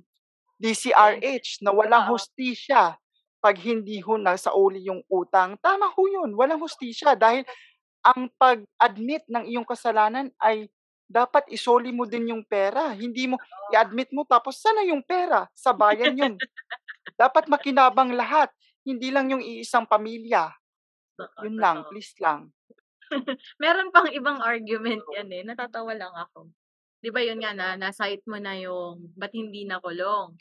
DCRH 0.62 1.66
na 1.66 1.74
walang 1.74 2.06
hustisya 2.06 2.94
pag 3.42 3.58
hindi 3.58 3.98
ho 3.98 4.14
na 4.14 4.38
sa 4.38 4.54
uli 4.54 4.86
yung 4.86 5.02
utang. 5.10 5.58
Tama 5.58 5.90
ho 5.90 6.02
yun. 6.06 6.30
Walang 6.38 6.62
hustisya 6.62 7.18
dahil 7.18 7.42
ang 8.06 8.30
pag-admit 8.38 9.26
ng 9.26 9.50
iyong 9.50 9.66
kasalanan 9.66 10.30
ay 10.38 10.70
dapat 11.12 11.44
isoli 11.52 11.92
mo 11.92 12.08
din 12.08 12.32
yung 12.32 12.40
pera. 12.40 12.96
Hindi 12.96 13.28
mo, 13.28 13.36
i-admit 13.68 14.08
mo 14.16 14.24
tapos 14.24 14.56
sana 14.56 14.80
yung 14.88 15.04
pera? 15.04 15.44
Sa 15.52 15.76
bayan 15.76 16.16
yun. 16.16 16.34
dapat 17.22 17.52
makinabang 17.52 18.16
lahat. 18.16 18.48
Hindi 18.82 19.12
lang 19.12 19.28
yung 19.28 19.44
iisang 19.44 19.84
pamilya. 19.84 20.48
Totoo, 21.20 21.44
Yun 21.44 21.56
lang, 21.60 21.84
please 21.92 22.16
lang. 22.18 22.48
Meron 23.62 23.92
pang 23.92 24.08
ibang 24.08 24.40
argument 24.40 25.04
yan 25.12 25.28
eh. 25.28 25.42
Natatawa 25.44 25.92
lang 25.92 26.16
ako. 26.16 26.48
Di 27.04 27.12
ba 27.12 27.20
yun 27.20 27.44
nga 27.44 27.52
na, 27.52 27.76
na-cite 27.76 28.24
mo 28.24 28.40
na 28.40 28.56
yung 28.56 29.12
ba't 29.12 29.34
hindi 29.36 29.68
nakulong. 29.68 30.32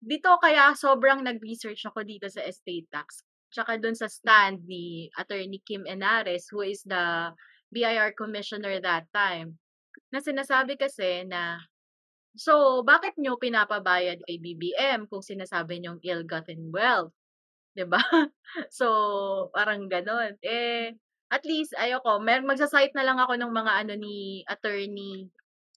Dito 0.00 0.30
kaya 0.40 0.72
sobrang 0.72 1.20
nag-research 1.20 1.84
ako 1.90 2.06
dito 2.06 2.26
sa 2.32 2.40
estate 2.46 2.88
tax. 2.88 3.26
Tsaka 3.52 3.76
dun 3.78 3.94
sa 3.94 4.06
stand 4.06 4.64
ni 4.64 5.10
Attorney 5.18 5.60
Kim 5.62 5.84
Enares 5.84 6.48
who 6.50 6.62
is 6.62 6.82
the 6.86 7.34
BIR 7.74 8.14
commissioner 8.14 8.78
that 8.78 9.10
time. 9.10 9.58
Na 10.12 10.22
sinasabi 10.22 10.78
kasi 10.78 11.26
na 11.26 11.62
So, 12.36 12.84
bakit 12.84 13.16
nyo 13.16 13.40
pinapabayad 13.40 14.20
kay 14.28 14.36
BBM 14.36 15.08
kung 15.08 15.24
sinasabi 15.24 15.80
nyong 15.80 16.04
ill-gotten 16.04 16.68
wealth? 16.68 17.16
ba? 17.84 18.00
So, 18.72 18.86
parang 19.52 19.88
ganon. 19.92 20.40
Eh, 20.40 20.96
at 21.28 21.42
least, 21.44 21.76
ayoko, 21.76 22.20
mer 22.22 22.40
magsasite 22.44 22.92
na 22.96 23.04
lang 23.04 23.18
ako 23.20 23.36
ng 23.36 23.52
mga 23.52 23.72
ano 23.84 23.92
ni 24.00 24.44
attorney, 24.48 25.28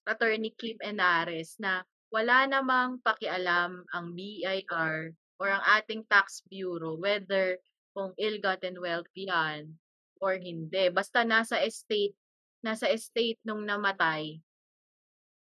attorney 0.08 0.52
Kim 0.56 0.78
Enares 0.80 1.56
na 1.60 1.84
wala 2.14 2.46
namang 2.48 3.00
pakialam 3.04 3.84
ang 3.92 4.06
BIR 4.16 5.12
or 5.40 5.48
ang 5.48 5.64
ating 5.80 6.04
tax 6.08 6.44
bureau 6.48 6.96
whether 7.00 7.58
kung 7.92 8.14
ill-gotten 8.16 8.78
wealth 8.78 9.10
yan 9.16 9.76
or 10.22 10.36
hindi. 10.38 10.88
Basta 10.92 11.26
nasa 11.26 11.58
estate, 11.64 12.14
nasa 12.60 12.88
estate 12.88 13.40
nung 13.44 13.64
namatay, 13.64 14.40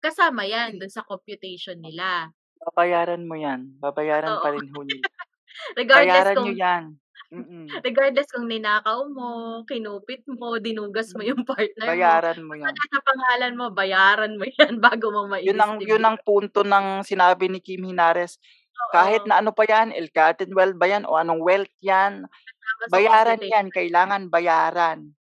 kasama 0.03 0.43
yan 0.49 0.77
dun 0.77 0.91
sa 0.91 1.07
computation 1.07 1.79
nila. 1.79 2.33
Babayaran 2.63 3.23
mo 3.27 3.35
yan. 3.39 3.75
Babayaran 3.79 4.39
pa 4.43 4.49
Oo. 4.51 4.55
rin 4.59 4.69
ho 4.71 4.81
nila. 4.83 5.07
Regardless 5.77 6.09
Bayaran 6.09 6.37
kung 6.37 6.47
nyo 6.47 6.55
yan. 6.57 6.85
Mm-mm. 7.33 7.65
regardless 7.81 8.29
kung 8.29 8.45
ninakaw 8.45 9.09
mo, 9.09 9.65
kinupit 9.65 10.21
mo, 10.29 10.61
dinugas 10.61 11.17
mo 11.17 11.25
yung 11.25 11.49
partner 11.49 11.89
mo, 11.89 11.93
Bayaran 11.97 12.41
mo 12.45 12.53
yan. 12.53 12.69
basta 12.69 12.85
sa 12.93 13.01
pangalan 13.01 13.53
mo, 13.57 13.65
bayaran 13.73 14.37
mo 14.37 14.45
yan 14.61 14.77
bago 14.77 15.09
mo 15.09 15.25
Yun 15.41 15.57
ang, 15.57 15.81
yun 15.81 16.05
ang 16.05 16.21
punto 16.21 16.61
ng 16.61 17.01
sinabi 17.01 17.49
ni 17.49 17.65
Kim 17.65 17.89
Hinares. 17.89 18.37
Kahit 18.93 19.25
Oo, 19.25 19.29
na 19.33 19.41
ano 19.41 19.57
pa 19.57 19.65
yan, 19.65 19.97
ill-gotten 19.97 20.53
wealth 20.53 20.77
ba 20.77 20.93
yan 20.93 21.09
o 21.09 21.17
anong 21.17 21.41
wealth 21.41 21.73
yan, 21.81 22.29
bayaran 22.93 23.41
yan. 23.41 23.73
Kailangan 23.73 24.29
bayaran. 24.29 25.17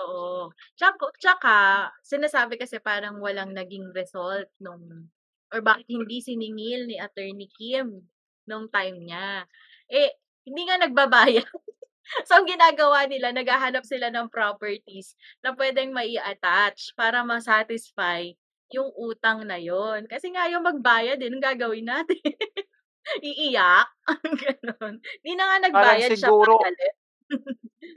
Oo. 0.00 0.48
Tsaka, 0.78 1.04
tsaka, 1.20 1.56
sinasabi 2.00 2.56
kasi 2.56 2.80
parang 2.80 3.20
walang 3.20 3.52
naging 3.52 3.92
result 3.92 4.48
nung, 4.56 5.12
or 5.52 5.60
bakit 5.60 5.84
hindi 5.92 6.24
siningil 6.24 6.88
ni 6.88 6.96
Attorney 6.96 7.48
Kim 7.52 8.08
nung 8.48 8.72
time 8.72 8.96
niya. 9.04 9.44
Eh, 9.92 10.16
hindi 10.48 10.64
nga 10.64 10.80
nagbabayad. 10.80 11.44
so, 12.28 12.32
ang 12.40 12.48
ginagawa 12.48 13.04
nila, 13.08 13.32
naghahanap 13.36 13.84
sila 13.84 14.08
ng 14.12 14.32
properties 14.32 15.16
na 15.44 15.52
pwedeng 15.56 15.92
mai 15.92 16.16
attach 16.20 16.92
para 16.96 17.20
ma-satisfy 17.26 18.32
yung 18.72 18.88
utang 18.96 19.44
na 19.44 19.60
yon. 19.60 20.08
Kasi 20.08 20.32
nga 20.32 20.48
yung 20.48 20.64
magbayad, 20.64 21.20
din 21.20 21.36
ang 21.36 21.44
gagawin 21.44 21.86
natin. 21.88 22.20
Iiyak. 23.24 23.88
Ganon. 24.42 25.00
Hindi 25.24 25.32
na 25.38 25.44
nga 25.52 25.58
nagbayad 25.70 26.12
siya 26.16 26.32
siguro, 26.32 26.58
pagalit. 26.62 26.94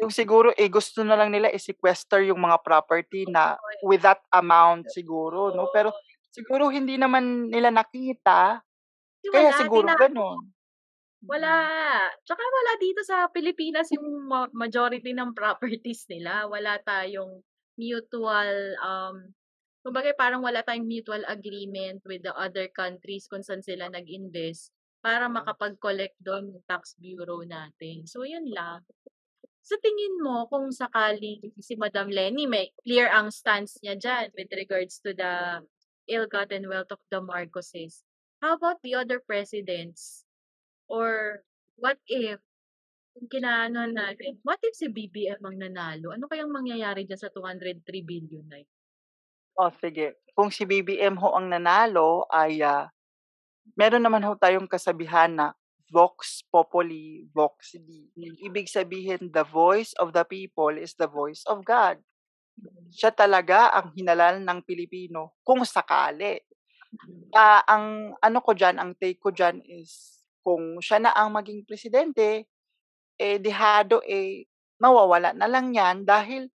Yung 0.01 0.11
siguro, 0.11 0.51
eh, 0.55 0.67
gusto 0.67 1.05
na 1.05 1.15
lang 1.15 1.31
nila 1.31 1.51
i-sequester 1.53 2.27
yung 2.27 2.41
mga 2.41 2.59
property 2.65 3.23
na 3.29 3.55
with 3.85 4.03
that 4.03 4.19
amount 4.33 4.89
siguro, 4.91 5.55
no? 5.55 5.71
Pero 5.71 5.93
siguro 6.35 6.67
hindi 6.67 6.99
naman 6.99 7.47
nila 7.47 7.71
nakita, 7.71 8.59
Kasi 9.23 9.31
kaya 9.31 9.49
wala, 9.55 9.59
siguro 9.63 9.87
tina- 9.87 10.01
ganun. 10.01 10.39
Wala. 11.25 11.53
Tsaka 12.21 12.43
wala 12.43 12.71
dito 12.77 13.01
sa 13.01 13.25
Pilipinas 13.33 13.89
yung 13.89 14.29
ma- 14.29 14.51
majority 14.53 15.09
ng 15.15 15.33
properties 15.33 16.05
nila. 16.11 16.45
Wala 16.45 16.77
tayong 16.85 17.41
mutual, 17.79 18.77
um, 18.83 19.33
kumbaga 19.81 20.13
parang 20.13 20.45
wala 20.45 20.61
tayong 20.61 20.85
mutual 20.85 21.23
agreement 21.25 22.01
with 22.05 22.21
the 22.21 22.33
other 22.37 22.69
countries 22.69 23.25
kung 23.25 23.41
saan 23.41 23.65
sila 23.65 23.89
nag-invest 23.89 24.69
para 25.01 25.29
makapag-collect 25.29 26.17
doon 26.21 26.49
yung 26.49 26.61
tax 26.65 26.97
bureau 26.97 27.41
natin. 27.45 28.05
So, 28.09 28.25
yun 28.25 28.49
lang. 28.49 28.81
Sa 29.65 29.81
tingin 29.81 30.21
mo, 30.21 30.45
kung 30.45 30.69
sakaling 30.69 31.41
si 31.57 31.73
Madam 31.73 32.05
Lenny, 32.13 32.45
may 32.45 32.69
clear 32.85 33.09
ang 33.09 33.33
stance 33.33 33.81
niya 33.81 33.97
dyan 33.97 34.29
with 34.37 34.53
regards 34.53 35.01
to 35.01 35.09
the 35.17 35.65
ill-gotten 36.05 36.69
wealth 36.69 36.93
of 36.93 37.01
the 37.09 37.17
Marcoses. 37.17 38.05
How 38.45 38.53
about 38.53 38.77
the 38.85 38.93
other 38.93 39.17
presidents? 39.17 40.21
Or 40.85 41.41
what 41.81 41.97
if, 42.05 42.37
kung 43.17 43.25
kinaano 43.25 43.89
natin, 43.89 44.37
what 44.45 44.61
if 44.61 44.77
si 44.77 44.85
BBM 44.85 45.41
ang 45.41 45.57
nanalo? 45.57 46.13
Ano 46.13 46.29
kayang 46.29 46.53
mangyayari 46.53 47.09
dyan 47.09 47.25
sa 47.25 47.33
203 47.33 47.81
billion 48.05 48.45
na 48.45 48.61
yun? 48.61 48.69
Oh, 49.57 49.73
sige. 49.81 50.21
Kung 50.37 50.53
si 50.53 50.69
BBM 50.69 51.17
ho 51.17 51.33
ang 51.33 51.49
nanalo 51.49 52.29
ay 52.29 52.61
ah, 52.61 52.85
meron 53.73 54.05
naman 54.05 54.21
ho 54.29 54.37
tayong 54.37 54.69
kasabihan 54.69 55.33
na 55.33 55.57
vox 55.89 56.45
populi, 56.49 57.25
vox 57.29 57.77
dei. 57.77 58.09
Ibig 58.45 58.67
sabihin, 58.69 59.29
the 59.29 59.45
voice 59.45 59.93
of 60.01 60.11
the 60.11 60.25
people 60.25 60.73
is 60.73 60.97
the 60.97 61.09
voice 61.09 61.45
of 61.45 61.61
God. 61.61 62.01
Siya 62.89 63.11
talaga 63.11 63.69
ang 63.75 63.91
hinalal 63.93 64.39
ng 64.39 64.59
Pilipino 64.63 65.35
kung 65.43 65.61
sakali. 65.67 66.39
Ah, 67.35 67.61
ang 67.67 68.15
ano 68.23 68.39
ko 68.39 68.55
diyan, 68.55 68.79
ang 68.79 68.91
take 68.95 69.19
ko 69.19 69.29
diyan 69.29 69.59
is 69.67 70.23
kung 70.39 70.79
siya 70.79 71.03
na 71.03 71.11
ang 71.11 71.35
maging 71.35 71.67
presidente, 71.67 72.47
eh 73.19 73.37
dihado 73.39 74.03
eh 74.05 74.47
mawawala 74.79 75.31
na 75.35 75.47
lang 75.47 75.71
'yan 75.71 76.03
dahil 76.03 76.51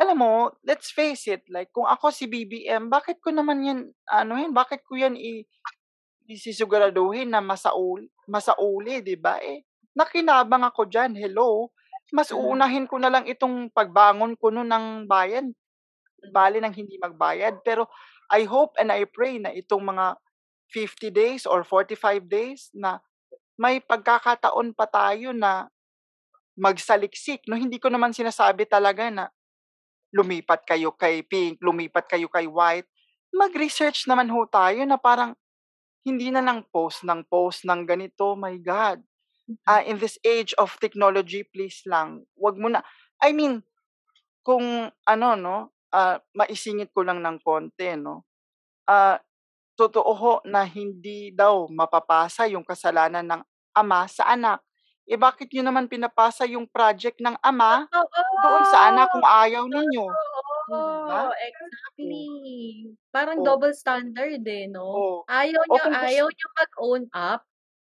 alam 0.00 0.16
mo, 0.18 0.50
let's 0.66 0.90
face 0.90 1.28
it, 1.30 1.44
like 1.52 1.70
kung 1.70 1.86
ako 1.86 2.10
si 2.10 2.26
BBM, 2.26 2.90
bakit 2.90 3.22
ko 3.22 3.30
naman 3.30 3.62
'yan 3.62 3.80
anuhin, 4.10 4.50
bakit 4.54 4.82
ko 4.86 4.98
'yan 4.98 5.14
i 5.14 5.46
isisiguraduhin 6.28 7.30
na 7.30 7.40
masaul 7.42 8.06
masauli, 8.28 9.02
'di 9.02 9.16
ba? 9.18 9.38
Eh 9.42 9.64
nakinabang 9.96 10.64
ako 10.64 10.88
diyan, 10.88 11.12
hello. 11.16 11.68
Mas 12.12 12.32
Mm. 12.32 12.38
uunahin 12.38 12.86
ko 12.88 12.96
na 13.00 13.08
lang 13.12 13.24
itong 13.28 13.68
pagbangon 13.72 14.36
ko 14.36 14.52
no 14.52 14.64
ng 14.64 15.08
bayan, 15.08 15.52
bale 16.32 16.58
ng 16.62 16.74
hindi 16.74 16.96
magbayad. 17.00 17.60
Pero 17.66 17.88
I 18.32 18.44
hope 18.48 18.76
and 18.80 18.88
I 18.92 19.04
pray 19.08 19.38
na 19.42 19.52
itong 19.52 19.84
mga 19.84 20.16
50 20.72 21.12
days 21.12 21.44
or 21.44 21.64
45 21.66 22.24
days 22.28 22.72
na 22.72 23.00
may 23.60 23.80
pagkakataon 23.80 24.72
pa 24.72 24.88
tayo 24.88 25.32
na 25.36 25.68
magsaliksik. 26.56 27.44
No, 27.48 27.56
hindi 27.56 27.80
ko 27.80 27.88
naman 27.92 28.12
sinasabi 28.16 28.68
talaga 28.68 29.08
na 29.12 29.28
lumipat 30.12 30.64
kayo 30.68 30.92
kay 30.92 31.24
pink, 31.24 31.60
lumipat 31.64 32.08
kayo 32.08 32.28
kay 32.28 32.44
white. 32.48 32.88
Mag-research 33.32 34.04
naman 34.08 34.28
ho 34.28 34.44
tayo 34.48 34.84
na 34.84 35.00
parang 35.00 35.32
hindi 36.06 36.30
na 36.34 36.42
lang 36.42 36.66
post 36.70 37.06
ng 37.06 37.26
post 37.26 37.66
ng 37.66 37.86
ganito. 37.86 38.34
My 38.34 38.54
God. 38.58 39.02
Ah, 39.66 39.82
in 39.84 39.98
this 39.98 40.16
age 40.24 40.54
of 40.56 40.78
technology, 40.78 41.42
please 41.44 41.82
lang, 41.84 42.24
wag 42.38 42.56
mo 42.56 42.70
na. 42.70 42.80
I 43.20 43.34
mean, 43.34 43.60
kung 44.46 44.90
ano, 45.06 45.28
no, 45.38 45.56
ah, 45.94 46.18
maisingit 46.34 46.90
ko 46.94 47.04
lang 47.06 47.20
ng 47.22 47.38
konti, 47.42 47.94
no, 47.98 48.24
ah, 48.88 49.18
totoo 49.78 50.12
ho 50.14 50.34
na 50.46 50.64
hindi 50.66 51.32
daw 51.34 51.66
mapapasa 51.70 52.46
yung 52.50 52.64
kasalanan 52.66 53.26
ng 53.26 53.42
ama 53.76 54.06
sa 54.08 54.30
anak. 54.32 54.62
Eh 55.08 55.18
bakit 55.18 55.50
nyo 55.52 55.66
naman 55.66 55.90
pinapasa 55.90 56.46
yung 56.46 56.68
project 56.70 57.18
ng 57.20 57.36
ama 57.42 57.88
doon 58.42 58.64
sa 58.68 58.90
anak 58.92 59.10
kung 59.10 59.24
ayaw 59.26 59.66
ninyo? 59.66 60.06
Oo, 60.06 60.31
Diba? 60.68 61.32
exactly. 61.40 62.94
Parang 63.12 63.40
Oh. 63.40 63.44
double 63.44 63.74
standard 63.74 64.42
eh, 64.46 64.66
no? 64.70 64.84
Oh. 64.84 65.16
Ayaw 65.28 65.62
niya, 65.68 65.84
gusto- 65.88 66.02
ayaw 66.06 66.26
niya 66.30 66.48
mag-own 66.58 67.02
up 67.12 67.42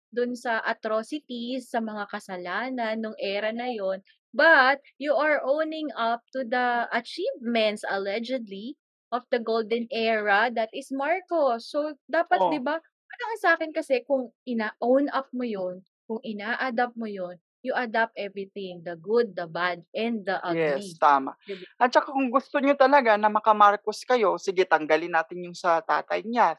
dun 0.09 0.33
sa 0.33 0.61
atrocities, 0.65 1.69
sa 1.69 1.79
mga 1.83 2.09
kasalanan 2.09 2.97
nung 3.01 3.17
era 3.21 3.51
na 3.53 3.69
yon. 3.69 4.01
But 4.33 4.81
you 5.01 5.13
are 5.17 5.41
owning 5.41 5.89
up 5.97 6.21
to 6.37 6.45
the 6.45 6.89
achievements 6.93 7.81
allegedly 7.85 8.77
of 9.11 9.25
the 9.33 9.41
golden 9.41 9.89
era 9.89 10.49
that 10.53 10.69
is 10.73 10.89
Marcos. 10.93 11.65
So 11.69 11.97
dapat 12.09 12.41
Oh. 12.41 12.49
'di 12.53 12.61
ba? 12.61 12.77
Parang 13.09 13.33
sa 13.41 13.49
akin 13.57 13.73
kasi 13.73 14.05
kung 14.05 14.29
ina-own 14.45 15.09
up 15.09 15.29
mo 15.33 15.41
yon, 15.45 15.81
kung 16.05 16.21
ina-adapt 16.21 16.93
mo 16.93 17.09
yon, 17.09 17.37
you 17.61 17.75
adapt 17.75 18.15
everything, 18.15 18.79
the 18.83 18.95
good, 18.95 19.35
the 19.35 19.47
bad, 19.47 19.83
and 19.91 20.23
the 20.23 20.39
ugly. 20.39 20.79
Yes, 20.79 20.95
tama. 20.95 21.35
At 21.75 21.91
saka 21.91 22.11
kung 22.11 22.31
gusto 22.31 22.59
nyo 22.59 22.75
talaga 22.75 23.19
na 23.19 23.27
makamarcos 23.27 24.03
kayo, 24.07 24.39
sige, 24.39 24.63
tanggalin 24.63 25.11
natin 25.11 25.43
yung 25.43 25.57
sa 25.57 25.83
tatay 25.83 26.23
niya. 26.23 26.55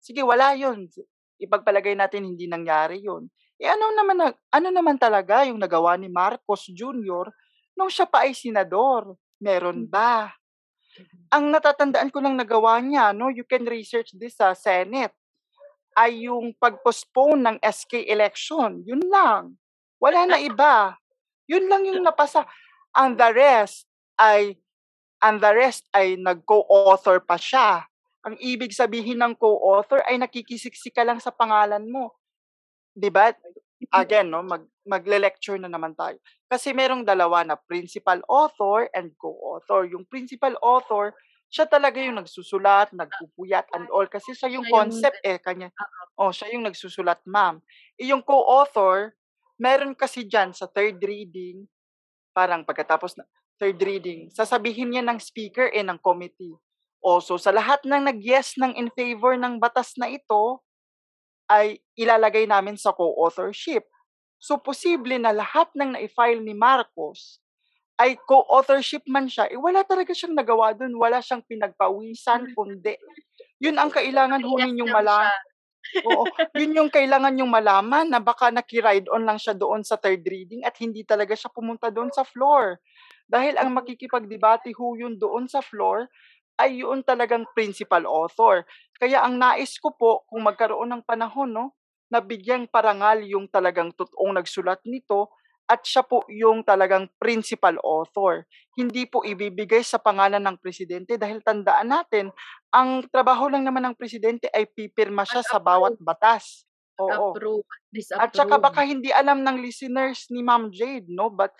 Sige, 0.00 0.20
wala 0.20 0.52
yun. 0.52 0.88
Ipagpalagay 1.40 1.96
natin 1.96 2.28
hindi 2.28 2.44
nangyari 2.44 3.00
yun. 3.00 3.28
Eh 3.56 3.70
ano 3.70 3.94
naman, 3.94 4.16
na- 4.18 4.38
ano 4.52 4.68
naman 4.68 4.96
talaga 5.00 5.46
yung 5.46 5.56
nagawa 5.56 5.96
ni 5.96 6.10
Marcos 6.10 6.68
Jr. 6.68 7.30
nung 7.78 7.88
siya 7.88 8.04
pa 8.04 8.26
ay 8.28 8.36
senador? 8.36 9.16
Meron 9.40 9.88
ba? 9.88 10.30
Ang 11.32 11.50
natatandaan 11.50 12.12
ko 12.12 12.22
lang 12.22 12.38
nagawa 12.38 12.78
niya, 12.78 13.10
no, 13.10 13.32
you 13.32 13.42
can 13.42 13.66
research 13.66 14.14
this 14.14 14.38
sa 14.38 14.54
Senate, 14.54 15.14
ay 15.94 16.26
yung 16.26 16.54
pag-postpone 16.58 17.38
ng 17.38 17.56
SK 17.62 18.06
election. 18.06 18.82
Yun 18.82 19.02
lang. 19.06 19.54
Wala 20.02 20.26
na 20.26 20.38
iba. 20.42 20.98
Yun 21.50 21.68
lang 21.70 21.84
yung 21.88 22.02
napasa. 22.04 22.46
And 22.96 23.18
the 23.18 23.30
rest 23.34 23.86
ay 24.18 24.58
and 25.22 25.40
the 25.42 25.52
rest 25.54 25.88
ay 25.96 26.16
nag-co-author 26.20 27.22
pa 27.24 27.36
siya. 27.40 27.86
Ang 28.26 28.36
ibig 28.42 28.72
sabihin 28.74 29.20
ng 29.22 29.34
co-author 29.38 30.02
ay 30.06 30.18
nakikisiksik 30.20 30.94
ka 30.96 31.04
lang 31.06 31.20
sa 31.22 31.32
pangalan 31.34 31.84
mo. 31.88 32.14
'Di 32.96 33.10
ba? 33.12 33.32
Again, 33.94 34.30
no, 34.32 34.42
mag 34.44 34.66
magle-lecture 34.86 35.58
na 35.60 35.70
naman 35.70 35.94
tayo. 35.96 36.18
Kasi 36.50 36.72
merong 36.76 37.06
dalawa 37.06 37.42
na 37.46 37.56
principal 37.58 38.20
author 38.28 38.88
and 38.94 39.14
co-author. 39.18 39.86
Yung 39.88 40.04
principal 40.08 40.54
author, 40.64 41.14
siya 41.52 41.66
talaga 41.70 42.00
yung 42.02 42.18
nagsusulat, 42.20 42.92
nagpupuyat 42.96 43.70
and 43.76 43.88
all 43.94 44.06
kasi 44.10 44.34
siya 44.36 44.50
yung 44.52 44.66
concept 44.68 45.20
eh 45.24 45.38
kanya. 45.40 45.70
Oh, 46.18 46.30
siya 46.34 46.52
yung 46.54 46.66
nagsusulat, 46.68 47.22
ma'am. 47.26 47.62
Eh, 47.98 48.10
yung 48.10 48.22
co-author, 48.26 49.14
meron 49.60 49.94
kasi 49.94 50.26
diyan 50.26 50.52
sa 50.54 50.66
third 50.70 50.98
reading, 51.02 51.66
parang 52.34 52.66
pagkatapos 52.66 53.14
na 53.18 53.24
third 53.58 53.78
reading, 53.82 54.28
sasabihin 54.34 54.90
niya 54.90 55.02
ng 55.06 55.18
speaker 55.22 55.70
eh 55.70 55.84
ng 55.84 55.98
committee. 56.02 56.54
O 57.04 57.20
so 57.20 57.36
sa 57.38 57.52
lahat 57.54 57.84
ng 57.86 58.10
nag-yes 58.10 58.56
ng 58.58 58.74
in 58.74 58.88
favor 58.92 59.36
ng 59.38 59.60
batas 59.60 59.94
na 60.00 60.10
ito 60.10 60.64
ay 61.46 61.78
ilalagay 61.94 62.48
namin 62.48 62.74
sa 62.80 62.96
co-authorship. 62.96 63.84
So 64.40 64.58
posible 64.60 65.16
na 65.20 65.30
lahat 65.32 65.70
ng 65.76 65.96
na-file 65.96 66.40
ni 66.42 66.56
Marcos 66.56 67.38
ay 68.00 68.18
co-authorship 68.26 69.06
man 69.06 69.30
siya, 69.30 69.46
eh 69.46 69.58
wala 69.60 69.86
talaga 69.86 70.10
siyang 70.10 70.34
nagawa 70.34 70.74
doon, 70.74 70.98
wala 70.98 71.22
siyang 71.22 71.46
pinagpawisan, 71.46 72.50
kundi. 72.50 72.98
Yun 73.62 73.78
ang 73.78 73.92
kailangan 73.94 74.42
ho 74.42 74.58
ninyong 74.58 74.90
malaman. 74.90 75.53
Oo, 76.04 76.28
yun 76.52 76.76
yung 76.76 76.90
kailangan 76.92 77.32
yung 77.40 77.48
malaman 77.52 78.10
na 78.12 78.20
baka 78.20 78.52
naki-ride 78.52 79.08
on 79.08 79.24
lang 79.24 79.40
siya 79.40 79.56
doon 79.56 79.80
sa 79.86 79.96
third 79.96 80.20
reading 80.28 80.60
at 80.66 80.76
hindi 80.82 81.00
talaga 81.06 81.32
siya 81.32 81.48
pumunta 81.52 81.88
doon 81.88 82.12
sa 82.12 82.24
floor. 82.26 82.76
Dahil 83.28 83.56
ang 83.56 83.72
makikipagdebate 83.72 84.68
ho 84.76 84.96
yun 85.00 85.16
doon 85.16 85.48
sa 85.48 85.64
floor 85.64 86.08
ay 86.60 86.84
yun 86.84 87.00
talagang 87.02 87.48
principal 87.56 88.04
author. 88.06 88.62
Kaya 89.00 89.24
ang 89.24 89.40
nais 89.40 89.74
ko 89.80 89.90
po, 89.96 90.22
kung 90.30 90.44
magkaroon 90.46 90.92
ng 90.92 91.02
panahon, 91.08 91.50
no, 91.50 91.66
na 92.12 92.20
bigyang 92.22 92.68
parangal 92.70 93.24
yung 93.26 93.48
talagang 93.50 93.90
totoong 93.96 94.36
nagsulat 94.38 94.78
nito 94.86 95.32
at 95.64 95.80
siya 95.80 96.04
po 96.04 96.24
yung 96.28 96.60
talagang 96.60 97.08
principal 97.16 97.80
author. 97.80 98.44
Hindi 98.76 99.08
po 99.08 99.24
ibibigay 99.24 99.80
sa 99.80 99.96
pangalan 99.96 100.42
ng 100.44 100.60
presidente 100.60 101.16
dahil 101.16 101.40
tandaan 101.40 101.88
natin, 101.88 102.28
ang 102.68 103.06
trabaho 103.08 103.48
lang 103.48 103.64
naman 103.64 103.80
ng 103.88 103.96
presidente 103.96 104.52
ay 104.52 104.68
pipirma 104.68 105.24
siya 105.24 105.40
sa 105.40 105.56
bawat 105.56 105.96
batas. 105.96 106.68
Oo. 107.00 107.32
Approve, 107.32 107.66
disapprove. 107.90 108.22
At 108.22 108.30
saka 108.36 108.54
baka 108.60 108.84
hindi 108.84 109.10
alam 109.10 109.40
ng 109.40 109.56
listeners 109.58 110.28
ni 110.30 110.44
Ma'am 110.44 110.68
Jade, 110.70 111.08
no? 111.08 111.32
But 111.32 111.56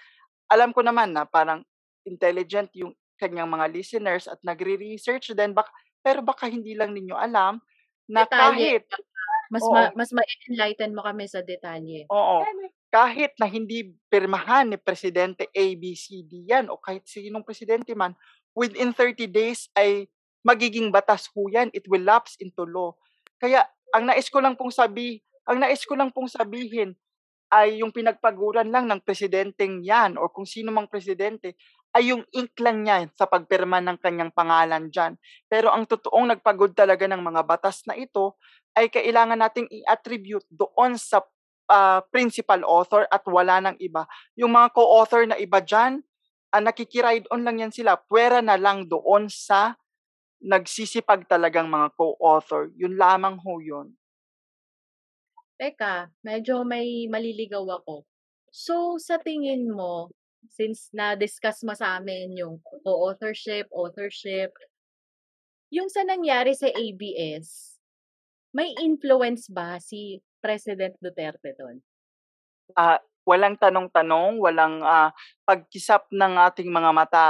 alam 0.52 0.70
ko 0.70 0.84
naman 0.84 1.16
na 1.16 1.24
parang 1.24 1.64
intelligent 2.04 2.70
yung 2.76 2.92
kanyang 3.16 3.48
mga 3.48 3.66
listeners 3.72 4.28
at 4.28 4.38
nagre-research 4.44 5.32
din. 5.32 5.56
Bak 5.56 5.72
pero 6.04 6.20
baka 6.20 6.44
hindi 6.46 6.76
lang 6.76 6.92
ninyo 6.92 7.16
alam 7.16 7.56
na 8.04 8.28
Detalye. 8.28 8.84
kahit, 8.84 8.84
mas 9.48 9.64
Oo. 9.64 9.72
ma, 9.72 9.82
mas 9.96 10.12
ma-enlighten 10.12 10.92
mo 10.92 11.00
kami 11.00 11.24
sa 11.24 11.40
detalye. 11.40 12.04
oo, 12.12 12.44
kahit 12.94 13.34
na 13.42 13.50
hindi 13.50 13.90
pirmahan 14.06 14.70
ni 14.70 14.78
Presidente 14.78 15.50
A, 15.50 15.64
B, 15.74 15.98
C, 15.98 16.22
D 16.22 16.46
yan 16.46 16.70
o 16.70 16.78
kahit 16.78 17.02
sinong 17.10 17.42
presidente 17.42 17.90
man, 17.90 18.14
within 18.54 18.94
30 18.94 19.26
days 19.34 19.66
ay 19.74 20.06
magiging 20.46 20.94
batas 20.94 21.26
ho 21.34 21.50
yan. 21.50 21.74
It 21.74 21.90
will 21.90 22.06
lapse 22.06 22.38
into 22.38 22.62
law. 22.62 22.94
Kaya 23.42 23.66
ang 23.90 24.06
nais 24.06 24.30
ko 24.30 24.38
lang 24.38 24.54
pong 24.54 24.70
sabi, 24.70 25.18
ang 25.42 25.58
nais 25.58 25.82
ko 25.82 25.98
lang 25.98 26.14
pong 26.14 26.30
sabihin 26.30 26.94
ay 27.50 27.82
yung 27.82 27.90
pinagpaguran 27.90 28.70
lang 28.70 28.86
ng 28.86 29.02
presidenteng 29.02 29.82
yan 29.82 30.14
o 30.14 30.30
kung 30.30 30.46
sino 30.46 30.70
mang 30.70 30.86
presidente 30.86 31.58
ay 31.98 32.14
yung 32.14 32.22
ink 32.30 32.54
lang 32.62 32.86
niya 32.86 33.10
sa 33.18 33.26
pagpirma 33.26 33.82
ng 33.82 33.98
kanyang 33.98 34.30
pangalan 34.30 34.86
dyan. 34.86 35.18
Pero 35.50 35.74
ang 35.74 35.82
totoong 35.82 36.30
nagpagod 36.30 36.78
talaga 36.78 37.10
ng 37.10 37.22
mga 37.22 37.42
batas 37.42 37.82
na 37.90 37.98
ito 37.98 38.38
ay 38.78 38.86
kailangan 38.86 39.38
nating 39.38 39.66
i-attribute 39.70 40.46
doon 40.46 40.94
sa 40.94 41.22
ah, 41.68 42.04
principal 42.12 42.62
author 42.64 43.08
at 43.08 43.24
wala 43.28 43.60
ng 43.70 43.76
iba. 43.80 44.04
Yung 44.36 44.52
mga 44.52 44.72
co-author 44.74 45.24
na 45.28 45.36
iba 45.40 45.60
dyan, 45.60 46.00
ah, 46.52 46.62
nakikiride 46.62 47.28
on 47.32 47.42
lang 47.42 47.60
yan 47.60 47.72
sila. 47.72 47.96
Pwera 47.96 48.44
na 48.44 48.56
lang 48.58 48.86
doon 48.86 49.28
sa 49.28 49.76
nagsisipag 50.44 51.24
talagang 51.24 51.66
mga 51.72 51.92
co-author. 51.96 52.68
Yun 52.76 53.00
lamang 53.00 53.40
ho 53.40 53.58
yun. 53.64 53.96
Teka, 55.56 56.10
medyo 56.20 56.66
may 56.66 57.06
maliligaw 57.08 57.80
ako. 57.80 58.04
So, 58.50 58.98
sa 59.00 59.18
tingin 59.22 59.70
mo, 59.70 60.10
since 60.50 60.92
na-discuss 60.92 61.64
mo 61.64 61.72
sa 61.72 61.96
amin 61.98 62.36
yung 62.36 62.60
co-authorship, 62.60 63.70
authorship, 63.72 64.52
yung 65.72 65.88
sa 65.88 66.04
nangyari 66.04 66.52
sa 66.52 66.68
ABS, 66.70 67.78
may 68.54 68.70
influence 68.78 69.50
ba 69.50 69.82
si 69.82 70.22
President 70.44 70.92
Duterte 71.00 71.56
doon? 71.56 71.80
Ah, 72.76 73.00
walang 73.24 73.56
tanong-tanong, 73.56 74.36
walang 74.36 74.84
ah, 74.84 75.08
pagkisap 75.48 76.12
ng 76.12 76.36
ating 76.52 76.68
mga 76.68 76.90
mata. 76.92 77.26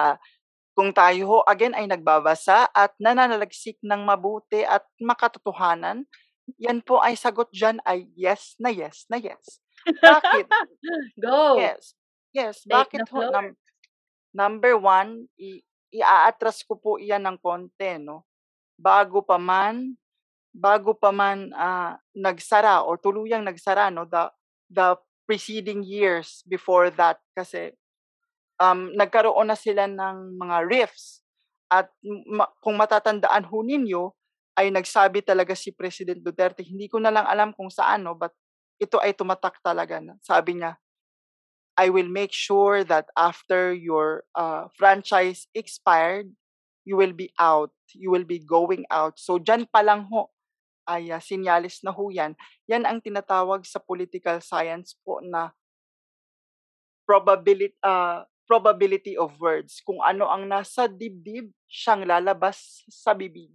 Kung 0.75 0.91
tayo 0.91 1.23
ho, 1.31 1.39
again, 1.47 1.71
ay 1.79 1.87
nagbabasa 1.87 2.67
at 2.75 2.91
nananalagsik 2.99 3.79
ng 3.79 4.03
mabuti 4.03 4.67
at 4.67 4.83
makatotohanan, 4.99 6.03
yan 6.59 6.83
po 6.83 6.99
ay 6.99 7.15
sagot 7.15 7.47
dyan 7.55 7.79
ay 7.87 8.11
yes 8.19 8.59
na 8.59 8.75
yes 8.75 9.07
na 9.07 9.23
yes. 9.23 9.63
Bakit? 9.87 10.51
Go! 11.25 11.63
Yes. 11.63 11.95
Yes. 12.35 12.67
Take 12.67 12.75
Bakit 12.75 13.07
ho? 13.15 13.31
Num- 13.31 13.57
number 14.35 14.75
one, 14.75 15.31
i- 15.39 15.63
i-atras 15.95 16.67
ko 16.67 16.75
po 16.75 16.99
iyan 16.99 17.23
ng 17.23 17.39
konti, 17.39 18.03
no? 18.03 18.27
Bago 18.75 19.23
pa 19.23 19.39
man, 19.39 19.95
bago 20.55 20.95
pa 20.95 21.11
man 21.11 21.51
ah, 21.59 21.99
nagsara 22.15 22.87
or 22.87 22.97
tuluyang 22.97 23.43
nagsara, 23.43 23.91
no? 23.91 24.07
The, 24.07 24.31
the 24.71 24.97
preceding 25.27 25.83
years 25.83 26.47
before 26.47 26.95
that 26.95 27.19
kasi 27.35 27.75
um, 28.63 28.95
nagkaroon 28.95 29.51
na 29.51 29.59
sila 29.59 29.91
ng 29.91 30.39
mga 30.39 30.57
rifts 30.71 31.25
at 31.67 31.91
ma- 32.31 32.51
kung 32.63 32.79
matatandaan 32.79 33.51
ho 33.51 33.67
ninyo, 33.67 34.15
ay 34.55 34.71
nagsabi 34.71 35.19
talaga 35.27 35.59
si 35.59 35.75
President 35.75 36.23
Duterte, 36.23 36.63
hindi 36.63 36.87
ko 36.87 37.03
na 37.03 37.11
lang 37.11 37.27
alam 37.27 37.51
kung 37.51 37.67
saan, 37.67 38.07
no? 38.07 38.15
But 38.15 38.31
ito 38.79 39.03
ay 39.03 39.11
tumatak 39.11 39.59
talaga. 39.59 39.99
Na. 39.99 40.15
Sabi 40.23 40.63
niya, 40.63 40.79
I 41.75 41.91
will 41.91 42.07
make 42.07 42.31
sure 42.31 42.87
that 42.87 43.11
after 43.19 43.75
your 43.75 44.23
uh, 44.39 44.71
franchise 44.79 45.51
expired, 45.59 46.31
you 46.87 46.95
will 46.95 47.11
be 47.11 47.35
out. 47.35 47.75
You 47.91 48.15
will 48.15 48.23
be 48.23 48.39
going 48.39 48.87
out. 48.95 49.19
So, 49.19 49.43
dyan 49.43 49.67
pa 49.67 49.83
lang 49.83 50.07
ho, 50.07 50.31
ay 50.85 51.13
uh, 51.13 51.21
sinyalis 51.21 51.81
na 51.85 51.93
ho 51.93 52.09
yan. 52.09 52.37
Yan 52.69 52.85
ang 52.85 53.01
tinatawag 53.01 53.65
sa 53.65 53.81
political 53.81 54.41
science 54.41 54.97
po 55.05 55.21
na 55.25 55.53
probability, 57.05 57.77
uh, 57.85 58.25
probability 58.45 59.17
of 59.17 59.33
words. 59.41 59.81
Kung 59.85 60.01
ano 60.01 60.29
ang 60.29 60.49
nasa 60.49 60.89
dibdib, 60.89 61.53
siyang 61.69 62.05
lalabas 62.05 62.85
sa 62.89 63.13
bibig. 63.13 63.53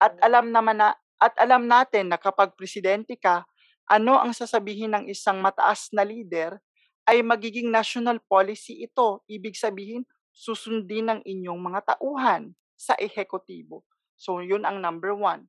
At 0.00 0.16
alam 0.20 0.52
naman 0.52 0.80
na, 0.80 0.96
at 1.20 1.32
alam 1.40 1.64
natin 1.64 2.12
na 2.12 2.18
kapag 2.20 2.52
presidente 2.56 3.16
ka, 3.16 3.44
ano 3.88 4.16
ang 4.16 4.32
sasabihin 4.32 4.96
ng 4.96 5.04
isang 5.12 5.40
mataas 5.44 5.92
na 5.92 6.04
leader 6.04 6.56
ay 7.04 7.20
magiging 7.20 7.68
national 7.68 8.16
policy 8.24 8.84
ito. 8.84 9.20
Ibig 9.28 9.56
sabihin, 9.56 10.08
susundin 10.32 11.12
ng 11.12 11.20
inyong 11.22 11.60
mga 11.60 11.80
tauhan 11.94 12.56
sa 12.74 12.96
ehekutibo. 12.96 13.84
So, 14.16 14.40
yun 14.40 14.64
ang 14.64 14.80
number 14.80 15.12
one. 15.14 15.46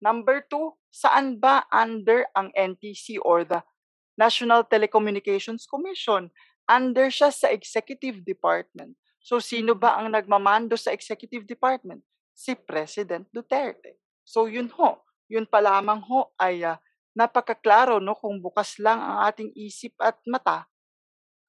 Number 0.00 0.44
two, 0.44 0.76
saan 0.92 1.40
ba 1.40 1.64
under 1.72 2.28
ang 2.36 2.52
NTC 2.52 3.20
or 3.24 3.48
the 3.48 3.64
National 4.16 4.64
Telecommunications 4.64 5.64
Commission? 5.64 6.28
Under 6.66 7.08
siya 7.08 7.32
sa 7.32 7.48
Executive 7.48 8.20
Department. 8.26 8.98
So, 9.22 9.42
sino 9.42 9.74
ba 9.74 9.98
ang 9.98 10.12
nagmamando 10.12 10.78
sa 10.78 10.94
Executive 10.94 11.46
Department? 11.46 12.02
Si 12.36 12.52
President 12.54 13.26
Duterte. 13.32 13.98
So, 14.26 14.46
yun 14.46 14.70
ho. 14.76 15.02
Yun 15.26 15.46
pa 15.48 15.58
lamang 15.58 16.02
ho 16.06 16.30
ay 16.38 16.62
uh, 16.62 16.78
napakaklaro 17.16 17.96
no 17.96 18.12
kung 18.12 18.38
bukas 18.38 18.76
lang 18.76 19.00
ang 19.00 19.24
ating 19.26 19.50
isip 19.56 19.96
at 19.98 20.20
mata 20.28 20.68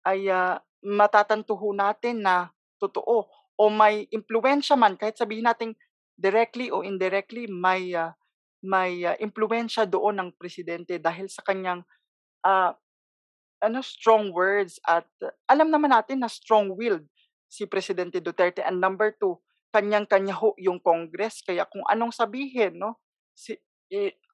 ay 0.08 0.32
uh, 0.32 0.56
matatantuho 0.80 1.76
natin 1.76 2.24
na 2.24 2.48
totoo 2.80 3.28
o 3.60 3.64
may 3.68 4.08
impluensya 4.16 4.80
man 4.80 4.96
kahit 4.96 5.20
sabihin 5.20 5.44
natin 5.44 5.76
directly 6.16 6.72
o 6.72 6.88
indirectly 6.88 7.52
may 7.52 7.92
uh, 7.92 8.16
may 8.64 9.06
uh, 9.06 9.18
impluensya 9.22 9.86
doon 9.86 10.18
ng 10.18 10.30
presidente 10.36 10.98
dahil 10.98 11.30
sa 11.30 11.46
kanyang 11.46 11.86
uh, 12.42 12.74
ano 13.62 13.80
strong 13.82 14.30
words 14.34 14.78
at 14.86 15.06
uh, 15.22 15.34
alam 15.50 15.70
naman 15.70 15.94
natin 15.94 16.22
na 16.22 16.30
strong-willed 16.30 17.06
si 17.48 17.66
Presidente 17.66 18.22
Duterte. 18.22 18.62
And 18.62 18.82
number 18.82 19.14
two 19.18 19.40
kanyang-kanya 19.74 20.34
ho 20.38 20.58
yung 20.58 20.82
Congress. 20.82 21.46
Kaya 21.46 21.68
kung 21.70 21.86
anong 21.86 22.14
sabihin 22.14 22.82
no 22.82 22.98
si 23.38 23.54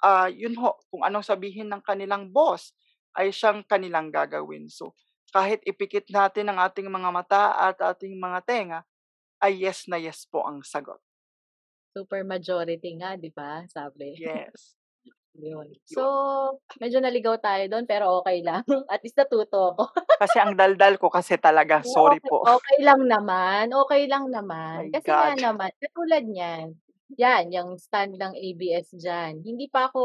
uh, 0.04 0.30
yun 0.32 0.56
ho 0.60 0.80
kung 0.88 1.04
anong 1.04 1.26
sabihin 1.26 1.68
ng 1.72 1.84
kanilang 1.84 2.32
boss 2.32 2.72
ay 3.14 3.30
siyang 3.30 3.62
kanilang 3.68 4.10
gagawin. 4.10 4.72
So 4.72 4.96
kahit 5.34 5.66
ipikit 5.66 6.08
natin 6.14 6.54
ang 6.54 6.62
ating 6.62 6.88
mga 6.88 7.10
mata 7.10 7.44
at 7.58 7.78
ating 7.82 8.22
mga 8.22 8.40
tenga, 8.46 8.80
ay 9.42 9.66
yes 9.66 9.90
na 9.90 9.98
yes 9.98 10.30
po 10.30 10.46
ang 10.46 10.62
sagot. 10.62 11.02
Super 11.94 12.26
majority 12.26 12.98
nga, 12.98 13.14
di 13.14 13.30
ba? 13.30 13.62
Sabi. 13.70 14.18
Yes. 14.18 14.74
Yun. 15.34 15.66
So, 15.90 16.02
medyo 16.78 17.02
naligaw 17.02 17.42
tayo 17.42 17.66
doon, 17.66 17.90
pero 17.90 18.22
okay 18.22 18.46
lang. 18.46 18.62
At 18.94 19.02
least 19.02 19.18
natuto 19.18 19.74
ako. 19.74 19.84
kasi 20.26 20.38
ang 20.38 20.54
daldal 20.54 21.02
ko 21.02 21.10
kasi 21.10 21.42
talaga, 21.42 21.82
sorry 21.82 22.22
okay, 22.22 22.30
po. 22.30 22.46
Okay 22.46 22.78
lang 22.86 23.02
naman. 23.06 23.74
Okay 23.74 24.06
lang 24.06 24.30
naman. 24.30 24.90
My 24.90 24.94
kasi 24.94 25.10
nga 25.10 25.34
God. 25.34 25.42
naman, 25.42 25.70
katulad 25.82 26.24
niyan, 26.26 26.66
yan, 27.18 27.44
yung 27.54 27.78
stand 27.78 28.18
ng 28.18 28.34
ABS 28.34 28.94
dyan. 28.98 29.42
Hindi 29.42 29.70
pa 29.70 29.90
ako, 29.90 30.02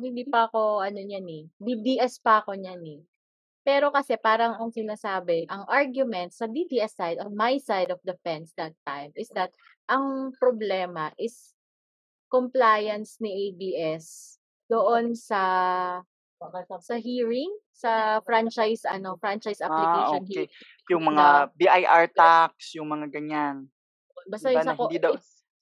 hindi 0.00 0.24
pa 0.28 0.48
ako, 0.48 0.84
ano 0.84 1.00
niyan 1.00 1.26
eh, 1.28 1.44
DDS 1.60 2.20
pa 2.24 2.40
ako 2.44 2.56
niyan 2.56 2.80
eh. 2.84 3.00
Pero 3.60 3.92
kasi 3.92 4.16
parang 4.16 4.56
ang 4.56 4.72
sinasabi, 4.72 5.44
ang 5.52 5.68
argument 5.68 6.32
sa 6.32 6.48
DDS 6.48 6.96
side, 6.96 7.18
on 7.20 7.36
my 7.36 7.60
side 7.60 7.92
of 7.92 8.00
the 8.08 8.16
fence 8.24 8.56
that 8.56 8.72
time, 8.88 9.12
is 9.20 9.28
that 9.36 9.52
ang 9.90 10.30
problema 10.38 11.10
is 11.18 11.50
compliance 12.30 13.18
ni 13.18 13.50
ABS 13.50 14.38
doon 14.70 15.18
sa 15.18 15.42
sa 16.80 16.96
hearing, 16.96 17.50
sa 17.74 18.22
franchise 18.24 18.86
ano, 18.88 19.18
franchise 19.20 19.60
Ah, 19.60 19.68
application 19.68 20.22
okay. 20.24 20.46
hearing. 20.46 20.52
Yung 20.88 21.04
Na, 21.04 21.10
mga 21.12 21.26
BIR 21.58 22.04
tax, 22.16 22.72
yung 22.78 22.88
mga 22.88 23.12
ganyan. 23.12 23.68
basta 24.24 24.48
Diba 24.48 24.56
yung 24.56 24.64
sa, 24.64 24.70
na 24.72 24.78
ko- 24.78 24.88
hindi 24.88 24.98
daw, 25.02 25.12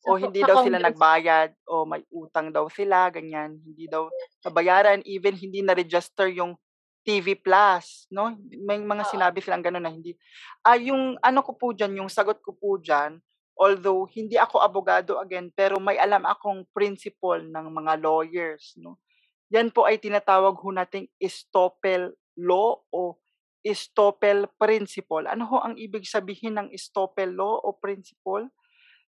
o 0.06 0.10
hindi 0.14 0.40
daw 0.46 0.56
sila 0.62 0.78
nagbayad, 0.78 1.50
o 1.66 1.82
may 1.82 2.06
utang 2.14 2.54
daw 2.54 2.70
sila, 2.70 3.10
ganyan. 3.10 3.58
Hindi 3.58 3.90
daw 3.90 4.06
nabayaran, 4.46 5.02
even 5.02 5.34
hindi 5.34 5.66
na-register 5.66 6.30
yung 6.30 6.54
TV 7.02 7.34
Plus, 7.34 8.06
no? 8.12 8.30
May 8.62 8.78
mga 8.78 9.08
sinabi 9.08 9.42
silang 9.42 9.64
gano'n 9.64 9.82
na 9.82 9.90
hindi. 9.90 10.14
Ah, 10.62 10.78
yung 10.78 11.16
ano 11.18 11.40
ko 11.42 11.56
po 11.58 11.72
dyan, 11.74 11.98
yung 11.98 12.10
sagot 12.12 12.38
ko 12.38 12.54
po 12.54 12.76
dyan, 12.78 13.18
although 13.58 14.06
hindi 14.14 14.38
ako 14.38 14.62
abogado 14.62 15.18
again, 15.18 15.50
pero 15.50 15.82
may 15.82 15.98
alam 15.98 16.22
akong 16.22 16.62
principle 16.70 17.42
ng 17.42 17.66
mga 17.74 17.98
lawyers, 17.98 18.78
no? 18.78 19.02
Yan 19.50 19.74
po 19.74 19.84
ay 19.88 19.98
tinatawag 19.98 20.54
ho 20.54 20.68
nating 20.70 21.10
estoppel 21.18 22.14
law 22.38 22.78
o 22.94 23.18
estoppel 23.66 24.46
principle. 24.54 25.26
Ano 25.26 25.48
ho 25.50 25.58
ang 25.58 25.74
ibig 25.74 26.06
sabihin 26.06 26.54
ng 26.54 26.68
estoppel 26.70 27.34
law 27.34 27.58
o 27.58 27.74
principle? 27.74 28.46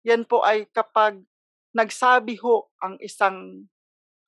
Yan 0.07 0.23
po 0.23 0.47
ay 0.47 0.71
kapag 0.71 1.19
nagsabi 1.75 2.39
ho 2.39 2.71
ang 2.79 3.01
isang 3.03 3.67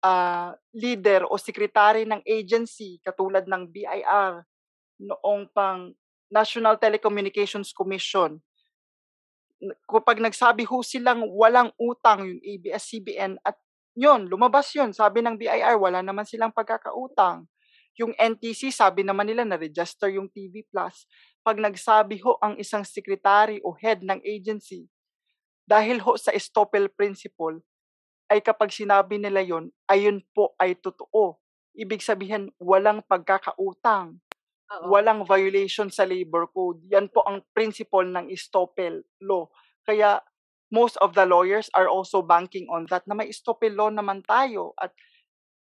ah, 0.02 0.56
leader 0.74 1.28
o 1.30 1.38
sekretary 1.38 2.02
ng 2.08 2.24
agency 2.26 2.98
katulad 3.04 3.46
ng 3.46 3.70
BIR 3.70 4.42
noong 4.98 5.46
pang 5.54 5.94
National 6.28 6.76
Telecommunications 6.76 7.70
Commission 7.70 8.42
kapag 9.86 10.22
nagsabi 10.22 10.62
ho 10.66 10.82
silang 10.86 11.26
walang 11.34 11.74
utang 11.78 12.26
yung 12.26 12.42
ABS-CBN 12.42 13.42
at 13.42 13.58
yun, 13.98 14.30
lumabas 14.30 14.70
yun. 14.78 14.94
Sabi 14.94 15.26
ng 15.26 15.34
BIR, 15.34 15.74
wala 15.74 15.98
naman 16.06 16.22
silang 16.22 16.54
pagkakautang. 16.54 17.50
Yung 17.98 18.14
NTC, 18.14 18.70
sabi 18.70 19.02
naman 19.02 19.26
nila 19.26 19.42
na-register 19.42 20.06
yung 20.14 20.30
TV 20.30 20.62
Plus. 20.70 21.02
Pag 21.42 21.58
nagsabi 21.58 22.22
ho 22.22 22.38
ang 22.38 22.54
isang 22.62 22.86
secretary 22.86 23.58
o 23.66 23.74
head 23.74 24.06
ng 24.06 24.22
agency, 24.22 24.86
dahil 25.66 25.98
ho 26.06 26.14
sa 26.14 26.30
estoppel 26.30 26.86
principle, 26.94 27.58
ay 28.30 28.38
kapag 28.38 28.70
sinabi 28.70 29.18
nila 29.18 29.42
yon, 29.42 29.74
ayun 29.90 30.22
po 30.30 30.54
ay 30.62 30.78
totoo. 30.78 31.42
Ibig 31.74 31.98
sabihin, 31.98 32.54
walang 32.62 33.02
pagkakautang 33.02 34.22
Oo. 34.68 34.92
walang 34.92 35.24
violation 35.24 35.88
sa 35.88 36.04
labor 36.04 36.44
code. 36.52 36.84
Yan 36.92 37.08
po 37.08 37.24
ang 37.24 37.40
principle 37.56 38.04
ng 38.04 38.28
estoppel 38.28 39.00
law. 39.24 39.48
Kaya 39.88 40.20
most 40.68 41.00
of 41.00 41.16
the 41.16 41.24
lawyers 41.24 41.72
are 41.72 41.88
also 41.88 42.20
banking 42.20 42.68
on 42.68 42.84
that 42.92 43.00
na 43.08 43.16
may 43.16 43.32
estoppel 43.32 43.72
law 43.72 43.88
naman 43.88 44.20
tayo 44.28 44.76
at 44.76 44.92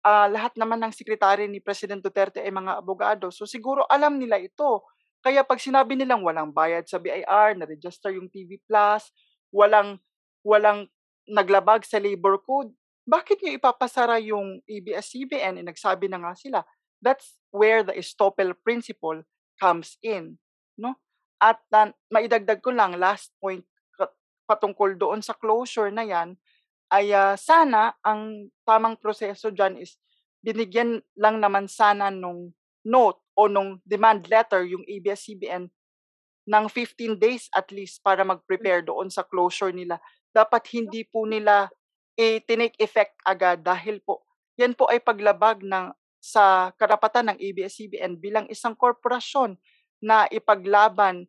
ah, 0.06 0.30
lahat 0.30 0.54
naman 0.54 0.78
ng 0.84 0.94
sekretary 0.94 1.50
ni 1.50 1.58
President 1.58 1.98
Duterte 1.98 2.38
ay 2.38 2.54
mga 2.54 2.78
abogado. 2.78 3.34
So 3.34 3.48
siguro 3.50 3.82
alam 3.90 4.22
nila 4.22 4.38
ito. 4.38 4.86
Kaya 5.24 5.42
pag 5.42 5.58
sinabi 5.58 5.96
nilang 5.96 6.20
walang 6.20 6.52
bayad 6.52 6.84
sa 6.84 7.00
BIR, 7.00 7.56
na-register 7.56 8.12
yung 8.12 8.28
TV 8.28 8.60
Plus, 8.68 9.08
walang 9.48 9.96
walang 10.44 10.84
naglabag 11.24 11.88
sa 11.88 11.96
labor 11.96 12.36
code, 12.44 12.68
bakit 13.08 13.40
niyo 13.40 13.56
ipapasara 13.56 14.20
yung 14.20 14.60
ABS-CBN? 14.68 15.60
Eh, 15.60 15.64
nagsabi 15.64 16.12
na 16.12 16.20
nga 16.20 16.32
sila. 16.36 16.60
That's 17.04 17.36
where 17.52 17.84
the 17.84 17.92
estoppel 17.92 18.56
principle 18.64 19.28
comes 19.60 20.00
in, 20.00 20.40
no? 20.80 20.96
At 21.36 21.60
uh, 21.68 21.92
maidagdag 22.08 22.64
ko 22.64 22.72
lang 22.72 22.96
last 22.96 23.36
point 23.36 23.68
patungkol 24.44 24.96
doon 25.00 25.20
sa 25.24 25.36
closure 25.36 25.88
na 25.88 26.04
'yan 26.04 26.36
ay 26.92 27.10
uh, 27.10 27.34
sana 27.34 27.96
ang 28.04 28.52
tamang 28.68 29.00
proseso 29.00 29.48
diyan 29.48 29.80
is 29.80 29.96
binigyan 30.44 31.00
lang 31.16 31.40
naman 31.40 31.64
sana 31.64 32.12
nung 32.12 32.52
note 32.84 33.24
o 33.32 33.48
nung 33.48 33.80
demand 33.88 34.28
letter 34.28 34.68
yung 34.68 34.84
ABS-CBN 34.84 35.72
ng 36.44 36.64
15 36.68 37.16
days 37.16 37.48
at 37.56 37.72
least 37.72 38.04
para 38.04 38.20
mag-prepare 38.20 38.84
doon 38.84 39.08
sa 39.08 39.24
closure 39.24 39.72
nila. 39.72 39.96
Dapat 40.28 40.68
hindi 40.76 41.08
po 41.08 41.24
nila 41.24 41.72
i-take 42.20 42.76
effect 42.76 43.16
agad 43.24 43.64
dahil 43.64 44.04
po 44.04 44.28
yan 44.54 44.76
po 44.76 44.86
ay 44.86 45.00
paglabag 45.02 45.64
ng 45.64 45.90
sa 46.24 46.72
karapatan 46.80 47.36
ng 47.36 47.36
ABS-CBN 47.36 48.16
bilang 48.16 48.48
isang 48.48 48.72
korporasyon 48.72 49.60
na 50.00 50.24
ipaglaban 50.32 51.28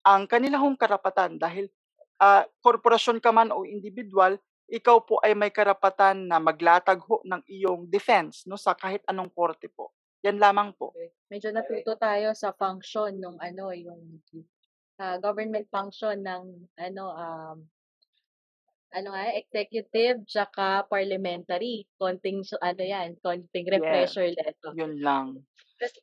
ang 0.00 0.24
kanilang 0.24 0.80
karapatan 0.80 1.36
dahil 1.36 1.68
uh, 2.16 2.48
korporasyon 2.64 3.20
ka 3.20 3.28
man 3.36 3.52
o 3.52 3.68
individual, 3.68 4.40
ikaw 4.72 5.04
po 5.04 5.20
ay 5.20 5.36
may 5.36 5.52
karapatan 5.52 6.24
na 6.24 6.40
maglatag 6.40 7.04
ho 7.04 7.20
ng 7.20 7.44
iyong 7.44 7.84
defense 7.92 8.48
no 8.48 8.56
sa 8.56 8.72
kahit 8.72 9.04
anong 9.04 9.28
korte 9.28 9.68
po. 9.68 9.92
Yan 10.24 10.40
lamang 10.40 10.72
po. 10.72 10.96
Medyo 11.28 11.52
natuto 11.52 12.00
tayo 12.00 12.32
sa 12.32 12.56
function 12.56 13.20
ng 13.20 13.36
ano 13.36 13.76
yung 13.76 14.24
uh, 14.96 15.16
government 15.20 15.68
function 15.68 16.16
ng 16.24 16.64
ano 16.80 17.04
um 17.12 17.58
ano 18.90 19.14
nga 19.14 19.34
executive 19.38 20.26
tsaka 20.26 20.86
parliamentary. 20.90 21.86
Konting 21.96 22.42
ano 22.58 22.82
yan, 22.82 23.16
konting 23.22 23.66
refresher 23.70 24.30
yeah. 24.30 24.38
letter. 24.38 24.70
Yun 24.74 24.94
lang. 24.98 25.26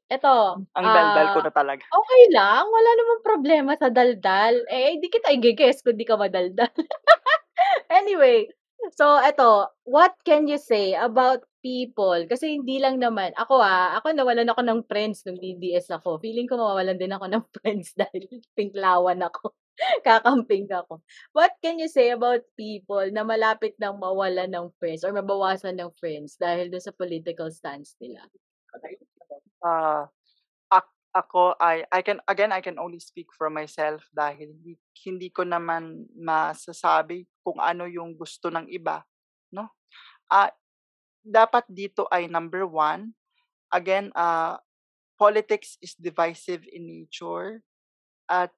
Ito. 0.09 0.65
Ang 0.73 0.87
daldal 0.89 1.27
uh, 1.29 1.33
ko 1.37 1.39
na 1.45 1.53
talaga. 1.53 1.83
Okay 1.85 2.23
lang. 2.33 2.65
Wala 2.65 2.89
namang 2.97 3.21
problema 3.21 3.71
sa 3.77 3.93
daldal. 3.93 4.65
Eh, 4.73 4.97
di 4.97 5.07
kita 5.11 5.29
i-guess 5.29 5.85
kung 5.85 5.93
di 5.93 6.07
ka 6.07 6.17
madaldal. 6.17 6.71
anyway, 7.99 8.49
so 8.97 9.21
ito, 9.21 9.69
what 9.85 10.17
can 10.25 10.49
you 10.49 10.57
say 10.57 10.97
about 10.97 11.45
people? 11.61 12.17
Kasi 12.25 12.57
hindi 12.57 12.81
lang 12.81 12.97
naman, 12.97 13.37
ako 13.37 13.61
ah, 13.61 13.93
ako 14.01 14.17
nawalan 14.17 14.49
ako 14.49 14.61
ng 14.65 14.79
friends 14.89 15.21
nung 15.29 15.37
DDS 15.37 15.93
ako. 15.93 16.17
Feeling 16.25 16.49
ko 16.49 16.57
mawawalan 16.57 16.97
din 16.97 17.13
ako 17.13 17.25
ng 17.29 17.43
friends 17.61 17.93
dahil 17.93 18.25
pinklawan 18.57 19.21
ako. 19.21 19.53
Kakamping 20.07 20.65
ako. 20.69 21.01
What 21.33 21.53
can 21.61 21.77
you 21.77 21.89
say 21.89 22.09
about 22.09 22.41
people 22.57 23.05
na 23.13 23.21
malapit 23.21 23.77
nang 23.77 24.01
mawala 24.01 24.49
ng 24.49 24.73
friends 24.81 25.05
or 25.05 25.13
mabawasan 25.13 25.77
ng 25.77 25.93
friends 25.97 26.37
dahil 26.37 26.73
doon 26.73 26.83
sa 26.83 26.95
political 26.95 27.49
stance 27.53 27.93
nila? 28.01 28.25
Uh, 29.61 30.05
ak- 30.73 30.97
ako 31.13 31.57
ay 31.57 31.85
I 31.89 32.01
can 32.05 32.21
again 32.29 32.53
I 32.53 32.61
can 32.61 32.77
only 32.77 33.01
speak 33.01 33.33
for 33.33 33.49
myself 33.49 34.05
dahil 34.13 34.53
hindi, 34.53 34.73
hindi 35.05 35.29
ko 35.33 35.45
naman 35.45 36.05
masasabi 36.13 37.25
kung 37.41 37.57
ano 37.57 37.89
yung 37.89 38.13
gusto 38.17 38.49
ng 38.53 38.69
iba, 38.69 39.01
no? 39.53 39.69
Ah 40.29 40.49
uh, 40.49 40.51
dapat 41.27 41.67
dito 41.67 42.07
ay 42.07 42.31
number 42.31 42.63
one, 42.63 43.11
again, 43.75 44.15
uh, 44.15 44.55
politics 45.19 45.75
is 45.83 45.91
divisive 45.99 46.63
in 46.71 46.87
nature 46.87 47.59
at 48.31 48.55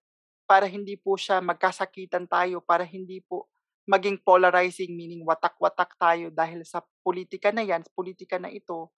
para 0.50 0.66
hindi 0.66 0.98
po 0.98 1.14
siya 1.14 1.38
magkasakitan 1.46 2.26
tayo, 2.26 2.58
para 2.58 2.82
hindi 2.82 3.22
po 3.22 3.46
maging 3.86 4.18
polarizing, 4.26 4.98
meaning 4.98 5.22
watak-watak 5.22 5.94
tayo 5.94 6.34
dahil 6.34 6.66
sa 6.66 6.82
politika 7.06 7.54
na 7.54 7.62
yan, 7.62 7.86
politika 7.94 8.42
na 8.42 8.50
ito, 8.50 8.90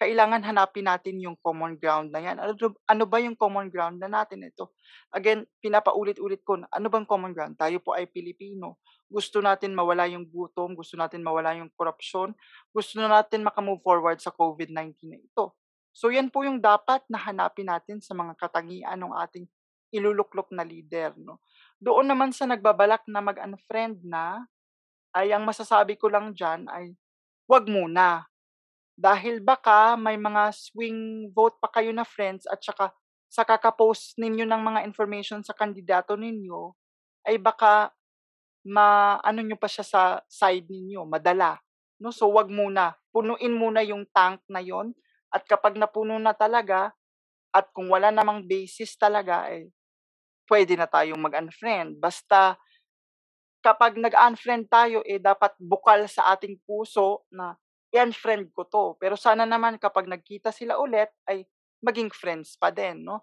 kailangan 0.00 0.42
hanapin 0.42 0.88
natin 0.88 1.20
yung 1.20 1.36
common 1.38 1.76
ground 1.76 2.08
na 2.08 2.20
yan. 2.24 2.36
Ano, 2.40 2.52
ano 2.88 3.04
ba 3.04 3.20
yung 3.20 3.36
common 3.36 3.68
ground 3.68 4.00
na 4.00 4.08
natin 4.08 4.48
ito? 4.48 4.72
Again, 5.12 5.44
pinapaulit-ulit 5.60 6.40
ko, 6.40 6.60
ano 6.60 6.86
bang 6.88 7.06
common 7.06 7.36
ground? 7.36 7.54
Tayo 7.60 7.78
po 7.84 7.92
ay 7.92 8.08
Pilipino. 8.08 8.80
Gusto 9.06 9.44
natin 9.44 9.76
mawala 9.76 10.08
yung 10.08 10.26
gutom, 10.26 10.72
gusto 10.72 10.96
natin 10.96 11.20
mawala 11.20 11.54
yung 11.54 11.70
korupsyon, 11.76 12.32
gusto 12.72 13.00
natin 13.00 13.44
makamove 13.44 13.84
forward 13.84 14.18
sa 14.18 14.32
COVID-19 14.32 14.92
na 15.08 15.20
ito. 15.20 15.54
So 15.94 16.10
yan 16.10 16.28
po 16.28 16.42
yung 16.42 16.58
dapat 16.58 17.06
na 17.06 17.20
hanapin 17.22 17.70
natin 17.70 18.02
sa 18.02 18.18
mga 18.18 18.34
katangian 18.34 18.98
ng 18.98 19.14
ating 19.14 19.46
iluluklok 19.94 20.50
na 20.50 20.66
leader. 20.66 21.14
No? 21.14 21.38
Doon 21.78 22.10
naman 22.10 22.34
sa 22.34 22.50
nagbabalak 22.50 23.06
na 23.06 23.22
mag-unfriend 23.22 24.02
na, 24.02 24.42
ay 25.14 25.30
ang 25.30 25.46
masasabi 25.46 25.94
ko 25.94 26.10
lang 26.10 26.34
dyan 26.34 26.66
ay, 26.66 26.98
wag 27.46 27.70
muna 27.70 28.26
dahil 28.98 29.38
baka 29.38 29.94
may 29.94 30.18
mga 30.18 30.50
swing 30.50 31.30
vote 31.30 31.54
pa 31.62 31.70
kayo 31.70 31.94
na 31.94 32.02
friends 32.02 32.46
at 32.50 32.58
saka 32.62 32.90
sa 33.30 33.42
kakapost 33.42 34.14
ninyo 34.18 34.46
ng 34.46 34.62
mga 34.62 34.80
information 34.86 35.42
sa 35.42 35.54
kandidato 35.54 36.14
ninyo, 36.14 36.70
ay 37.26 37.34
baka 37.38 37.90
ma 38.62 39.18
ano 39.18 39.42
nyo 39.42 39.58
pa 39.58 39.66
siya 39.66 39.82
sa 39.82 40.02
side 40.30 40.70
ninyo, 40.70 41.02
madala. 41.02 41.58
No? 41.98 42.14
So 42.14 42.30
wag 42.30 42.46
muna, 42.46 42.94
punuin 43.10 43.54
muna 43.54 43.82
yung 43.82 44.06
tank 44.14 44.42
na 44.46 44.62
yon 44.62 44.94
at 45.34 45.42
kapag 45.50 45.74
napuno 45.74 46.14
na 46.22 46.30
talaga 46.30 46.94
at 47.50 47.66
kung 47.74 47.90
wala 47.90 48.14
namang 48.14 48.46
basis 48.46 48.94
talaga 48.94 49.50
eh 49.50 49.70
pwede 50.48 50.76
na 50.76 50.88
tayong 50.88 51.20
mag-unfriend. 51.20 51.98
Basta 51.98 52.56
kapag 53.64 53.96
nag-unfriend 53.96 54.68
tayo 54.68 55.00
eh 55.08 55.16
dapat 55.16 55.56
bukal 55.56 56.04
sa 56.04 56.36
ating 56.36 56.60
puso 56.68 57.24
na 57.32 57.56
yan 57.94 58.10
friend 58.10 58.50
ko 58.52 58.66
to. 58.66 58.84
Pero 58.98 59.14
sana 59.14 59.46
naman 59.46 59.78
kapag 59.78 60.10
nagkita 60.10 60.50
sila 60.50 60.76
ulit 60.76 61.08
ay 61.30 61.46
maging 61.80 62.10
friends 62.10 62.58
pa 62.58 62.68
din, 62.74 63.06
no? 63.06 63.22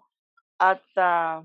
At 0.56 0.82
uh, 0.96 1.44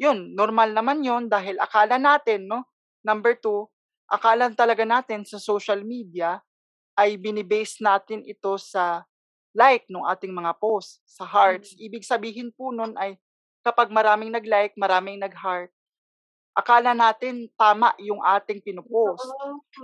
yun, 0.00 0.32
normal 0.32 0.70
naman 0.70 1.02
yun 1.02 1.26
dahil 1.26 1.58
akala 1.58 1.98
natin, 1.98 2.46
no? 2.46 2.64
Number 3.02 3.36
two, 3.36 3.66
akala 4.06 4.52
talaga 4.52 4.86
natin 4.86 5.26
sa 5.26 5.36
social 5.36 5.82
media 5.82 6.38
ay 6.94 7.16
binibase 7.16 7.80
natin 7.80 8.22
ito 8.22 8.54
sa 8.60 9.02
like 9.56 9.88
ng 9.90 10.06
ating 10.06 10.30
mga 10.30 10.54
posts, 10.62 11.02
sa 11.04 11.26
hearts. 11.26 11.74
Mm. 11.74 11.90
Ibig 11.90 12.04
sabihin 12.06 12.48
po 12.54 12.70
nun 12.70 12.94
ay 12.94 13.18
kapag 13.60 13.92
maraming 13.92 14.32
nag-like, 14.32 14.74
maraming 14.76 15.20
nag-heart, 15.20 15.70
akala 16.56 16.92
natin 16.92 17.48
tama 17.54 17.94
yung 18.00 18.20
ating 18.20 18.60
pinupost. 18.60 19.24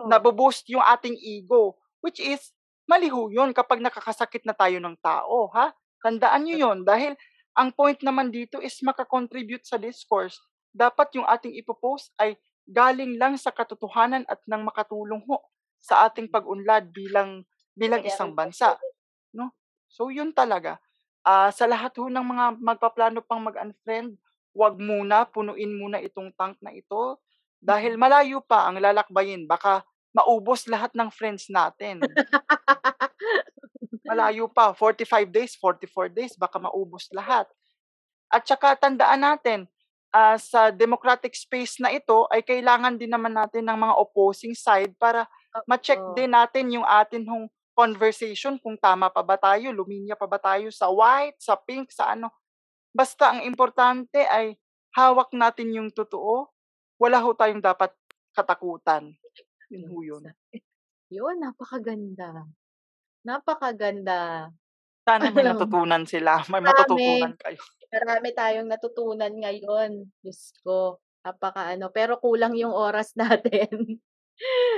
Naboboost 0.08 0.66
yung 0.72 0.82
ating 0.82 1.14
ego, 1.16 1.78
which 2.02 2.18
is 2.18 2.52
mali 2.86 3.10
ho 3.10 3.28
yun 3.30 3.50
kapag 3.50 3.82
nakakasakit 3.82 4.46
na 4.46 4.54
tayo 4.54 4.78
ng 4.78 4.96
tao, 5.02 5.50
ha? 5.54 5.74
Tandaan 6.02 6.46
nyo 6.46 6.56
yun 6.56 6.78
dahil 6.86 7.18
ang 7.56 7.72
point 7.72 7.98
naman 8.04 8.28
dito 8.30 8.60
is 8.60 8.78
makakontribute 8.84 9.64
sa 9.64 9.80
discourse. 9.80 10.38
Dapat 10.70 11.16
yung 11.16 11.26
ating 11.26 11.56
ipopost 11.56 12.12
ay 12.20 12.36
galing 12.68 13.16
lang 13.16 13.34
sa 13.40 13.54
katotohanan 13.54 14.26
at 14.28 14.42
nang 14.44 14.66
makatulong 14.66 15.22
ho 15.24 15.40
sa 15.80 16.06
ating 16.06 16.28
pag-unlad 16.28 16.90
bilang 16.90 17.46
bilang 17.76 18.02
isang 18.02 18.32
bansa, 18.32 18.74
no? 19.36 19.52
So 19.86 20.08
yun 20.10 20.32
talaga. 20.32 20.80
Uh, 21.26 21.50
sa 21.50 21.66
lahat 21.66 21.90
ho 21.98 22.06
ng 22.06 22.22
mga 22.22 22.44
magpaplano 22.62 23.18
pang 23.26 23.42
mag-unfriend, 23.42 24.14
wag 24.54 24.78
muna 24.78 25.26
punuin 25.26 25.74
muna 25.74 25.98
itong 25.98 26.30
tank 26.38 26.54
na 26.62 26.70
ito 26.70 27.18
dahil 27.58 27.98
malayo 27.98 28.38
pa 28.38 28.70
ang 28.70 28.78
lalakbayin. 28.78 29.42
Baka 29.44 29.82
maubos 30.14 30.70
lahat 30.70 30.94
ng 30.94 31.10
friends 31.10 31.50
natin. 31.50 32.00
Malayo 34.08 34.46
pa, 34.46 34.70
45 34.70 35.34
days, 35.34 35.58
44 35.58 36.14
days, 36.14 36.38
baka 36.38 36.62
maubos 36.62 37.10
lahat. 37.10 37.50
At 38.30 38.46
saka 38.46 38.78
tandaan 38.78 39.26
natin, 39.26 39.66
uh, 40.14 40.38
sa 40.38 40.70
democratic 40.70 41.34
space 41.34 41.82
na 41.82 41.92
ito 41.92 42.24
ay 42.30 42.40
kailangan 42.40 42.96
din 42.96 43.10
naman 43.10 43.34
natin 43.34 43.66
ng 43.66 43.76
mga 43.76 43.94
opposing 43.98 44.54
side 44.54 44.94
para 44.96 45.26
ma-check 45.66 45.98
din 46.14 46.32
natin 46.32 46.70
yung 46.70 46.86
atin 46.86 47.26
hong 47.26 47.46
conversation 47.76 48.56
kung 48.56 48.80
tama 48.80 49.12
pa 49.12 49.20
ba 49.20 49.36
tayo, 49.36 49.68
luminya 49.68 50.16
pa 50.16 50.24
ba 50.24 50.40
tayo 50.40 50.72
sa 50.72 50.88
white, 50.88 51.36
sa 51.36 51.60
pink, 51.60 51.92
sa 51.92 52.16
ano. 52.16 52.32
Basta 52.96 53.36
ang 53.36 53.44
importante 53.44 54.24
ay 54.24 54.56
hawak 54.96 55.36
natin 55.36 55.76
yung 55.76 55.92
totoo, 55.92 56.48
wala 56.96 57.20
ho 57.20 57.36
tayong 57.36 57.60
dapat 57.60 57.92
katakutan. 58.32 59.12
Yun 59.68 59.84
ho 59.92 59.96
yun. 60.00 60.24
Yun, 61.12 61.36
napakaganda. 61.36 62.48
Napakaganda. 63.22 64.48
Sana 65.06 65.30
may 65.30 65.44
natutunan 65.46 66.02
sila. 66.02 66.42
May 66.50 66.58
Marami. 66.58 66.66
matututunan 66.72 67.32
kayo. 67.38 67.60
Marami 67.92 68.28
tayong 68.34 68.66
natutunan 68.66 69.32
ngayon. 69.38 69.90
Diyos 70.18 70.50
ko, 70.66 70.98
napaka 71.22 71.70
ano. 71.76 71.94
Pero 71.94 72.18
kulang 72.18 72.58
yung 72.58 72.74
oras 72.74 73.14
natin. 73.20 74.02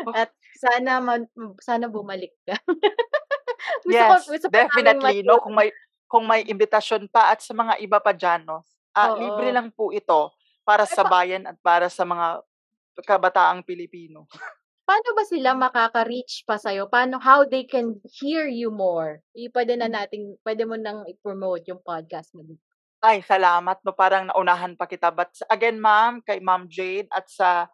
Oh. 0.06 0.14
At 0.14 0.30
sana 0.54 1.02
man, 1.02 1.26
sana 1.59 1.90
bumalik 1.90 2.30
ka. 2.46 2.54
Gusto 3.84 3.90
Yes, 3.94 4.11
ko, 4.26 4.32
gusto 4.32 4.46
definitely, 4.48 5.22
no? 5.22 5.38
Kung 5.42 5.54
may, 5.54 5.68
kung 6.06 6.24
may 6.24 6.42
imbitasyon 6.42 7.11
pa 7.11 7.34
at 7.34 7.42
sa 7.42 7.52
mga 7.52 7.78
iba 7.82 7.98
pa 7.98 8.14
dyan, 8.14 8.46
no? 8.46 8.62
Ah, 8.94 9.14
libre 9.14 9.50
lang 9.50 9.70
po 9.70 9.90
ito 9.90 10.30
para 10.62 10.86
Eh, 10.86 10.90
sa 10.90 11.02
bayan 11.04 11.46
at 11.46 11.56
para 11.61 11.86
sa 11.86 12.02
mga 12.02 12.42
kabataang 13.04 13.62
Pilipino. 13.62 14.26
paano 14.88 15.12
ba 15.12 15.24
sila 15.28 15.52
makaka-reach 15.52 16.48
pa 16.48 16.56
sa'yo? 16.56 16.88
Paano, 16.88 17.20
how 17.20 17.44
they 17.44 17.62
can 17.62 18.00
hear 18.09 18.48
you 18.48 18.72
more? 18.72 19.20
I, 19.36 19.52
pwede 19.52 19.76
na 19.76 19.86
nating, 19.86 20.40
pwede 20.42 20.64
mo 20.64 20.80
nang 20.80 21.04
i-promote 21.04 21.68
yung 21.68 21.82
podcast 21.84 22.32
mo. 22.32 22.40
dito. 22.40 22.64
Ay, 22.98 23.20
salamat, 23.22 23.78
no? 23.84 23.92
Parang 23.94 24.26
naunahan 24.26 24.74
pa 24.74 24.88
kita. 24.88 25.12
But 25.12 25.30
again, 25.46 25.78
ma'am, 25.78 26.18
kay 26.24 26.40
Ma'am 26.40 26.66
Jade 26.66 27.06
at 27.12 27.28
sa 27.28 27.68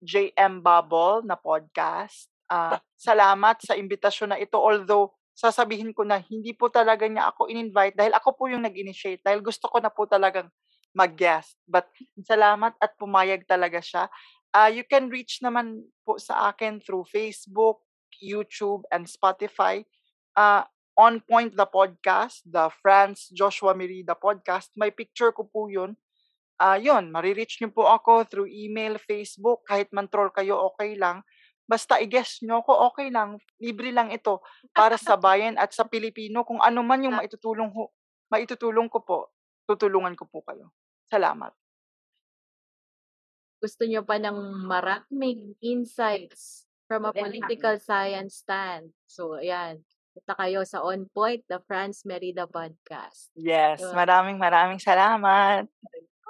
JM 0.00 0.64
Bubble 0.64 1.22
na 1.24 1.36
podcast, 1.36 2.28
ah, 2.50 2.80
salamat 2.96 3.60
sa 3.62 3.76
imbitasyon 3.76 4.34
na 4.34 4.40
ito. 4.40 4.56
Although, 4.56 5.14
sasabihin 5.36 5.96
ko 5.96 6.04
na 6.04 6.20
hindi 6.20 6.52
po 6.52 6.68
talaga 6.68 7.08
niya 7.08 7.32
ako 7.32 7.48
in-invite 7.48 7.96
dahil 7.96 8.12
ako 8.12 8.36
po 8.36 8.44
yung 8.52 8.64
nag-initiate. 8.64 9.24
Dahil 9.24 9.40
gusto 9.40 9.68
ko 9.72 9.80
na 9.80 9.88
po 9.88 10.04
talagang 10.04 10.48
mag-guest. 10.92 11.56
But 11.64 11.88
salamat 12.20 12.76
at 12.76 12.98
pumayag 12.98 13.46
talaga 13.46 13.80
siya. 13.80 14.10
Ah, 14.50 14.68
you 14.68 14.82
can 14.82 15.08
reach 15.08 15.38
naman 15.40 15.86
po 16.02 16.18
sa 16.18 16.50
akin 16.50 16.82
through 16.82 17.06
Facebook, 17.06 17.86
YouTube, 18.18 18.82
and 18.90 19.06
Spotify. 19.06 19.86
Ah, 20.34 20.66
On 21.00 21.16
Point 21.22 21.56
the 21.56 21.64
podcast, 21.64 22.44
the 22.44 22.68
Franz 22.82 23.32
Joshua 23.32 23.72
Merida 23.72 24.12
podcast, 24.12 24.74
may 24.76 24.92
picture 24.92 25.32
ko 25.32 25.48
po 25.48 25.70
yun. 25.70 25.96
Ah, 26.60 26.76
yun, 26.76 27.08
marireach 27.08 27.56
niyo 27.56 27.72
po 27.72 27.88
ako 27.88 28.28
through 28.28 28.52
email, 28.52 29.00
Facebook, 29.00 29.64
kahit 29.64 29.88
man 29.96 30.12
troll 30.12 30.28
kayo, 30.28 30.60
okay 30.68 30.92
lang. 30.92 31.24
Basta 31.64 31.96
i-guess 31.96 32.44
nyo 32.44 32.60
ako, 32.60 32.92
okay 32.92 33.08
lang. 33.08 33.40
Libre 33.56 33.88
lang 33.88 34.12
ito 34.12 34.44
para 34.76 35.00
sa 35.00 35.16
bayan 35.24 35.56
at 35.56 35.72
sa 35.72 35.88
Pilipino. 35.88 36.44
Kung 36.44 36.60
ano 36.60 36.84
man 36.84 37.00
yung 37.00 37.16
maitutulong, 37.16 37.72
ho, 37.72 37.88
maitutulong 38.28 38.92
ko 38.92 39.00
po, 39.00 39.32
tutulungan 39.64 40.12
ko 40.12 40.28
po 40.28 40.44
kayo. 40.44 40.68
Salamat. 41.08 41.56
Gusto 43.64 43.88
nyo 43.88 44.04
pa 44.04 44.20
ng 44.20 44.68
maraming 44.68 45.56
insights 45.64 46.68
from 46.84 47.08
a 47.08 47.12
political 47.16 47.80
science 47.80 48.44
stand. 48.44 48.92
So, 49.08 49.40
ayan. 49.40 49.80
Punta 50.10 50.34
kayo 50.36 50.66
sa 50.68 50.84
On 50.84 51.08
Point, 51.08 51.46
the 51.48 51.62
Franz 51.64 52.04
Merida 52.04 52.44
podcast. 52.44 53.32
Yes, 53.32 53.80
maraming 53.94 54.36
maraming 54.36 54.82
salamat. 54.82 55.70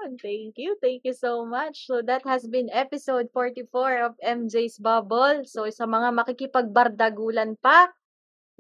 Thank 0.01 0.57
you. 0.57 0.77
Thank 0.81 1.05
you 1.05 1.13
so 1.15 1.45
much. 1.45 1.85
So 1.87 2.01
that 2.03 2.25
has 2.25 2.49
been 2.49 2.73
episode 2.73 3.29
44 3.37 4.01
of 4.03 4.13
MJ's 4.25 4.81
Bubble. 4.81 5.45
So 5.45 5.69
sa 5.69 5.85
mga 5.85 6.09
makikipagbardagulan 6.17 7.61
pa, 7.61 7.93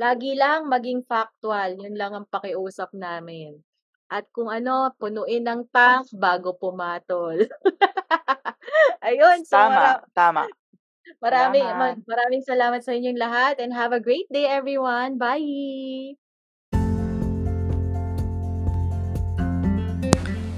lagi 0.00 0.36
lang 0.36 0.68
maging 0.68 1.04
factual. 1.08 1.80
Yun 1.80 1.96
lang 1.96 2.12
ang 2.16 2.26
pakiusap 2.28 2.92
namin. 2.92 3.60
At 4.10 4.28
kung 4.34 4.50
ano, 4.52 4.92
punuin 5.00 5.44
ng 5.46 5.62
tank 5.72 6.10
bago 6.16 6.54
pumatol. 6.58 7.46
Ayun. 9.06 9.44
So 9.46 9.56
mara- 9.56 10.02
Tama, 10.12 10.44
tama. 10.44 10.44
maraming, 11.22 11.66
Salamat. 11.66 11.94
ma- 11.96 12.04
maraming 12.06 12.42
salamat 12.44 12.80
sa 12.84 12.92
inyong 12.96 13.18
lahat 13.20 13.54
and 13.62 13.72
have 13.74 13.92
a 13.96 14.00
great 14.02 14.28
day 14.30 14.46
everyone. 14.48 15.16
Bye! 15.18 16.29